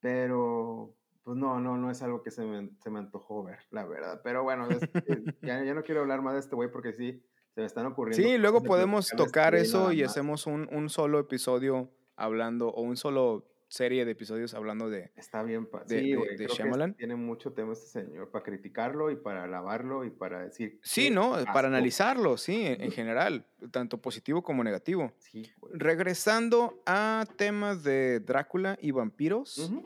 Pero, 0.00 0.96
pues 1.22 1.36
no, 1.36 1.60
no, 1.60 1.76
no 1.76 1.90
es 1.90 2.02
algo 2.02 2.22
que 2.22 2.30
se 2.30 2.44
me, 2.44 2.70
se 2.80 2.90
me 2.90 2.98
antojó 2.98 3.42
ver, 3.44 3.60
la 3.70 3.86
verdad. 3.86 4.20
Pero 4.24 4.42
bueno, 4.42 4.68
es- 4.68 4.82
eh, 5.06 5.22
ya, 5.42 5.62
ya 5.64 5.74
no 5.74 5.82
quiero 5.82 6.00
hablar 6.02 6.20
más 6.22 6.34
de 6.34 6.40
este 6.40 6.54
güey 6.56 6.70
porque 6.70 6.92
sí, 6.92 7.22
se 7.54 7.60
me 7.60 7.66
están 7.66 7.86
ocurriendo. 7.86 8.26
Sí, 8.28 8.38
luego 8.38 8.62
podemos 8.62 9.08
tocar 9.08 9.54
eso 9.54 9.92
y 9.92 10.02
hacemos 10.02 10.46
un, 10.46 10.68
un 10.72 10.88
solo 10.88 11.18
episodio 11.18 11.90
hablando, 12.16 12.68
o 12.68 12.82
un 12.82 12.96
solo 12.96 13.46
serie 13.68 14.04
de 14.04 14.10
episodios 14.10 14.52
hablando 14.54 14.90
de... 14.90 15.12
Está 15.14 15.44
bien, 15.44 15.68
de- 15.86 16.00
sí, 16.00 16.12
de- 16.36 16.46
Shyamalan. 16.48 16.94
tiene 16.94 17.14
mucho 17.14 17.52
tema 17.52 17.72
este 17.72 17.86
señor 17.86 18.28
para 18.28 18.42
criticarlo 18.44 19.12
y 19.12 19.16
para 19.16 19.44
alabarlo 19.44 20.04
y 20.04 20.10
para 20.10 20.42
decir. 20.42 20.80
Sí, 20.82 21.08
¿no? 21.10 21.34
asco. 21.34 21.52
Para 21.52 21.68
analizarlo, 21.68 22.36
sí, 22.36 22.66
en, 22.66 22.80
en 22.82 22.90
general, 22.90 23.46
tanto 23.70 23.98
positivo 23.98 24.42
como 24.42 24.64
negativo. 24.64 25.12
Sí. 25.18 25.48
Regresando 25.72 26.82
a 26.84 27.24
temas 27.36 27.84
de 27.84 28.18
Drácula 28.20 28.76
y 28.80 28.90
vampiros, 28.90 29.58
Ujú. 29.58 29.84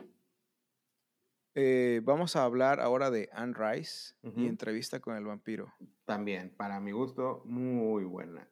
Eh, 1.55 2.01
vamos 2.03 2.35
a 2.35 2.43
hablar 2.43 2.79
ahora 2.79 3.09
de 3.09 3.29
Anne 3.33 3.53
Rice 3.57 4.13
y 4.23 4.27
Ujú. 4.27 4.39
entrevista 4.41 4.99
con 4.99 5.15
el 5.15 5.23
vampiro. 5.25 5.73
También, 6.05 6.53
para 6.55 6.79
mi 6.79 6.91
gusto, 6.91 7.41
muy 7.45 8.03
buena. 8.03 8.47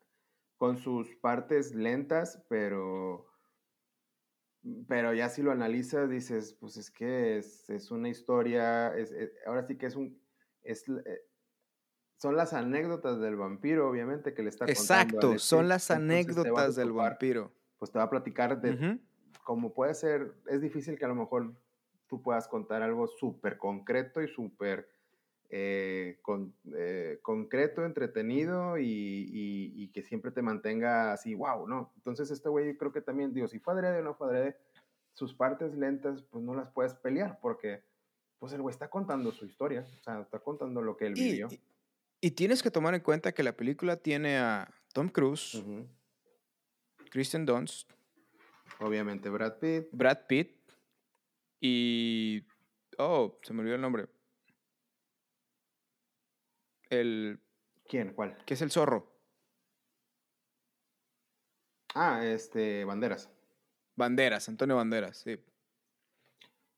Con 0.57 0.77
sus 0.77 1.13
partes 1.15 1.75
lentas, 1.75 2.43
pero. 2.49 3.27
Pero 4.87 5.13
ya 5.13 5.27
si 5.29 5.41
lo 5.41 5.51
analizas, 5.51 6.09
dices, 6.09 6.53
pues 6.53 6.77
es 6.77 6.89
que 6.89 7.37
es, 7.37 7.69
es 7.69 7.91
una 7.91 8.07
historia. 8.09 8.95
es- 8.95 9.11
es- 9.11 9.31
ahora 9.45 9.63
sí 9.67 9.77
que 9.77 9.87
es 9.87 9.95
un. 9.95 10.21
Es, 10.61 10.85
eh, 10.87 11.21
son 12.17 12.37
las 12.37 12.53
anécdotas 12.53 13.19
del 13.19 13.35
vampiro, 13.35 13.89
obviamente, 13.89 14.33
que 14.33 14.43
le 14.43 14.49
está 14.49 14.65
contando. 14.65 14.81
Exacto, 15.17 15.39
son 15.39 15.67
las 15.67 15.91
anécdotas 15.91 16.75
del 16.77 16.93
vampiro. 16.93 17.51
Pues 17.77 17.91
te 17.91 17.97
va 17.97 18.05
a 18.05 18.09
platicar 18.09 18.61
de 18.61 18.71
Ujú. 18.71 18.99
como 19.43 19.73
puede 19.73 19.93
ser, 19.93 20.33
es 20.47 20.61
difícil 20.61 20.97
que 20.97 21.03
a 21.03 21.09
lo 21.09 21.15
mejor 21.15 21.53
tú 22.13 22.21
puedas 22.21 22.47
contar 22.47 22.83
algo 22.83 23.07
súper 23.07 23.57
concreto 23.57 24.21
y 24.21 24.27
súper 24.27 24.87
eh, 25.49 26.19
con- 26.21 26.53
eh, 26.75 27.17
concreto, 27.23 27.83
entretenido 27.85 28.77
y, 28.77 28.85
y- 28.85 29.83
y 29.83 29.87
que 29.89 30.03
siempre 30.03 30.29
te 30.31 30.43
mantenga 30.43 31.11
así, 31.11 31.33
wow, 31.33 31.67
¿no? 31.67 31.91
Entonces 31.97 32.29
este 32.29 32.49
güey 32.49 32.77
creo 32.77 32.91
que 32.91 33.01
también, 33.01 33.33
digo, 33.33 33.47
si 33.47 33.57
fue 33.57 33.73
adrede 33.73 33.99
o 33.99 34.03
no 34.03 34.13
fue 34.13 34.27
adrede, 34.27 34.57
sus 35.13 35.33
partes 35.33 35.73
lentas 35.75 36.21
pues 36.29 36.43
no 36.43 36.53
las 36.53 36.69
puedes 36.69 36.93
pelear 36.93 37.39
porque 37.41 37.81
pues 38.37 38.53
el 38.53 38.61
güey 38.61 38.73
está 38.73 38.89
contando 38.91 39.31
su 39.31 39.45
historia, 39.45 39.81
o 39.81 40.03
sea, 40.03 40.21
está 40.21 40.37
contando 40.37 40.81
lo 40.83 40.95
que 40.97 41.07
él 41.07 41.13
Y, 41.17 41.23
vivió. 41.31 41.47
y- 42.21 42.31
tienes 42.31 42.61
que 42.61 42.69
tomar 42.69 42.93
en 42.93 43.01
cuenta 43.01 43.31
que 43.31 43.41
la 43.41 43.53
película 43.57 43.97
tiene 43.97 44.37
a 44.37 44.69
Tom 44.93 45.09
Cruise, 45.09 45.55
Ujú. 45.55 45.87
Kristen 47.09 47.45
Dunst, 47.47 47.89
Obviamente 48.79 49.29
Brad 49.29 49.57
Pitt, 49.59 49.87
Brad 49.91 50.25
Pitt 50.27 50.62
y... 51.65 52.45
Oh, 52.97 53.39
se 53.41 53.53
me 53.53 53.61
olvidó 53.61 53.75
el 53.75 53.81
nombre. 53.81 54.07
El... 56.89 57.39
¿quién? 57.87 58.13
¿Cuál? 58.13 58.35
¿Qué 58.45 58.53
es 58.55 58.61
el 58.61 58.69
zorro? 58.69 59.11
Ah, 61.95 62.25
este, 62.25 62.83
Banderas. 62.83 63.29
Banderas, 63.95 64.49
Antonio 64.49 64.75
Banderas, 64.75 65.17
sí. 65.17 65.39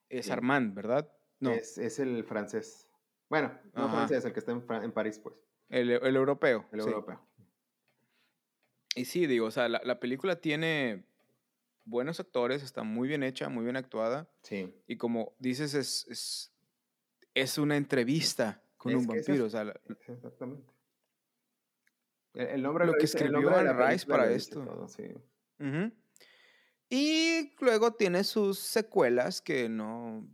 Es 0.10 0.28
Sí. 0.28 0.32
Armand, 0.32 0.76
¿verdad? 0.76 1.12
No, 1.40 1.52
Es, 1.52 1.78
es 1.80 1.98
el 2.00 2.24
francés. 2.24 2.88
Bueno, 3.28 3.60
no 3.74 3.86
Ajá. 3.86 3.96
francés, 3.96 4.24
el 4.26 4.34
que 4.34 4.40
está 4.40 4.52
en, 4.52 4.64
en 4.84 4.92
París, 4.92 5.18
pues. 5.20 5.36
el, 5.70 5.90
el 5.90 6.16
europeo. 6.16 6.68
El 6.72 6.82
sí. 6.82 6.88
europeo. 6.88 7.26
Y 8.96 9.06
sí, 9.06 9.26
digo, 9.26 9.48
o 9.48 9.52
sea, 9.52 9.68
la, 9.68 9.82
la 9.84 10.00
película 10.00 10.40
tiene 10.40 11.06
buenos 11.86 12.20
actores, 12.20 12.62
está 12.64 12.84
muy 12.84 13.08
bien 13.08 13.24
hecha, 13.24 13.48
muy 13.50 13.64
bien 13.64 13.78
actuada. 13.78 14.28
Sí. 14.44 14.74
Y 14.88 14.98
como 14.98 15.36
dices, 15.40 15.74
es, 15.74 16.06
es, 16.10 16.52
es 17.34 17.58
una 17.58 17.78
entrevista 17.78 18.62
con 18.78 18.92
Es 18.92 18.98
un 18.98 19.08
que 19.08 19.16
vampiro. 19.18 19.36
es- 19.36 19.42
O 19.42 19.50
sea, 19.50 19.64
la- 19.64 19.80
Exactamente. 20.08 20.72
El, 22.34 22.48
el 22.48 22.62
nombre 22.64 22.86
Lo 22.86 22.94
que 22.94 23.02
dice- 23.02 23.18
el 23.20 23.26
escribió 23.28 23.50
nombre 23.52 23.70
Anne 23.70 23.92
Rice 23.92 24.06
para 24.06 24.26
lo 24.26 24.32
esto. 24.32 24.64
todo, 24.66 24.88
sí. 24.88 25.04
Y 26.90 27.56
luego 27.64 27.94
tiene 27.94 28.24
sus 28.24 28.60
secuelas 28.60 29.42
que 29.42 29.70
no 29.70 30.28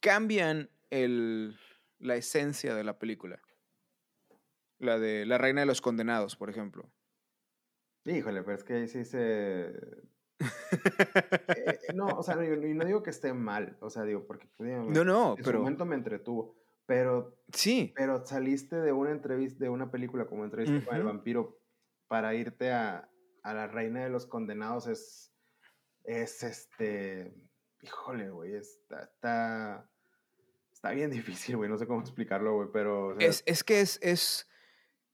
cambian 0.00 0.70
el, 0.90 1.56
la 1.98 2.16
esencia 2.16 2.74
de 2.74 2.84
la 2.84 2.98
película. 2.98 3.40
La 4.78 4.98
de 4.98 5.24
La 5.26 5.38
Reina 5.38 5.60
de 5.62 5.66
los 5.66 5.80
Condenados, 5.80 6.36
por 6.36 6.50
ejemplo. 6.50 6.90
Híjole, 8.04 8.42
pero 8.42 8.56
es 8.56 8.64
que 8.64 8.74
ahí 8.74 8.88
sí 8.88 9.04
se... 9.04 9.72
Eh, 10.40 11.78
no, 11.94 12.06
o 12.08 12.22
sea, 12.22 12.36
y 12.44 12.74
no 12.74 12.84
digo 12.84 13.02
que 13.02 13.10
esté 13.10 13.32
mal, 13.32 13.76
o 13.80 13.90
sea, 13.90 14.04
digo, 14.04 14.24
porque 14.26 14.48
pues, 14.56 14.70
No, 14.70 15.04
no, 15.04 15.32
en 15.32 15.38
su 15.38 15.44
pero 15.44 15.58
momento 15.60 15.84
me 15.84 15.96
entretuvo, 15.96 16.56
pero, 16.86 17.36
sí. 17.52 17.92
pero 17.96 18.24
saliste 18.24 18.76
de 18.76 18.92
una 18.92 19.10
entrevista, 19.10 19.64
de 19.64 19.70
una 19.70 19.90
película 19.90 20.26
como 20.26 20.44
entrevista 20.44 20.84
con 20.86 20.96
el 20.96 21.02
vampiro 21.02 21.58
para 22.06 22.34
irte 22.34 22.72
a, 22.72 23.10
a 23.42 23.54
la 23.54 23.66
reina 23.66 24.04
de 24.04 24.10
los 24.10 24.26
condenados 24.26 24.86
es, 24.86 25.32
es 26.04 26.42
este, 26.42 27.34
híjole, 27.82 28.30
güey, 28.30 28.54
está, 28.54 29.02
está, 29.02 29.90
está 30.72 30.90
bien 30.92 31.10
difícil, 31.10 31.56
güey, 31.56 31.68
no 31.70 31.78
sé 31.78 31.86
cómo 31.86 32.00
explicarlo, 32.00 32.54
güey, 32.54 32.68
pero... 32.72 33.08
o 33.08 33.16
sea, 33.18 33.28
Es, 33.28 33.42
es 33.46 33.64
que 33.64 33.80
es, 33.80 33.98
es, 34.02 34.48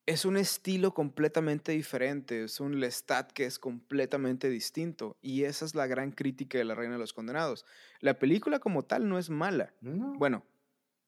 es 0.06 0.24
un 0.24 0.36
estilo 0.36 0.92
completamente 0.92 1.72
diferente, 1.72 2.44
es 2.44 2.60
un 2.60 2.78
Lestat 2.80 3.32
que 3.32 3.44
es 3.46 3.58
completamente 3.58 4.48
distinto. 4.50 5.16
Y 5.22 5.44
esa 5.44 5.64
es 5.64 5.74
la 5.74 5.86
gran 5.86 6.12
crítica 6.12 6.58
de 6.58 6.64
La 6.64 6.74
Reina 6.74 6.94
de 6.94 6.98
los 7.00 7.12
Condenados. 7.14 7.64
La 8.00 8.18
película 8.18 8.58
como 8.58 8.82
tal 8.84 9.08
no 9.08 9.18
es 9.18 9.30
mala. 9.30 9.72
no, 9.80 10.12
Bueno, 10.18 10.44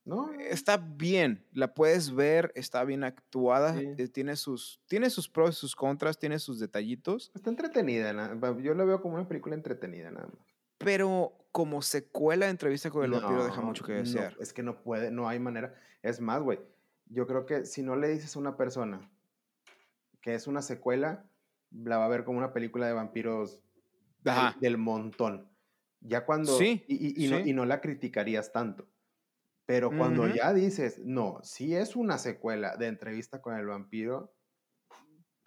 no, 0.03 0.31
está 0.39 0.77
bien, 0.77 1.45
la 1.51 1.73
puedes 1.73 2.15
ver, 2.15 2.53
está 2.55 2.83
bien 2.85 3.03
actuada, 3.03 3.77
Sí. 3.77 3.85
eh, 3.97 4.07
tiene, 4.07 4.37
sus, 4.37 4.79
tiene 4.87 5.09
sus 5.09 5.27
pros 5.27 5.57
y 5.57 5.59
sus 5.59 5.75
contras, 5.75 6.17
tiene 6.17 6.39
sus 6.39 6.59
detallitos, 6.61 7.29
está 7.35 7.49
entretenida, 7.49 8.13
yo 8.61 8.73
lo 8.73 8.85
veo 8.85 9.01
como 9.01 9.15
una 9.15 9.27
película 9.27 9.53
entretenida 9.55 10.09
nada 10.09 10.27
más. 10.27 10.37
pero 10.77 11.33
como 11.51 11.81
secuela 11.81 12.45
de 12.45 12.51
entrevista 12.51 12.89
con 12.89 13.03
el 13.03 13.11
vampiro 13.11 13.43
deja 13.43 13.59
mucho 13.61 13.83
que 13.83 13.93
desear. 13.93 14.37
es 14.39 14.53
que 14.53 14.63
no 14.63 14.81
puede, 14.81 15.11
no 15.11 15.27
hay 15.27 15.39
manera. 15.39 15.75
Es 16.03 16.21
más, 16.21 16.41
güey, 16.41 16.59
yo 17.09 17.27
creo 17.27 17.45
que 17.45 17.65
si 17.65 17.83
no 17.83 17.95
le 17.95 18.09
dices 18.09 18.35
a 18.35 18.39
una 18.39 18.57
persona 18.57 18.99
que 20.21 20.33
es 20.33 20.47
una 20.47 20.61
secuela, 20.61 21.25
la 21.71 21.97
va 21.97 22.05
a 22.05 22.09
ver 22.09 22.23
como 22.23 22.37
una 22.37 22.53
película 22.53 22.87
de 22.87 22.93
vampiros 22.93 23.63
del, 24.59 24.77
montón. 24.77 25.49
Ya 26.01 26.25
cuando... 26.25 26.57
Sí, 26.57 26.83
y, 26.87 26.95
y- 27.21 27.25
y 27.25 27.29
no, 27.29 27.39
y 27.39 27.53
no 27.53 27.65
la 27.65 27.79
criticarías 27.81 28.51
tanto. 28.51 28.87
Pero 29.65 29.89
cuando 29.89 30.27
ya 30.27 30.53
dices, 30.53 30.99
no, 30.99 31.39
si 31.43 31.75
es 31.75 31.95
una 31.97 32.17
secuela 32.17 32.77
de 32.77 32.87
entrevista 32.87 33.41
con 33.41 33.55
el 33.55 33.65
vampiro, 33.65 34.33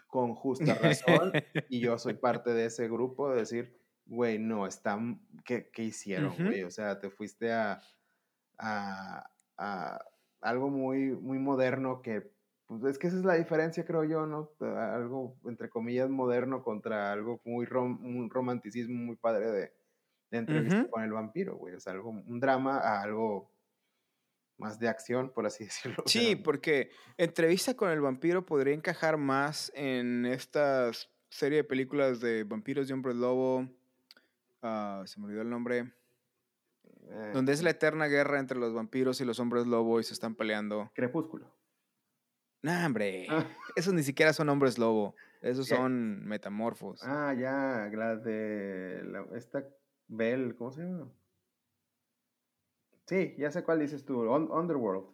con 0.07 0.35
justa 0.35 0.75
razón, 0.75 1.33
y 1.71 1.81
yo 1.81 1.99
soy 1.99 2.15
parte 2.15 2.53
de 2.53 2.67
ese 2.67 2.89
grupo, 2.89 3.31
de 3.31 3.41
decir, 3.41 3.81
güey, 4.07 4.39
no, 4.39 4.67
están, 4.67 5.21
¿qué, 5.45 5.71
qué 5.73 5.85
hicieron, 5.85 6.35
güey? 6.37 6.63
O 6.65 6.71
sea, 6.71 6.99
te 7.01 7.09
fuiste 7.11 7.53
a, 7.53 7.81
a, 8.59 9.31
a 9.57 10.05
algo 10.41 10.71
muy, 10.71 11.11
muy 11.11 11.39
moderno 11.39 12.03
que 12.03 12.31
pues 12.79 12.85
es 12.85 12.99
que 12.99 13.09
esa 13.09 13.17
es 13.17 13.25
la 13.25 13.35
diferencia, 13.35 13.85
creo 13.85 14.05
yo, 14.05 14.27
¿no? 14.27 14.53
Algo, 14.61 15.37
entre 15.45 15.69
comillas, 15.69 16.09
moderno 16.09 16.63
contra 16.63 17.11
algo 17.11 17.41
muy 17.45 17.67
un 17.73 18.31
romanticismo 18.31 18.95
muy 18.95 19.17
padre 19.17 19.51
de, 19.51 19.73
de 20.31 20.39
entrevista 20.39 20.89
con 20.89 21.03
el 21.03 21.11
vampiro, 21.11 21.57
güey. 21.57 21.75
O 21.75 21.81
sea, 21.81 21.95
algo, 21.95 22.11
un 22.11 22.39
drama 22.39 22.79
a 22.79 23.03
algo 23.03 23.51
más 24.57 24.79
de 24.79 24.87
acción, 24.87 25.33
por 25.33 25.47
así 25.47 25.65
decirlo. 25.65 26.05
Sí, 26.07 26.37
porque 26.37 26.91
entrevista 27.17 27.75
con 27.75 27.91
el 27.91 28.01
vampiro 28.01 28.47
podría 28.47 28.75
encajar 28.75 29.17
más 29.17 29.73
en 29.75 30.25
esta 30.25 30.93
serie 31.29 31.59
de 31.59 31.65
películas 31.65 32.21
de 32.21 32.45
vampiros 32.45 32.89
y 32.89 32.93
hombres 32.93 33.17
lobo. 33.17 33.69
Ah, 34.63 35.03
se 35.07 35.19
me 35.19 35.27
olvidó 35.27 35.43
el 35.43 35.51
nombre. 35.51 35.93
Eh, 37.13 37.31
donde 37.35 37.53
es 37.53 37.63
la 37.63 37.71
eterna 37.71 38.07
guerra 38.07 38.39
entre 38.39 38.59
los 38.59 38.73
vampiros 38.73 39.21
y 39.21 39.25
los 39.25 39.41
hombres 39.41 39.67
lobo 39.67 39.99
y 39.99 40.05
se 40.05 40.13
están 40.13 40.37
peleando. 40.37 40.91
Crepúsculo. 40.95 41.53
No, 42.63 42.87
hombre. 42.87 43.27
Ah. 43.29 43.47
Esos 43.75 43.95
ni 43.95 44.03
siquiera 44.03 44.33
son 44.33 44.49
hombres 44.49 44.79
lobo. 44.79 45.17
Esos 45.43 45.67
son 45.67 46.25
metamorfos. 46.27 47.03
Ah, 47.03 47.35
ya, 47.35 47.91
la 47.93 48.17
de 48.17 49.03
esta 49.35 49.65
Bell, 50.07 50.55
¿cómo 50.55 50.71
se 50.71 50.83
llama? 50.83 51.11
Sí, 53.07 53.35
ya 53.39 53.51
sé 53.51 53.65
cuál 53.65 53.81
dices 53.81 54.05
tú, 54.05 54.21
Underworld. 54.21 55.07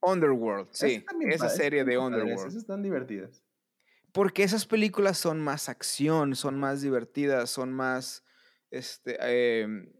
Underworld, 0.00 0.68
sí. 0.70 1.04
Esa 1.22 1.48
serie 1.48 1.84
de 1.84 1.98
Underworld. 1.98 2.38
Esas 2.38 2.54
están 2.54 2.82
divertidas. 2.82 3.42
Porque 4.12 4.44
esas 4.44 4.64
películas 4.64 5.18
son 5.18 5.40
más 5.40 5.68
acción, 5.68 6.36
son 6.36 6.58
más 6.58 6.80
divertidas, 6.80 7.50
son 7.50 7.72
más 7.72 8.24
este, 8.70 9.62
em, 9.62 9.92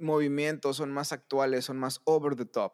movimientos, 0.00 0.76
son 0.76 0.92
más 0.92 1.12
actuales, 1.12 1.64
son 1.64 1.78
más 1.78 2.00
over 2.04 2.36
the 2.36 2.44
top. 2.44 2.72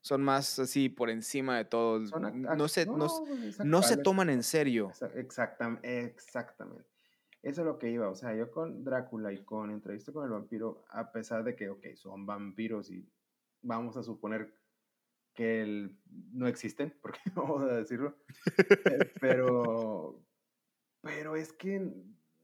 Son 0.00 0.22
más 0.22 0.58
así 0.58 0.90
por 0.90 1.08
encima 1.08 1.56
de 1.56 1.64
todo. 1.64 2.00
No, 2.00 2.68
se, 2.68 2.84
no, 2.86 3.08
no, 3.64 3.82
se 3.82 3.96
toman 3.96 4.28
en 4.28 4.42
serio. 4.42 4.90
Exactamente, 5.14 6.04
exactamente. 6.04 6.84
Eso 7.42 7.60
es 7.60 7.66
lo 7.66 7.78
que 7.78 7.90
iba. 7.90 8.08
O 8.08 8.14
sea, 8.14 8.34
yo 8.34 8.50
con 8.50 8.84
Drácula 8.84 9.32
y 9.32 9.44
con 9.44 9.70
Entrevista 9.70 10.12
con 10.12 10.24
el 10.24 10.30
vampiro, 10.30 10.84
a 10.88 11.12
pesar 11.12 11.44
de 11.44 11.54
que, 11.54 11.68
ok, 11.68 11.86
son 11.94 12.26
vampiros 12.26 12.90
y 12.90 13.06
vamos 13.62 13.96
a 13.96 14.02
suponer 14.02 14.54
que 15.34 15.90
no 16.32 16.46
existen, 16.46 16.94
porque 17.02 17.20
vamos 17.34 17.62
a 17.62 17.76
decirlo. 17.76 18.16
Eh, 18.56 19.12
pero, 19.20 20.22
pero 21.02 21.36
es 21.36 21.52
que 21.52 21.92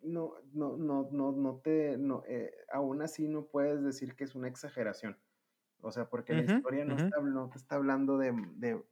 no, 0.03 0.35
no, 0.53 0.77
no, 0.77 1.09
no, 1.11 1.33
no 1.33 1.57
te, 1.63 1.97
no, 1.99 2.23
eh, 2.27 2.53
aún 2.73 3.03
así 3.03 3.29
no 3.29 3.47
puedes 3.47 3.83
decir 3.83 4.15
que 4.15 4.25
es 4.25 4.35
una 4.35 4.49
exageración. 4.49 5.17
O 5.83 5.91
sea, 5.91 6.09
porque 6.09 6.35
la 6.35 6.43
historia 6.43 6.85
no, 6.85 6.97
está, 6.97 7.21
no, 7.21 7.49
te 7.49 7.57
está 7.57 7.77
hablando 7.77 8.19
de, 8.19 8.33
de, 8.57 8.83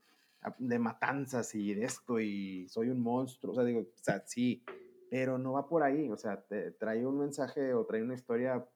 de, 0.58 0.78
matanzas 0.78 1.54
y 1.54 1.74
de 1.74 1.84
esto 1.84 2.18
y 2.18 2.66
soy 2.68 2.88
un 2.88 3.02
monstruo. 3.02 3.52
O 3.52 3.54
sea, 3.54 3.64
digo, 3.64 3.80
o 3.80 4.02
sea, 4.02 4.22
sí, 4.26 4.64
pero 5.10 5.36
no 5.36 5.52
va 5.52 5.68
por 5.68 5.82
ahí. 5.82 6.08
O 6.10 6.16
sea, 6.16 6.40
te 6.40 6.70
trae 6.72 7.04
un 7.04 7.18
mensaje 7.18 7.74
o 7.74 7.84
trae 7.84 8.02
una 8.02 8.14
historia, 8.14 8.66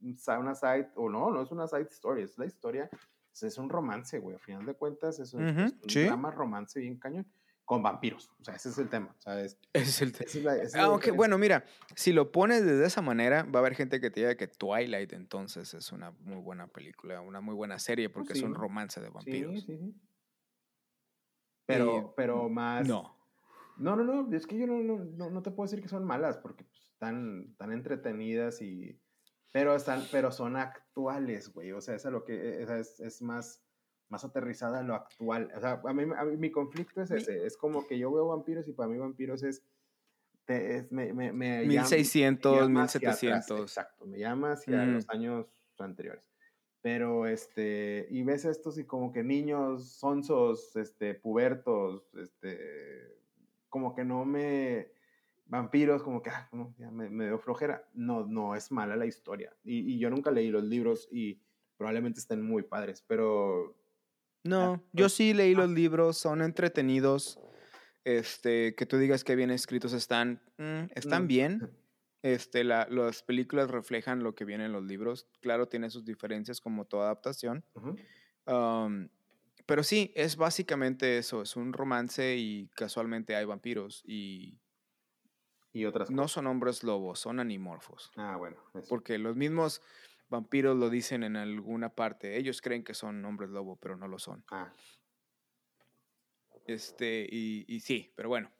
una 0.00 0.54
side, 0.56 0.90
o 0.96 1.08
no, 1.08 1.30
no 1.30 1.42
es 1.42 1.52
una 1.52 1.68
side 1.68 1.88
story, 1.90 2.22
es 2.22 2.36
la 2.38 2.46
historia, 2.46 2.90
es 3.40 3.58
un 3.58 3.68
romance, 3.68 4.18
güey. 4.18 4.34
A 4.34 4.40
final 4.40 4.66
de 4.66 4.74
cuentas, 4.74 5.20
es 5.20 5.32
un, 5.32 5.46
es 5.46 5.96
un 5.96 6.06
drama 6.06 6.32
romance 6.32 6.80
bien 6.80 6.98
cañón 6.98 7.26
con 7.64 7.82
vampiros. 7.82 8.30
O 8.40 8.44
sea, 8.44 8.54
ese 8.54 8.68
es 8.68 8.78
el 8.78 8.88
tema. 8.88 9.14
¿sabes? 9.18 9.58
Ese 9.72 9.90
es 9.90 10.02
el 10.02 10.12
tema. 10.12 10.52
Aunque, 10.80 11.10
bueno, 11.10 11.38
mira, 11.38 11.64
si 11.94 12.12
lo 12.12 12.30
pones 12.30 12.64
de 12.64 12.84
esa 12.84 13.02
manera, 13.02 13.44
va 13.44 13.58
a 13.58 13.62
haber 13.62 13.74
gente 13.74 14.00
que 14.00 14.10
te 14.10 14.20
diga 14.20 14.36
que 14.36 14.48
Twilight 14.48 15.12
entonces 15.12 15.72
es 15.74 15.92
una 15.92 16.10
muy 16.10 16.40
buena 16.40 16.66
película, 16.66 17.20
una 17.20 17.40
muy 17.40 17.54
buena 17.54 17.78
serie 17.78 18.10
porque 18.10 18.34
es 18.34 18.42
un 18.42 18.54
romance 18.54 19.00
de 19.00 19.08
vampiros. 19.08 19.54
Sí, 19.54 19.60
sí, 19.60 19.78
sí. 19.78 19.94
Pero, 21.66 22.12
pero 22.16 22.48
más. 22.48 22.86
No. 22.86 23.16
No, 23.76 23.96
no, 23.96 24.04
no. 24.04 24.36
Es 24.36 24.46
que 24.46 24.58
yo 24.58 24.66
no, 24.66 24.82
no, 24.82 25.30
no 25.30 25.42
te 25.42 25.50
puedo 25.50 25.66
decir 25.66 25.82
que 25.82 25.88
son 25.88 26.04
malas 26.04 26.36
porque 26.36 26.64
pues, 26.64 26.90
están, 26.92 27.54
tan 27.56 27.72
entretenidas 27.72 28.60
y. 28.60 29.00
Pero, 29.50 29.74
están, 29.74 30.02
pero 30.10 30.32
son 30.32 30.56
actuales, 30.56 31.52
güey. 31.52 31.72
O 31.72 31.80
sea, 31.80 31.94
es 31.94 32.04
lo 32.04 32.24
que 32.24 32.62
es, 32.62 33.00
es 33.00 33.22
más 33.22 33.64
más 34.08 34.24
aterrizada 34.24 34.80
a 34.80 34.82
lo 34.82 34.94
actual. 34.94 35.50
O 35.56 35.60
sea, 35.60 35.80
a 35.84 35.92
mí, 35.92 36.04
mi 36.36 36.50
conflicto 36.50 37.02
es 37.02 37.10
ese. 37.10 37.46
Es 37.46 37.56
como 37.56 37.86
que 37.86 37.98
yo 37.98 38.12
veo 38.12 38.28
vampiros 38.28 38.68
y 38.68 38.72
para 38.72 38.88
mí 38.88 38.98
vampiros 38.98 39.42
es... 39.42 39.62
me, 40.90 41.12
me, 41.12 41.32
me 41.32 41.64
1600, 41.66 42.68
1700. 42.68 43.60
exacto, 43.60 44.06
me 44.06 44.18
llama 44.18 44.52
hacia 44.52 44.84
los 44.84 45.06
mm. 45.06 45.10
años 45.10 45.46
anteriores. 45.78 46.30
Pero, 46.82 47.26
este, 47.26 48.06
y 48.10 48.22
ves 48.24 48.44
estos 48.44 48.76
y 48.76 48.84
como 48.84 49.10
que 49.10 49.22
niños 49.22 49.88
sonsos, 49.88 50.76
este, 50.76 51.14
pubertos, 51.14 52.14
este, 52.14 53.16
como 53.70 53.94
que 53.94 54.04
no 54.04 54.26
me, 54.26 54.88
vampiros, 55.46 56.02
como 56.02 56.22
que, 56.22 56.30
ah, 56.30 56.48
ya 56.76 56.90
me, 56.90 57.08
me 57.08 57.26
dio 57.26 57.38
flojera. 57.38 57.88
No, 57.94 58.26
no, 58.26 58.54
es 58.54 58.70
mala 58.70 58.96
la 58.96 59.06
historia. 59.06 59.56
Y, 59.64 59.94
y, 59.94 59.98
yo 59.98 60.10
nunca 60.10 60.30
leí 60.30 60.50
los 60.50 60.64
libros 60.64 61.08
y 61.10 61.40
probablemente 61.76 62.20
estén 62.20 62.42
muy 62.42 62.62
padres, 62.62 63.02
pero 63.06 63.74
no, 64.44 64.84
yo 64.92 65.08
sí 65.08 65.34
leí 65.34 65.54
los 65.54 65.70
libros, 65.70 66.18
son 66.18 66.42
entretenidos. 66.42 67.40
Este, 68.04 68.74
que 68.74 68.84
tú 68.84 68.98
digas 68.98 69.24
que 69.24 69.34
bien 69.34 69.50
escritos 69.50 69.94
están, 69.94 70.42
mm, 70.58 70.90
están 70.94 71.24
mm. 71.24 71.26
bien. 71.26 71.70
Este, 72.22 72.62
la, 72.62 72.86
las 72.90 73.22
películas 73.22 73.70
reflejan 73.70 74.22
lo 74.22 74.34
que 74.34 74.44
viene 74.44 74.66
en 74.66 74.72
los 74.72 74.84
libros. 74.84 75.26
Claro, 75.40 75.68
tiene 75.68 75.90
sus 75.90 76.04
diferencias 76.04 76.60
como 76.60 76.84
toda 76.84 77.04
adaptación. 77.06 77.64
pero 79.66 79.82
sí, 79.82 80.12
es 80.14 80.36
básicamente 80.36 81.16
eso. 81.18 81.40
Es 81.42 81.56
un 81.56 81.72
romance 81.72 82.36
y 82.36 82.68
casualmente 82.76 83.34
hay 83.34 83.44
vampiros 83.44 84.02
y... 84.06 84.58
Y 85.72 85.86
otras 85.86 86.08
No 86.08 86.28
son 86.28 86.46
hombres 86.46 86.84
lobos, 86.84 87.18
son 87.18 87.40
animorfos. 87.40 88.12
Ah, 88.16 88.36
bueno. 88.36 88.56
Porque 88.88 89.18
los 89.18 89.34
mismos 89.34 89.82
vampiros 90.34 90.76
lo 90.76 90.90
dicen 90.90 91.22
en 91.22 91.36
alguna 91.36 91.94
parte. 91.94 92.36
Ellos 92.36 92.60
creen 92.60 92.84
que 92.84 92.94
son 92.94 93.24
hombres 93.24 93.50
lobo, 93.50 93.76
pero 93.76 93.96
no 93.96 94.08
lo 94.08 94.18
son. 94.18 94.44
Ah. 94.50 94.72
Este, 96.66 97.26
y, 97.30 97.80
sí, 97.80 98.12
pero 98.16 98.28
bueno. 98.28 98.50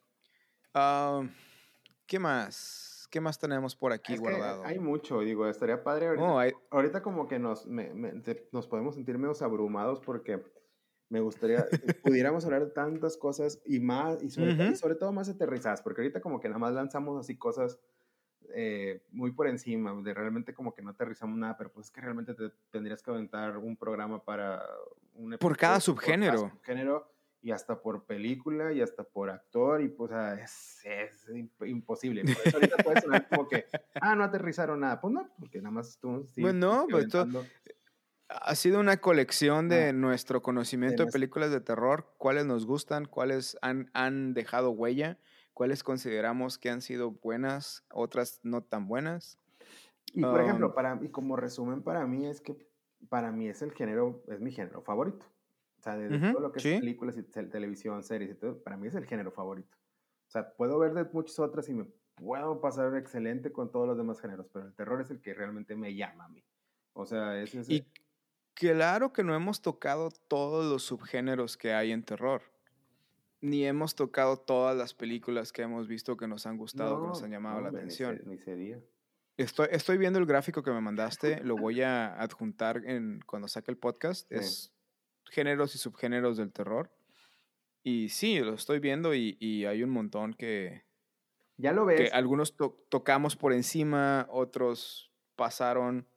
Ah, 0.73 1.23
¿Qué 2.07 2.19
más? 2.19 3.09
¿Qué 3.11 3.21
más 3.21 3.39
tenemos 3.39 3.77
por 3.77 3.93
aquí 3.93 4.17
guardado? 4.17 4.65
hay 4.65 4.79
mucho, 4.79 5.21
digo, 5.21 5.49
estaría 5.49 5.83
padre. 5.83 6.09
Ahorita, 6.71 7.03
como 7.03 7.29
que 7.29 7.39
nos, 7.39 7.67
nos 7.67 8.67
podemos 8.67 8.95
sentir 8.95 9.19
medio 9.19 9.35
abrumados 9.41 10.01
porque 10.01 10.43
me 11.09 11.21
gustaría, 11.21 11.67
pudiéramos 12.03 12.45
hablar 12.45 12.65
de 12.65 12.73
tantas 12.73 13.17
cosas 13.17 13.61
y 13.65 13.81
más, 13.81 14.23
y 14.23 14.31
sobre, 14.31 14.71
y 14.71 14.75
sobre 14.77 14.97
todo 14.97 15.13
más 15.13 15.29
aterrizadas, 15.29 15.83
porque 15.83 16.01
ahorita 16.03 16.21
como 16.21 16.41
que 16.41 16.49
nada 16.49 16.59
más 16.59 16.73
lanzamos 16.73 17.19
así 17.19 17.37
cosas 17.37 17.79
eh, 18.57 19.03
muy 19.11 19.33
por 19.33 19.49
encima, 19.49 19.93
de 20.03 20.15
realmente 20.15 20.55
como 20.55 20.75
que 20.75 20.83
no 20.83 20.91
aterrizamos 20.91 21.37
nada, 21.37 21.57
pero 21.57 21.73
pues 21.73 21.87
es 21.87 21.93
que 21.93 22.01
realmente 22.01 22.35
te 22.35 22.51
tendrías 22.71 23.03
que 23.03 23.11
aventar 23.11 23.57
un 23.59 23.77
programa 23.77 24.25
para 24.25 24.65
un 25.15 25.37
Por 25.39 25.57
cada 25.57 25.81
subgénero. 25.81 26.43
Por 26.43 26.51
subgénero 26.51 27.11
y 27.43 27.51
hasta 27.51 27.83
por 27.83 28.05
película 28.05 28.73
y 28.73 28.81
hasta 28.81 29.05
por 29.05 29.29
actor 29.29 29.83
y 29.83 29.89
pues 29.89 30.13
es, 30.41 30.81
es 30.85 31.29
imposible. 31.67 32.23
Por 32.23 32.47
eso 32.47 32.57
ahorita 32.57 32.77
puede 32.83 33.01
sonar 33.03 33.29
como 33.29 33.49
que, 33.49 33.67
ah, 34.01 34.15
no 34.15 34.25
aterrizaron 34.25 34.81
nada. 34.81 35.01
Pues 35.01 35.13
no, 35.13 35.29
porque 35.39 35.59
nada 35.59 35.73
más 35.73 35.99
tú... 35.99 36.27
bueno, 36.39 36.87
pues 36.91 37.09
ha 38.29 38.55
sido 38.55 38.81
una 38.81 38.97
colección 38.97 39.69
de 39.69 39.93
nuestro 39.93 40.43
conocimiento 40.43 41.05
de, 41.05 41.13
películas 41.13 41.51
de 41.51 41.61
terror, 41.61 42.15
cuáles 42.19 42.47
nos 42.47 42.67
gustan, 42.67 43.05
cuáles 43.05 43.59
han, 43.61 43.91
han 43.93 44.33
dejado 44.33 44.71
huella 44.71 45.19
cuáles 45.55 45.83
consideramos 45.83 46.59
que 46.59 46.69
han 46.69 46.83
sido 46.83 47.13
buenas, 47.13 47.85
otras 47.91 48.41
no 48.43 48.63
tan 48.63 48.87
buenas. 48.87 49.39
Y 50.13 50.21
por 50.21 50.41
ejemplo, 50.41 50.75
para, 50.75 50.99
y 51.03 51.09
como 51.09 51.37
resumen 51.37 51.83
para 51.83 52.07
mí 52.07 52.27
es 52.27 52.41
que 52.41 52.69
para 53.09 53.33
mí 53.33 53.49
es 53.49 53.63
el 53.63 53.73
género, 53.73 54.23
es 54.29 54.41
mi 54.41 54.53
género 54.53 54.83
favorito. 54.83 55.25
O 55.79 55.83
sea, 55.83 55.97
de, 55.97 56.19
todo 56.33 56.41
lo 56.41 56.53
que 56.53 56.59
es 56.59 56.81
películas 56.81 57.17
y 57.17 57.23
televisión, 57.23 58.03
series 58.03 58.33
y 58.33 58.35
todo, 58.35 58.63
para 58.63 58.77
mí 58.77 58.89
es 58.89 58.95
el 58.95 59.07
género 59.07 59.31
favorito. 59.31 59.77
O 60.27 60.31
sea, 60.31 60.55
puedo 60.55 60.79
ver 60.79 60.95
de 60.95 61.05
muchas 61.05 61.39
otras 61.39 61.69
y 61.69 61.75
me 61.75 61.87
puedo 62.15 62.61
pasar 62.61 62.97
excelente 62.97 63.53
con 63.53 63.71
todos 63.71 63.87
los 63.87 63.97
demás 63.97 64.21
géneros, 64.21 64.49
pero 64.53 64.67
el 64.67 64.75
terror 64.75 65.01
es 65.01 65.11
el 65.11 65.21
que 65.21 65.35
realmente 65.35 65.77
me 65.77 65.95
llama 65.95 66.25
a 66.25 66.29
mí. 66.29 66.43
O 66.95 67.05
sea, 67.05 67.41
ese 67.41 67.61
es... 67.61 67.69
Y 67.69 67.87
claro 68.55 69.13
que 69.13 69.25
no 69.25 69.35
hemos 69.35 69.61
tocado 69.61 70.11
todos 70.11 70.65
los 70.65 70.85
subgéneros 70.85 71.57
que 71.57 71.75
hay 71.75 71.93
en 71.93 72.03
terror 72.03 72.54
ni 73.45 73.67
hemos 73.67 73.95
tocado 73.95 74.39
todas 74.39 74.75
las 74.75 74.95
películas 74.95 75.53
que 75.53 75.61
hemos 75.61 75.87
visto 75.87 76.17
que 76.17 76.27
nos 76.27 76.47
han 76.47 76.57
gustado, 76.57 77.03
que 77.03 77.09
nos 77.09 77.23
han 77.23 77.31
llamado 77.31 77.61
la 77.61 77.69
atención. 77.69 78.19
Ni 78.25 78.39
sería. 78.39 78.81
Estoy, 79.37 79.69
estoy 79.71 79.99
viendo 79.99 80.19
el 80.19 80.25
gráfico 80.25 80.63
que 80.63 80.71
me 80.71 80.81
mandaste, 80.81 81.45
lo 81.45 81.57
voy 81.57 81.83
a 81.83 82.15
adjuntar 82.15 82.83
en, 82.87 83.21
cuando 83.27 83.47
saque 83.47 83.71
el 83.71 83.77
podcast. 83.77 84.31
Es 84.33 84.73
géneros 85.27 85.75
y 85.75 85.79
subgéneros 85.79 86.39
del 86.39 86.53
terror. 86.53 86.91
Y 87.83 88.09
sí, 88.09 88.39
lo 88.41 88.55
estoy 88.55 88.79
viendo 88.79 89.15
y, 89.15 89.37
y 89.39 89.67
hay 89.67 89.83
un 89.83 89.91
montón 89.91 90.33
que... 90.33 90.85
Ya 91.59 91.73
lo 91.73 91.85
ves. 91.85 92.01
Que 92.01 92.09
algunos 92.09 92.57
tocamos 92.89 93.37
por 93.37 93.53
encima, 93.53 94.27
otros 94.31 95.13
pasaron 95.37 96.09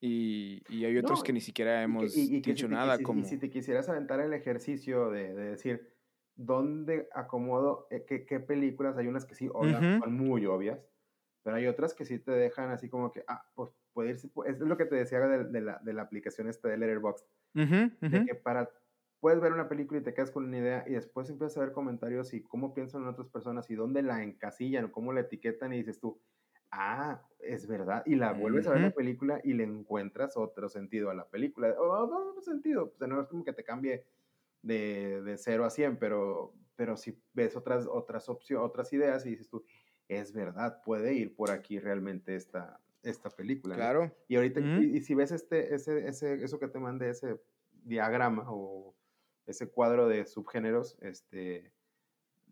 y, 0.00 0.62
y 0.70 0.86
hay 0.86 0.96
otros 0.96 1.22
que 1.22 1.34
ni 1.34 1.42
siquiera 1.42 1.82
hemos 1.82 2.14
dicho 2.14 2.68
nada. 2.68 2.98
como... 3.00 3.20
y 3.20 3.24
si 3.24 3.36
te 3.36 3.50
quisieras 3.50 3.88
aventar 3.90 4.20
el 4.20 4.32
ejercicio 4.32 5.10
de, 5.10 5.34
de 5.34 5.50
decir 5.50 5.93
dónde 6.36 7.08
acomodo, 7.14 7.86
eh, 7.90 8.04
qué, 8.06 8.26
qué 8.26 8.40
películas, 8.40 8.96
hay 8.98 9.06
unas 9.08 9.26
que 9.26 9.34
sí, 9.34 9.48
obvia- 9.52 9.82
Ujú. 9.82 10.02
son 10.02 10.14
muy 10.16 10.46
obvias, 10.46 10.86
pero 11.42 11.56
hay 11.56 11.66
otras 11.68 11.94
que 11.94 12.04
sí 12.06 12.18
te 12.20 12.32
dejan 12.32 12.70
así 12.70 12.88
como 12.90 13.12
que, 13.12 13.24
ah, 13.28 13.46
pues 13.54 13.70
puede 13.92 14.10
irse, 14.10 14.30
es 14.46 14.60
lo 14.60 14.76
que 14.78 14.86
te 14.86 14.96
decía 14.96 15.20
de, 15.20 15.44
de 15.46 15.60
la, 15.62 15.78
de 15.80 15.92
la 15.94 16.02
aplicación 16.02 16.48
esta 16.48 16.68
de 16.68 16.78
Letterboxd, 16.78 17.26
de 18.06 18.22
que 18.22 18.34
para, 18.34 18.70
puedes 19.20 19.40
ver 19.40 19.52
una 19.52 19.68
película 19.68 20.00
y 20.00 20.02
te 20.04 20.14
quedas 20.14 20.30
con 20.30 20.44
una 20.46 20.58
idea 20.58 20.84
y 20.86 20.92
después 20.94 21.30
empiezas 21.30 21.56
a 21.58 21.60
ver 21.60 21.72
comentarios 21.72 22.34
y 22.34 22.42
cómo 22.42 22.74
piensan 22.74 23.02
en 23.02 23.08
otras 23.08 23.28
personas 23.28 23.70
y 23.70 23.74
dónde 23.74 24.02
la 24.02 24.22
encasillan 24.22 24.86
o 24.86 24.92
cómo 24.92 25.12
la 25.12 25.20
etiquetan 25.22 25.72
y 25.72 25.78
dices 25.78 26.00
tú, 26.00 26.20
ah, 26.70 27.26
es 27.38 27.66
verdad, 27.66 28.02
y 28.06 28.16
la 28.16 28.32
vuelves 28.32 28.66
a 28.66 28.72
ver 28.72 28.80
la 28.82 28.90
película 28.94 29.40
y 29.44 29.54
le 29.54 29.64
encuentras 29.64 30.36
otro 30.36 30.68
sentido 30.68 31.10
a 31.10 31.14
la 31.14 31.28
película, 31.30 31.74
o 31.78 31.84
o 31.84 32.30
otro 32.30 32.42
sentido, 32.42 32.92
sea, 32.98 33.06
no 33.08 33.20
es 33.20 33.28
como 33.28 33.44
que 33.44 33.52
te 33.52 33.64
cambie 33.64 34.04
de, 34.64 35.22
de 35.22 35.36
0 35.36 35.64
a 35.64 35.70
100, 35.70 35.98
pero, 35.98 36.54
pero 36.74 36.96
si 36.96 37.20
ves 37.32 37.54
otras, 37.56 37.86
otras 37.86 38.28
opciones, 38.28 38.66
otras 38.66 38.92
ideas 38.92 39.24
y 39.26 39.30
dices 39.30 39.48
tú, 39.48 39.64
es 40.08 40.32
verdad, 40.32 40.82
puede 40.84 41.14
ir 41.14 41.34
por 41.34 41.50
aquí 41.50 41.78
realmente 41.78 42.34
esta, 42.34 42.80
esta 43.02 43.30
película. 43.30 43.74
¿no? 43.74 43.78
Claro. 43.78 44.16
Y 44.28 44.36
ahorita, 44.36 44.60
y 44.60 45.00
si 45.00 45.14
ves 45.14 45.32
este, 45.32 45.74
ese, 45.74 46.08
ese, 46.08 46.42
eso 46.42 46.58
que 46.58 46.68
te 46.68 46.78
mandé, 46.78 47.10
ese 47.10 47.40
diagrama 47.70 48.46
o 48.48 48.96
ese 49.46 49.70
cuadro 49.70 50.08
de 50.08 50.24
subgéneros, 50.26 50.96
este, 51.00 51.72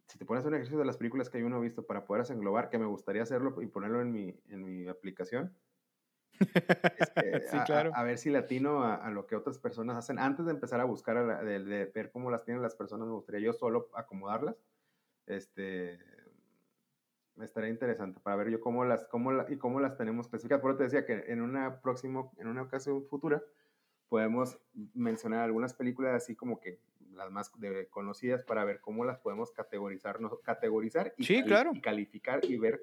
si 0.08 0.18
te 0.18 0.26
pones 0.26 0.44
un 0.44 0.54
ejercicio 0.54 0.78
de 0.78 0.84
las 0.84 0.98
películas 0.98 1.30
que 1.30 1.40
yo 1.40 1.48
no 1.48 1.58
he 1.58 1.62
visto 1.62 1.86
para 1.86 2.04
poderlas 2.04 2.30
englobar, 2.30 2.68
que 2.68 2.78
me 2.78 2.86
gustaría 2.86 3.22
hacerlo 3.22 3.60
y 3.62 3.66
ponerlo 3.66 4.02
en 4.02 4.12
mi, 4.12 4.38
en 4.48 4.64
mi 4.64 4.86
aplicación, 4.88 5.56
este, 6.98 7.40
Sí, 7.48 7.56
a, 7.56 7.64
claro. 7.64 7.90
a 7.94 8.02
ver 8.02 8.18
si 8.18 8.30
latino 8.30 8.82
a, 8.84 8.94
a 8.96 9.10
lo 9.10 9.26
que 9.26 9.36
otras 9.36 9.58
personas 9.58 9.96
hacen. 9.96 10.18
Antes 10.18 10.46
de 10.46 10.52
empezar 10.52 10.80
a 10.80 10.84
buscar, 10.84 11.16
a 11.16 11.22
la- 11.24 11.42
de, 11.42 11.62
de 11.64 11.84
ver 11.86 12.10
cómo 12.10 12.30
las 12.30 12.44
tienen 12.44 12.62
las 12.62 12.74
personas, 12.74 13.06
me 13.08 13.14
gustaría 13.14 13.40
yo 13.46 13.52
solo 13.52 13.88
acomodarlas. 13.94 14.56
Este, 15.26 15.98
me 17.36 17.44
estaría 17.44 17.70
interesante 17.70 18.20
para 18.20 18.36
ver 18.36 18.50
yo 18.50 18.60
cómo 18.60 18.84
las, 18.84 19.04
cómo 19.06 19.32
la- 19.32 19.46
y 19.48 19.56
cómo 19.56 19.80
las 19.80 19.96
tenemos 19.96 20.28
clasificadas. 20.28 20.60
Por 20.62 20.72
eso 20.72 20.78
te 20.78 20.84
decía 20.84 21.06
que 21.06 21.32
en 21.32 21.40
una 21.40 21.80
próximo, 21.80 22.32
en 22.38 22.48
una 22.48 22.62
ocasión 22.62 23.04
futura, 23.06 23.42
podemos 24.08 24.58
mencionar 24.94 25.40
algunas 25.40 25.72
películas 25.72 26.14
así 26.14 26.36
como 26.36 26.60
que 26.60 26.78
las 27.12 27.30
más 27.30 27.50
de- 27.58 27.88
conocidas 27.88 28.42
para 28.44 28.64
ver 28.64 28.80
cómo 28.80 29.04
las 29.04 29.18
podemos 29.18 29.50
categorizar, 29.52 30.20
no- 30.20 30.38
categorizar 30.40 31.14
y, 31.16 31.24
Sí, 31.24 31.34
cali- 31.36 31.46
claro. 31.46 31.70
y 31.74 31.80
calificar 31.80 32.44
y 32.44 32.58
ver 32.58 32.82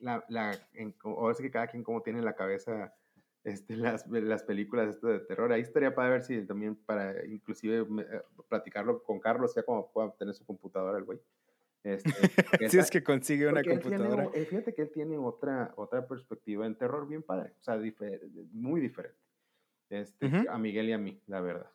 la, 0.00 0.24
la 0.28 0.56
en, 0.74 0.94
ahora 1.04 1.34
sí 1.34 1.42
que 1.42 1.50
cada 1.50 1.66
quien 1.68 1.82
cómo 1.82 2.02
tiene 2.02 2.18
en 2.20 2.24
la 2.24 2.34
cabeza 2.36 2.94
este, 3.44 3.76
las, 3.76 4.06
las 4.08 4.42
películas 4.42 4.88
esto 4.88 5.06
de 5.08 5.20
terror. 5.20 5.52
Ahí 5.52 5.60
estaría 5.62 5.94
para 5.94 6.10
ver 6.10 6.22
si 6.22 6.44
también 6.46 6.74
para 6.76 7.24
inclusive 7.26 7.84
me- 7.84 8.02
eh, 8.02 8.22
platicarlo 8.48 9.02
con 9.02 9.20
Carlos, 9.20 9.54
ya 9.54 9.62
como 9.62 9.90
pueda 9.92 10.10
tener 10.16 10.34
su 10.34 10.44
computadora 10.44 10.98
el 10.98 11.04
güey. 11.04 11.20
Este, 11.84 12.10
Si 12.68 12.78
es 12.78 12.90
que 12.90 13.04
consigue 13.04 13.46
una 13.46 13.62
tiene 13.62 13.80
computadora. 13.80 14.26
o- 14.26 14.34
eh, 14.34 14.44
fíjate 14.46 14.74
que 14.74 14.82
él 14.82 14.90
tiene 14.92 15.16
otra, 15.18 15.72
otra 15.76 16.06
perspectiva 16.08 16.66
en 16.66 16.74
terror 16.76 17.06
bien 17.06 17.22
padre, 17.22 17.52
o 17.60 17.62
sea, 17.62 17.76
muy 18.52 18.80
diferente. 18.80 19.18
Este. 19.88 20.26
A 20.48 20.58
Miguel 20.58 20.88
y 20.88 20.92
a 20.92 20.98
mí, 20.98 21.22
la 21.28 21.40
verdad. 21.40 21.70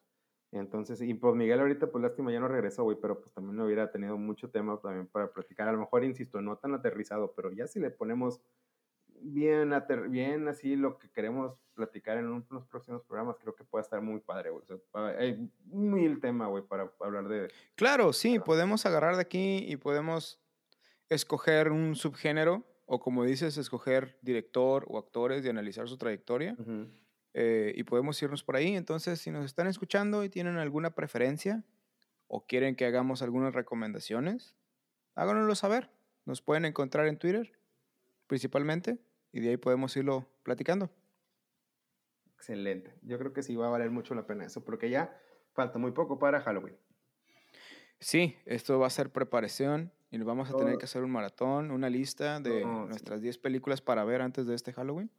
Entonces, 0.51 1.01
y 1.01 1.13
pues 1.13 1.33
Miguel 1.35 1.59
ahorita, 1.61 1.89
pues 1.91 2.01
lástima, 2.01 2.31
ya 2.31 2.39
no 2.41 2.47
regresó, 2.49 2.83
güey, 2.83 2.97
pero 3.01 3.21
pues 3.21 3.33
también 3.33 3.59
hubiera 3.61 3.89
tenido 3.91 4.17
mucho 4.17 4.49
tema 4.49 4.77
también 4.81 5.07
para 5.07 5.31
platicar. 5.31 5.67
A 5.69 5.71
lo 5.71 5.79
mejor, 5.79 6.03
insisto, 6.03 6.41
no 6.41 6.57
tan 6.57 6.73
aterrizado, 6.73 7.33
pero 7.35 7.51
ya 7.51 7.67
si 7.67 7.79
le 7.79 7.89
ponemos 7.89 8.41
bien, 9.23 9.71
ater- 9.71 10.09
bien 10.09 10.47
así 10.47 10.75
lo 10.75 10.97
que 10.97 11.09
queremos 11.09 11.55
platicar 11.73 12.17
en 12.17 12.25
un- 12.27 12.45
unos 12.49 12.65
próximos 12.67 13.01
programas, 13.03 13.37
creo 13.39 13.55
que 13.55 13.63
puede 13.63 13.83
estar 13.83 14.01
muy 14.01 14.19
padre, 14.19 14.49
güey. 14.49 14.63
O 14.63 14.65
sea, 14.65 14.77
pa- 14.91 15.09
hay 15.09 15.49
mil 15.65 16.19
temas, 16.19 16.49
güey, 16.49 16.63
para 16.63 16.91
hablar 16.99 17.27
de... 17.27 17.49
Claro, 17.75 18.11
sí, 18.13 18.39
podemos 18.39 18.85
agarrar 18.85 19.15
de 19.15 19.21
aquí 19.21 19.63
y 19.67 19.77
podemos 19.77 20.41
escoger 21.09 21.71
un 21.71 21.95
subgénero 21.95 22.63
o 22.85 22.99
como 22.99 23.23
dices, 23.23 23.57
escoger 23.57 24.17
director 24.21 24.85
o 24.89 24.97
actores 24.97 25.45
y 25.45 25.49
analizar 25.49 25.87
su 25.87 25.97
trayectoria. 25.97 26.55
Eh, 27.33 27.73
y 27.75 27.83
podemos 27.83 28.21
irnos 28.21 28.43
por 28.43 28.55
ahí. 28.55 28.75
Entonces, 28.75 29.21
si 29.21 29.31
nos 29.31 29.45
están 29.45 29.67
escuchando 29.67 30.23
y 30.23 30.29
tienen 30.29 30.57
alguna 30.57 30.95
preferencia 30.95 31.63
o 32.27 32.45
quieren 32.45 32.75
que 32.75 32.85
hagamos 32.85 33.21
algunas 33.21 33.53
recomendaciones, 33.53 34.55
háganoslo 35.15 35.55
saber. 35.55 35.89
Nos 36.25 36.41
pueden 36.41 36.65
encontrar 36.65 37.07
en 37.07 37.17
Twitter, 37.17 37.51
principalmente, 38.27 38.99
y 39.31 39.39
de 39.41 39.49
ahí 39.49 39.57
podemos 39.57 39.95
irlo 39.97 40.27
platicando. 40.43 40.89
Excelente. 42.35 42.95
Yo 43.01 43.17
creo 43.19 43.33
que 43.33 43.43
sí 43.43 43.55
va 43.55 43.67
a 43.67 43.69
valer 43.69 43.91
mucho 43.91 44.15
la 44.15 44.25
pena 44.25 44.45
eso, 44.45 44.63
porque 44.63 44.89
ya 44.89 45.15
falta 45.53 45.77
muy 45.77 45.91
poco 45.91 46.19
para 46.19 46.41
Halloween. 46.41 46.75
Sí, 47.99 48.35
esto 48.45 48.79
va 48.79 48.87
a 48.87 48.89
ser 48.89 49.11
preparación 49.11 49.91
y 50.09 50.17
nos 50.17 50.25
vamos 50.25 50.49
a 50.49 50.57
tener 50.57 50.77
que 50.77 50.85
hacer 50.85 51.03
un 51.03 51.11
maratón, 51.11 51.69
una 51.69 51.89
lista 51.89 52.39
de 52.39 52.61
No, 52.61 52.87
nuestras 52.87 53.21
10 53.21 53.37
películas 53.37 53.81
para 53.81 54.03
ver 54.03 54.21
antes 54.21 54.47
de 54.47 54.55
este 54.55 54.73
Halloween. 54.73 55.11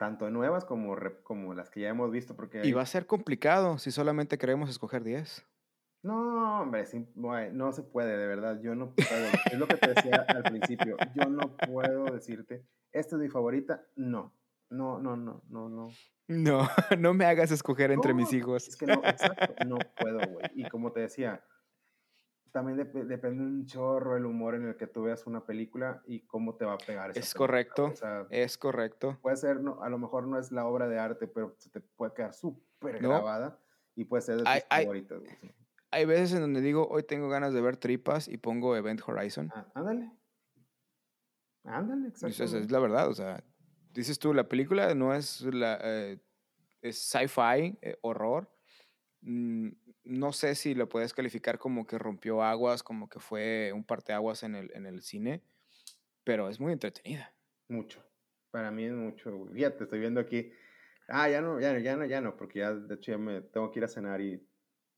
Tanto 0.00 0.30
nuevas 0.30 0.64
como, 0.64 0.96
como 1.22 1.52
las 1.52 1.68
que 1.68 1.80
ya 1.80 1.90
hemos 1.90 2.10
visto, 2.10 2.34
porque... 2.34 2.62
Y 2.64 2.72
va 2.72 2.80
a 2.80 2.86
ser 2.86 3.04
complicado 3.04 3.76
si 3.76 3.90
solamente 3.90 4.38
queremos 4.38 4.70
escoger 4.70 5.04
10. 5.04 5.46
No, 6.02 6.62
hombre, 6.62 6.86
sí, 6.86 7.06
no 7.14 7.72
se 7.72 7.82
puede, 7.82 8.16
de 8.16 8.26
verdad. 8.26 8.58
Yo 8.62 8.74
no 8.74 8.94
puedo. 8.94 9.26
Es 9.52 9.58
lo 9.58 9.68
que 9.68 9.76
te 9.76 9.88
decía 9.90 10.24
al 10.28 10.42
principio. 10.44 10.96
Yo 11.14 11.28
no 11.28 11.54
puedo 11.54 12.06
decirte, 12.06 12.64
esta 12.92 13.16
es 13.16 13.20
mi 13.20 13.28
favorita. 13.28 13.84
No, 13.94 14.34
no, 14.70 14.98
no, 14.98 15.18
no, 15.18 15.42
no, 15.50 15.68
no. 15.68 15.88
No, 16.28 16.66
no 16.98 17.12
me 17.12 17.26
hagas 17.26 17.50
escoger 17.50 17.90
entre 17.90 18.14
mis 18.14 18.32
No, 18.32 18.38
hijos. 18.38 18.68
Es 18.68 18.76
que 18.76 18.86
no, 18.86 19.02
exacto, 19.04 19.54
no 19.66 19.76
puedo, 19.98 20.20
güey. 20.30 20.46
Y 20.54 20.66
como 20.70 20.92
te 20.92 21.00
decía, 21.00 21.44
también 22.52 22.78
dep- 22.78 23.04
depende 23.06 23.42
un 23.42 23.64
chorro 23.66 24.16
el 24.16 24.26
humor 24.26 24.54
en 24.54 24.66
el 24.68 24.76
que 24.76 24.86
tú 24.86 25.02
veas 25.02 25.26
una 25.26 25.44
película 25.44 26.02
y 26.06 26.20
cómo 26.20 26.56
te 26.56 26.64
va 26.64 26.74
a 26.74 26.78
pegar 26.78 27.10
esa 27.10 27.20
Es 27.20 27.26
película, 27.32 27.46
correcto. 27.46 27.84
O 27.86 27.96
sea, 27.96 28.26
Es 28.30 28.58
correcto. 28.58 29.18
puede 29.22 29.36
ser, 29.36 29.60
no, 29.60 29.82
a 29.82 29.88
lo 29.88 29.98
mejor 29.98 30.26
no 30.26 30.38
es 30.38 30.50
la 30.52 30.66
obra 30.66 30.88
de 30.88 30.98
arte, 30.98 31.26
pero 31.28 31.54
se 31.58 31.70
te 31.70 31.80
puede 31.80 32.12
quedar 32.14 32.32
súper 32.34 33.00
No. 33.02 33.10
grabada 33.10 33.58
y 33.94 34.04
puede 34.04 34.22
ser 34.22 34.36
de 34.36 34.42
tus 34.42 34.48
Hay- 34.48 34.62
hay- 34.70 34.84
favoritas. 34.84 35.18
güey, 35.20 35.36
sí. 35.40 35.50
Hay 35.92 36.04
veces 36.04 36.32
en 36.34 36.40
donde 36.40 36.60
digo, 36.60 36.86
hoy 36.88 37.02
tengo 37.02 37.28
ganas 37.28 37.52
de 37.52 37.60
ver 37.60 37.76
tripas 37.76 38.28
y 38.28 38.36
pongo 38.36 38.76
Event 38.76 39.00
Horizon. 39.06 39.50
Ah, 39.54 39.66
ándale. 39.74 40.12
Ándale, 41.64 42.08
es, 42.08 42.22
exacto. 42.22 42.58
es 42.58 42.70
la 42.70 42.78
verdad, 42.78 43.08
o 43.08 43.14
sea, 43.14 43.42
dices 43.92 44.18
tú, 44.18 44.32
la 44.32 44.48
película 44.48 44.94
no 44.94 45.14
es 45.14 45.42
la 45.42 45.78
eh, 45.82 46.18
es 46.80 46.98
sci-fi, 46.98 47.76
eh, 47.82 47.98
horror. 48.02 48.50
Mm, 49.22 49.68
no 50.04 50.32
sé 50.32 50.54
si 50.54 50.74
lo 50.74 50.88
puedes 50.88 51.12
calificar 51.14 51.58
como 51.58 51.86
que 51.86 51.98
rompió 51.98 52.42
aguas, 52.42 52.82
como 52.82 53.08
que 53.08 53.20
fue 53.20 53.72
un 53.74 53.84
parteaguas 53.84 54.42
en 54.42 54.54
el, 54.54 54.70
en 54.74 54.86
el 54.86 55.02
cine, 55.02 55.42
pero 56.24 56.48
es 56.48 56.58
muy 56.60 56.72
entretenida. 56.72 57.34
Mucho. 57.68 58.02
Para 58.50 58.70
mí 58.70 58.84
es 58.84 58.92
mucho. 58.92 59.36
güey. 59.36 59.54
Fíjate, 59.54 59.84
estoy 59.84 60.00
viendo 60.00 60.20
aquí. 60.20 60.52
Ah, 61.08 61.28
ya 61.28 61.40
no, 61.40 61.60
ya 61.60 61.72
no, 61.72 61.78
ya 61.80 61.96
no, 61.96 62.04
ya 62.06 62.20
no, 62.20 62.36
porque 62.36 62.60
ya 62.60 62.72
de 62.74 62.94
hecho 62.94 63.12
ya 63.12 63.18
me 63.18 63.40
tengo 63.42 63.70
que 63.70 63.80
ir 63.80 63.84
a 63.84 63.88
cenar 63.88 64.20
y 64.20 64.44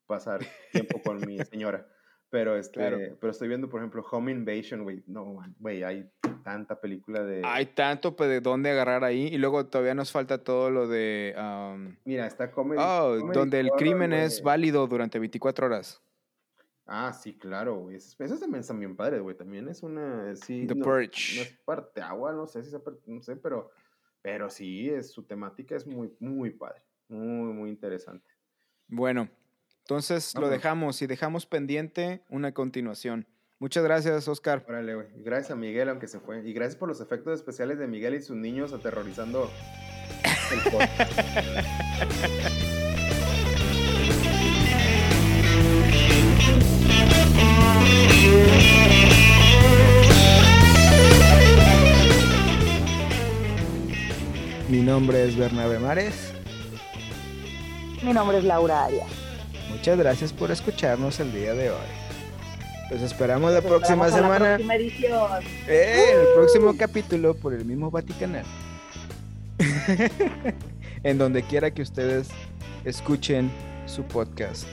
pasar 0.07 0.41
tiempo 0.73 1.01
con 1.03 1.21
mi 1.27 1.39
señora. 1.45 1.87
Pero 2.31 2.57
este, 2.57 2.81
Claro. 2.81 2.99
pero 3.21 3.31
estoy 3.31 3.49
viendo, 3.49 3.69
por 3.69 3.81
ejemplo, 3.81 4.03
Home 4.11 4.33
Invasion, 4.33 4.85
güey. 4.85 5.03
No, 5.07 5.37
güey, 5.59 5.83
hay 5.83 6.11
tanta 6.43 6.81
película 6.81 7.23
de. 7.23 7.43
Hay 7.45 7.67
tanto 7.67 8.17
pues, 8.17 8.29
de 8.29 8.41
dónde 8.41 8.71
agarrar 8.71 9.05
ahí 9.05 9.29
y 9.29 9.39
luego 9.39 9.67
todavía 9.67 9.95
nos 9.95 10.13
falta 10.13 10.43
todo 10.43 10.71
lo 10.71 10.89
de... 10.89 11.35
Mira, 12.05 12.27
está 12.27 12.51
Comedy. 12.51 12.81
oh, 12.83 13.17
Comedy 13.19 13.39
donde 13.39 13.61
el 13.61 13.71
crimen 13.71 14.13
es 14.13 14.43
válido 14.43 14.87
durante 14.87 15.19
24 15.19 15.67
horas. 15.67 16.03
Ah, 16.87 17.13
sí, 17.13 17.35
claro, 17.39 17.77
güey. 17.77 17.97
Esos 17.97 18.41
también 18.41 18.61
están 18.61 18.79
bien 18.79 18.97
padres, 18.97 19.23
güey. 19.23 19.37
También 19.37 19.69
es 19.69 19.83
una. 19.83 20.35
Sí, 20.37 20.67
The 20.67 20.75
no, 20.75 20.85
Purge. 20.85 21.37
No 21.37 21.43
es 21.43 21.59
parte 21.65 22.01
agua, 22.01 22.33
no 22.33 22.47
sé 22.47 22.63
si 22.63 22.71
sea 22.71 22.81
no 23.07 23.23
sé, 23.23 23.37
pero, 23.37 23.71
pero 24.21 24.51
sí, 24.51 24.91
es, 24.91 25.11
su 25.11 25.23
temática 25.23 25.77
es 25.77 25.87
muy, 25.87 26.15
muy 26.19 26.51
padre. 26.51 26.83
Muy, 27.09 27.53
muy 27.53 27.71
interesante. 27.71 28.29
Bueno, 28.89 29.29
entonces 29.79 30.35
lo 30.35 30.49
dejamos 30.49 31.01
y 31.03 31.07
dejamos 31.07 31.47
pendiente 31.47 32.25
una 32.29 32.53
continuación. 32.53 33.27
Muchas 33.63 33.85
gracias, 33.85 34.27
Oscar. 34.27 34.65
Órale, 34.69 34.97
güey. 34.97 35.07
Y 35.17 35.23
Gracias 35.23 35.53
a 35.53 35.55
Miguel, 35.55 35.89
aunque 35.89 36.09
se 36.09 36.19
fue. 36.19 36.43
Y 36.45 36.53
gracias 36.53 36.75
por 36.75 36.89
los 36.89 37.01
efectos 37.01 37.39
especiales 37.39 37.79
de 37.79 37.87
Miguel 37.87 38.17
y 38.17 38.21
sus 38.21 38.35
niños 38.35 38.73
aterrorizando 38.73 39.49
el 40.51 40.73
podcast. 40.73 41.13
Mi 54.69 54.83
nombre 54.83 55.23
es 55.25 55.37
Bernabé 55.37 55.79
Mares. 55.79 56.35
Mi 58.03 58.13
nombre 58.13 58.39
es 58.39 58.45
Laura 58.45 58.87
Arias. 58.87 59.07
Muchas 59.71 59.97
gracias 59.97 60.33
por 60.33 60.51
escucharnos 60.51 61.21
el 61.21 61.33
día 61.33 61.55
de 61.55 61.71
hoy. 61.71 62.02
Los 62.93 63.01
esperamos 63.01 63.53
la 63.53 63.63
Nos 63.63 63.71
próxima 63.71 64.07
esperamos 64.07 64.13
a 64.13 64.17
la 64.17 64.23
semana. 64.23 64.55
próxima 64.57 64.75
edición. 64.75 65.43
Eh, 65.67 66.05
el 66.13 66.35
próximo 66.35 66.77
capítulo 66.77 67.35
por 67.35 67.55
el 67.55 67.65
mismo 67.65 67.91
Vaticanal. 67.91 68.45
en 71.03 71.17
donde 71.17 71.43
quiera 71.43 71.71
que 71.71 71.81
ustedes 71.81 72.29
escuchen 72.85 73.51
su 73.87 74.03
podcast. 74.05 74.67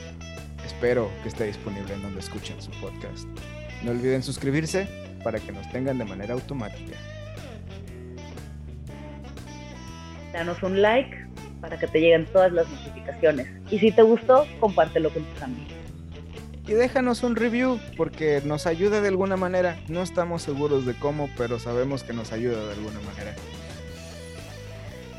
Espero 0.65 1.09
que 1.23 1.29
esté 1.29 1.45
disponible 1.45 1.93
en 1.93 2.01
donde 2.01 2.19
escuchen 2.19 2.61
su 2.61 2.71
podcast. 2.81 3.25
No 3.83 3.91
olviden 3.91 4.21
suscribirse 4.21 4.89
para 5.23 5.39
que 5.39 5.53
nos 5.53 5.69
tengan 5.71 5.97
de 5.97 6.03
manera 6.03 6.33
automática. 6.33 6.97
Danos 10.33 10.61
un 10.61 10.81
like 10.81 11.25
para 11.61 11.79
que 11.79 11.87
te 11.87 12.01
lleguen 12.01 12.25
todas 12.25 12.51
las 12.51 12.67
notificaciones. 12.67 13.47
Y 13.71 13.79
si 13.79 13.93
te 13.93 14.01
gustó, 14.01 14.45
compártelo 14.59 15.09
con 15.09 15.23
tus 15.23 15.41
amigos. 15.41 15.78
Y 16.67 16.73
déjanos 16.73 17.23
un 17.23 17.35
review 17.35 17.79
porque 17.97 18.41
nos 18.45 18.67
ayuda 18.67 19.01
de 19.01 19.07
alguna 19.07 19.35
manera. 19.37 19.77
No 19.87 20.03
estamos 20.03 20.43
seguros 20.43 20.85
de 20.85 20.93
cómo, 20.93 21.29
pero 21.35 21.57
sabemos 21.59 22.03
que 22.03 22.13
nos 22.13 22.31
ayuda 22.31 22.63
de 22.67 22.73
alguna 22.73 22.99
manera. 23.01 23.33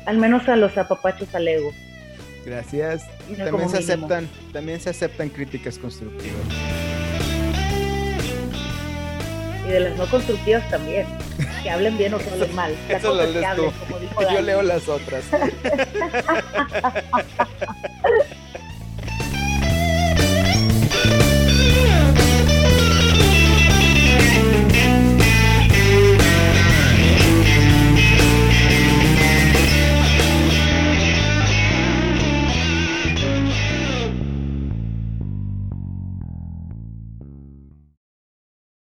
Al 0.05 0.17
menos 0.17 0.47
a 0.47 0.55
los 0.55 0.77
apapachos 0.77 1.33
al 1.35 1.47
ego. 1.47 1.71
Gracias. 2.45 3.03
Ya 3.37 3.45
También 3.45 3.69
se 3.69 3.79
mínimo. 3.79 4.05
aceptan, 4.07 4.29
también 4.53 4.79
se 4.79 4.89
aceptan 4.89 5.29
críticas 5.29 5.77
constructivas. 5.77 6.39
Y 9.67 9.69
de 9.71 9.79
las 9.81 9.97
no 9.97 10.05
constructivas 10.07 10.67
también. 10.71 11.05
Que 11.61 11.69
hablen 11.69 11.97
bien 11.97 12.13
o 12.13 12.17
que 12.17 12.29
hablen 12.31 12.55
mal. 12.55 12.73
La 12.89 12.97
Eso 12.97 13.09
cosa 13.09 13.21
lo 13.21 13.23
es 13.23 13.27
que 13.27 13.33
lees 13.33 13.45
hablen, 13.45 13.69
tú. 13.71 13.75
como 13.85 13.99
dijo 13.99 14.21
Yo 14.21 14.27
Dani. 14.27 14.41
leo 14.41 14.61
las 14.63 14.87
otras. 14.87 15.23